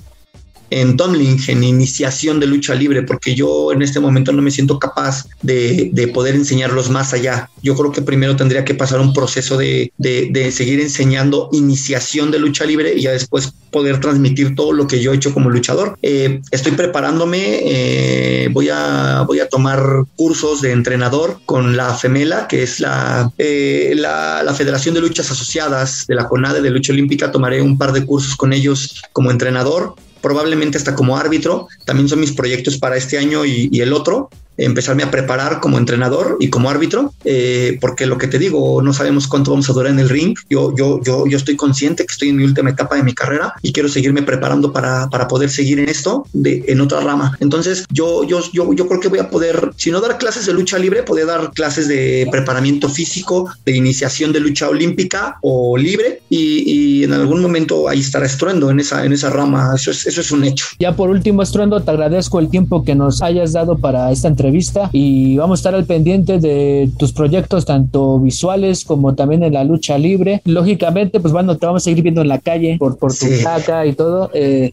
en 0.71 0.97
Tomlin, 0.97 1.39
en 1.49 1.65
iniciación 1.65 2.41
de 2.41 2.47
lucha 2.47 2.75
libre, 2.75 3.03
porque 3.03 3.35
yo 3.35 3.73
en 3.73 3.83
este 3.83 4.01
momento 4.01 4.33
no 4.33 4.43
me 4.43 4.51
siento 4.51 4.79
capaz 4.79 5.27
de, 5.43 5.91
de 5.93 6.09
poder 6.09 6.35
enseñarlos 6.35 6.91
más 6.91 7.13
allá. 7.13 7.51
Yo 7.63 7.75
creo 7.75 7.93
que 7.93 8.03
primero 8.03 8.37
tendría 8.37 8.65
que 8.65 8.75
pasar 8.75 9.01
un 9.01 9.13
proceso 9.13 9.57
de, 9.57 9.93
de, 9.99 10.29
de, 10.31 10.53
seguir 10.53 10.81
enseñando 10.81 11.49
iniciación 11.53 12.31
de 12.31 12.39
lucha 12.39 12.65
libre 12.65 12.95
y 12.97 13.03
ya 13.03 13.13
después 13.13 13.53
poder 13.71 14.01
transmitir 14.01 14.55
todo 14.55 14.73
lo 14.73 14.87
que 14.87 15.01
yo 15.01 15.13
he 15.13 15.17
hecho 15.17 15.35
como 15.35 15.51
luchador. 15.51 15.99
Eh, 16.03 16.41
estoy 16.51 16.73
preparándome, 16.73 17.61
eh, 17.65 18.49
voy, 18.53 18.69
a, 18.71 19.25
voy 19.27 19.41
a 19.41 19.49
tomar 19.49 20.05
cursos 20.17 20.61
de 20.63 20.73
entrenador 20.73 21.41
con 21.45 21.77
la 21.77 21.95
FEMELA, 21.95 22.47
que 22.47 22.63
es 22.63 22.81
la, 22.81 23.33
eh, 23.39 23.93
la, 23.97 24.43
la 24.43 24.55
Federación 24.55 24.95
de 24.95 25.01
Luchas 25.01 25.31
Asociadas 25.31 26.07
de 26.07 26.15
la 26.15 26.29
CONADE 26.29 26.63
de 26.63 26.71
Lucha 26.71 26.93
Olímpica. 26.93 27.33
Tomaré 27.33 27.61
un 27.63 27.77
par 27.77 27.93
de 27.93 28.07
cursos 28.07 28.37
con 28.37 28.53
ellos 28.53 29.03
como 29.13 29.31
entrenador 29.31 29.95
probablemente 30.25 30.79
hasta 30.79 30.95
como 30.95 31.19
árbitro. 31.19 31.69
También 31.85 32.09
son 32.09 32.19
mis 32.19 32.33
proyectos 32.33 32.79
para 32.79 32.97
este 32.97 33.19
año 33.19 33.45
y, 33.45 33.69
el 33.79 33.93
otro 33.93 34.31
empezarme 34.57 35.03
a 35.03 35.11
preparar 35.11 35.61
como 35.61 35.79
entrenador 35.79 36.37
y 36.41 36.51
como 36.51 36.71
árbitro, 36.71 37.13
eh, 37.25 37.79
porque 37.81 38.07
lo 38.07 38.19
que 38.19 38.29
te 38.29 38.39
digo, 38.39 38.83
no 38.83 38.93
sabemos 38.93 39.27
cuánto 39.27 39.51
vamos 39.51 39.69
a 39.69 39.73
durar 39.73 39.93
en 39.93 39.99
el 39.99 40.09
ring. 40.09 40.37
Yo, 40.49 40.75
yo, 40.77 41.01
yo, 41.03 41.27
yo 41.27 41.37
estoy 41.37 41.57
consciente 41.57 42.07
que 42.07 42.13
estoy 42.13 42.29
en 42.29 42.37
mi 42.37 42.45
última 42.45 42.71
etapa 42.71 42.97
de 42.97 43.03
mi 43.03 43.15
carrera 43.15 43.55
y 43.63 43.73
quiero 43.73 43.89
seguirme 43.89 44.23
preparando 44.23 44.73
para, 44.73 45.09
para 45.09 45.29
poder 45.29 45.51
seguir 45.51 45.79
en 45.79 45.89
esto, 45.89 46.27
de, 46.33 46.65
en 46.69 46.81
otra 46.81 47.01
rama. 47.01 47.37
Entonces, 47.41 47.85
yo, 47.91 48.25
yo, 48.25 48.41
yo, 48.53 48.73
yo 48.73 48.87
creo 48.87 49.01
que 49.01 49.09
voy 49.09 49.19
a 49.19 49.31
poder, 49.31 49.73
si 49.77 49.91
no 49.91 50.01
dar 50.01 50.19
clases 50.19 50.47
de 50.47 50.53
lucha 50.53 50.79
libre, 50.79 51.03
poder 51.03 51.27
dar 51.27 51.51
clases 51.53 51.89
de 51.89 52.29
preparamiento 52.31 52.89
físico, 52.89 53.51
de 53.65 53.77
iniciación 53.77 54.33
de 54.33 54.41
lucha 54.41 54.69
olímpica 54.69 55.39
o 55.43 55.77
libre 55.77 56.21
y, 56.29 57.01
y 57.01 57.05
en 57.05 57.13
algún 57.13 57.41
momento 57.41 57.89
ahí 57.89 58.01
estará 58.01 58.25
Estruendo 58.25 58.71
en 58.71 58.81
esa, 58.81 59.05
en 59.05 59.13
esa 59.13 59.29
rama. 59.29 59.73
Eso 59.75 59.91
es, 59.91 60.07
eso 60.07 60.21
es 60.23 60.33
un 60.33 60.45
hecho. 60.45 60.65
Ya 60.79 60.97
por 60.97 61.11
último, 61.11 61.43
Estruendo, 61.43 61.81
te 61.83 61.91
agradezco 61.91 62.39
el 62.39 62.49
tiempo 62.49 62.83
que 62.83 62.95
nos 62.95 63.21
hayas 63.21 63.53
dado 63.53 63.77
para 63.77 64.11
esta 64.11 64.29
entrevista 64.29 64.44
entrevista 64.45 64.91
y 64.93 65.37
vamos 65.37 65.59
a 65.59 65.61
estar 65.61 65.75
al 65.75 65.87
pendiente 65.87 66.39
de 66.39 66.91
tus 66.99 67.13
proyectos 67.13 67.65
tanto 67.65 68.19
visuales 68.21 68.85
como 68.85 69.15
también 69.15 69.43
en 69.43 69.55
la 69.55 69.65
lucha 69.65 69.97
libre. 69.97 70.43
Lógicamente, 70.45 71.21
pues 71.21 71.33
bueno, 71.33 71.57
te 71.57 71.67
vamos 71.67 71.83
a 71.83 71.85
seguir 71.85 72.03
viendo 72.03 72.21
en 72.21 72.29
la 72.29 72.39
calle 72.39 72.77
por, 72.79 72.99
por 72.99 73.13
tu 73.13 73.27
sí. 73.27 73.43
y 73.87 73.93
todo. 73.95 74.31
Eh, 74.35 74.73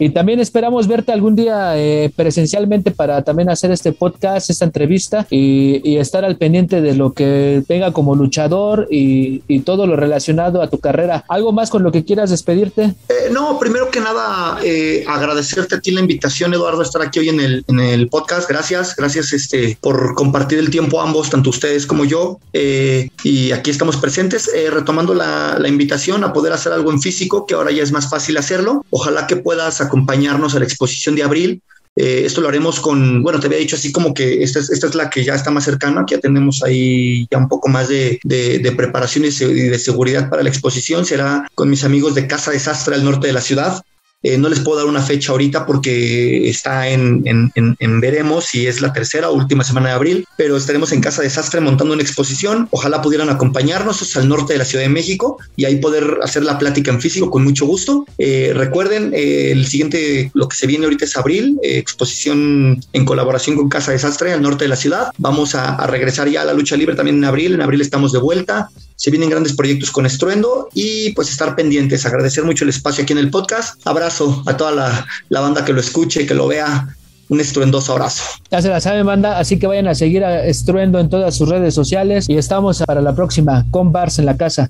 y 0.00 0.08
también 0.08 0.40
esperamos 0.40 0.88
verte 0.88 1.12
algún 1.12 1.36
día 1.36 1.76
eh, 1.76 2.10
presencialmente 2.16 2.90
para 2.90 3.22
también 3.22 3.50
hacer 3.50 3.70
este 3.70 3.92
podcast, 3.92 4.48
esta 4.48 4.64
entrevista 4.64 5.26
y, 5.28 5.98
estar 6.00 6.24
al 6.24 6.38
pendiente 6.38 6.80
de 6.80 6.94
lo 6.94 7.12
que 7.12 7.62
venga 7.68 7.92
como 7.92 8.14
luchador 8.14 8.88
y, 8.90 9.42
y, 9.46 9.60
todo 9.60 9.86
lo 9.86 9.96
relacionado 9.96 10.62
a 10.62 10.70
tu 10.70 10.78
carrera. 10.78 11.26
¿Algo 11.28 11.52
más 11.52 11.68
con 11.68 11.82
lo 11.82 11.92
que 11.92 12.06
quieras 12.06 12.30
despedirte? 12.30 12.94
Eh, 13.10 13.28
no, 13.30 13.58
primero 13.58 13.90
que 13.90 14.00
nada, 14.00 14.58
eh, 14.64 15.04
agradecerte 15.06 15.74
a 15.74 15.80
ti 15.80 15.90
la 15.90 16.00
invitación, 16.00 16.54
Eduardo, 16.54 16.80
estar 16.80 17.02
aquí 17.02 17.18
hoy 17.18 17.28
en 17.28 17.40
el, 17.40 17.64
en 17.68 17.80
el 17.80 18.08
podcast. 18.08 18.48
Gracias, 18.48 18.96
gracias 18.96 19.34
este, 19.34 19.76
por 19.82 20.14
compartir 20.14 20.58
el 20.58 20.70
tiempo 20.70 21.02
ambos, 21.02 21.28
tanto 21.28 21.50
ustedes 21.50 21.84
como 21.84 22.06
yo. 22.06 22.40
Eh, 22.54 23.10
y 23.22 23.52
aquí 23.52 23.70
estamos 23.70 23.98
presentes, 23.98 24.50
retomando 24.70 25.12
la, 25.12 25.58
la 25.58 25.68
invitación 25.68 26.24
a 26.24 26.32
poder 26.32 26.54
hacer 26.54 26.72
algo 26.72 26.90
en 26.90 27.02
físico, 27.02 27.44
que 27.44 27.52
ahora 27.52 27.70
ya 27.70 27.82
es 27.82 27.92
más 27.92 28.08
fácil 28.08 28.38
hacerlo. 28.38 28.86
Ojalá 28.88 29.26
que 29.26 29.36
puedas 29.36 29.82
acompañarnos 29.90 30.54
a 30.54 30.60
la 30.60 30.64
exposición 30.64 31.14
de 31.16 31.24
abril. 31.24 31.62
Eh, 31.96 32.22
esto 32.24 32.40
lo 32.40 32.48
haremos 32.48 32.78
con, 32.78 33.22
bueno, 33.22 33.40
te 33.40 33.46
había 33.48 33.58
dicho 33.58 33.74
así 33.74 33.90
como 33.90 34.14
que 34.14 34.42
esta 34.44 34.60
es, 34.60 34.70
esta 34.70 34.86
es 34.86 34.94
la 34.94 35.10
que 35.10 35.24
ya 35.24 35.34
está 35.34 35.50
más 35.50 35.64
cercana, 35.64 36.04
que 36.06 36.14
ya 36.14 36.20
tenemos 36.20 36.62
ahí 36.62 37.26
ya 37.30 37.38
un 37.38 37.48
poco 37.48 37.68
más 37.68 37.88
de, 37.88 38.20
de, 38.22 38.60
de 38.60 38.72
preparación 38.72 39.24
y 39.24 39.28
de 39.28 39.78
seguridad 39.78 40.30
para 40.30 40.44
la 40.44 40.48
exposición. 40.48 41.04
Será 41.04 41.48
con 41.54 41.68
mis 41.68 41.82
amigos 41.82 42.14
de 42.14 42.28
Casa 42.28 42.52
Desastre 42.52 42.94
al 42.94 43.04
norte 43.04 43.26
de 43.26 43.32
la 43.32 43.40
ciudad. 43.40 43.82
Eh, 44.22 44.36
no 44.36 44.50
les 44.50 44.60
puedo 44.60 44.78
dar 44.78 44.86
una 44.86 45.02
fecha 45.02 45.32
ahorita 45.32 45.64
porque 45.64 46.48
está 46.50 46.88
en, 46.88 47.22
veremos 48.00 48.44
si 48.44 48.66
es 48.66 48.82
la 48.82 48.92
tercera 48.92 49.30
o 49.30 49.34
última 49.34 49.64
semana 49.64 49.88
de 49.88 49.94
abril, 49.94 50.26
pero 50.36 50.58
estaremos 50.58 50.92
en 50.92 51.00
Casa 51.00 51.22
Desastre 51.22 51.60
montando 51.60 51.94
una 51.94 52.02
exposición. 52.02 52.68
Ojalá 52.70 53.00
pudieran 53.00 53.30
acompañarnos 53.30 54.16
al 54.16 54.28
norte 54.28 54.52
de 54.52 54.58
la 54.58 54.66
Ciudad 54.66 54.84
de 54.84 54.90
México 54.90 55.38
y 55.56 55.64
ahí 55.64 55.76
poder 55.76 56.18
hacer 56.22 56.44
la 56.44 56.58
plática 56.58 56.90
en 56.90 57.00
físico 57.00 57.30
con 57.30 57.44
mucho 57.44 57.64
gusto. 57.64 58.04
Eh, 58.18 58.52
recuerden, 58.54 59.12
eh, 59.14 59.52
el 59.52 59.66
siguiente, 59.66 60.30
lo 60.34 60.48
que 60.48 60.56
se 60.56 60.66
viene 60.66 60.84
ahorita 60.84 61.06
es 61.06 61.16
abril, 61.16 61.58
exposición 61.62 62.78
en 62.92 63.04
colaboración 63.06 63.56
con 63.56 63.70
Casa 63.70 63.92
Desastre 63.92 64.34
al 64.34 64.42
norte 64.42 64.64
de 64.64 64.68
la 64.68 64.76
ciudad. 64.76 65.08
Vamos 65.16 65.54
a, 65.54 65.76
a 65.76 65.86
regresar 65.86 66.28
ya 66.28 66.42
a 66.42 66.44
la 66.44 66.52
lucha 66.52 66.76
libre 66.76 66.94
también 66.94 67.16
en 67.16 67.24
abril. 67.24 67.54
En 67.54 67.62
abril 67.62 67.80
estamos 67.80 68.12
de 68.12 68.18
vuelta 68.18 68.68
se 69.00 69.10
vienen 69.10 69.30
grandes 69.30 69.54
proyectos 69.54 69.90
con 69.90 70.04
Estruendo 70.04 70.68
y 70.74 71.12
pues 71.14 71.30
estar 71.30 71.56
pendientes, 71.56 72.04
agradecer 72.04 72.44
mucho 72.44 72.64
el 72.64 72.70
espacio 72.70 73.02
aquí 73.02 73.14
en 73.14 73.18
el 73.18 73.30
podcast. 73.30 73.80
Abrazo 73.86 74.42
a 74.44 74.58
toda 74.58 74.72
la, 74.72 75.40
banda 75.40 75.64
que 75.64 75.72
lo 75.72 75.80
escuche, 75.80 76.26
que 76.26 76.34
lo 76.34 76.46
vea. 76.46 76.94
Un 77.30 77.40
estruendoso 77.40 77.92
abrazo. 77.92 78.24
Ya 78.50 78.60
se 78.60 78.68
la 78.68 78.80
saben, 78.80 79.06
banda, 79.06 79.38
así 79.38 79.56
que 79.56 79.68
vayan 79.68 79.86
a 79.86 79.94
seguir 79.94 80.24
a 80.24 80.44
Estruendo 80.44 80.98
en 80.98 81.08
todas 81.08 81.34
sus 81.34 81.48
redes 81.48 81.72
sociales 81.72 82.28
y 82.28 82.36
estamos 82.36 82.82
para 82.84 83.00
la 83.00 83.14
próxima 83.14 83.64
con 83.70 83.92
Bars 83.92 84.18
en 84.18 84.26
la 84.26 84.36
casa. 84.36 84.68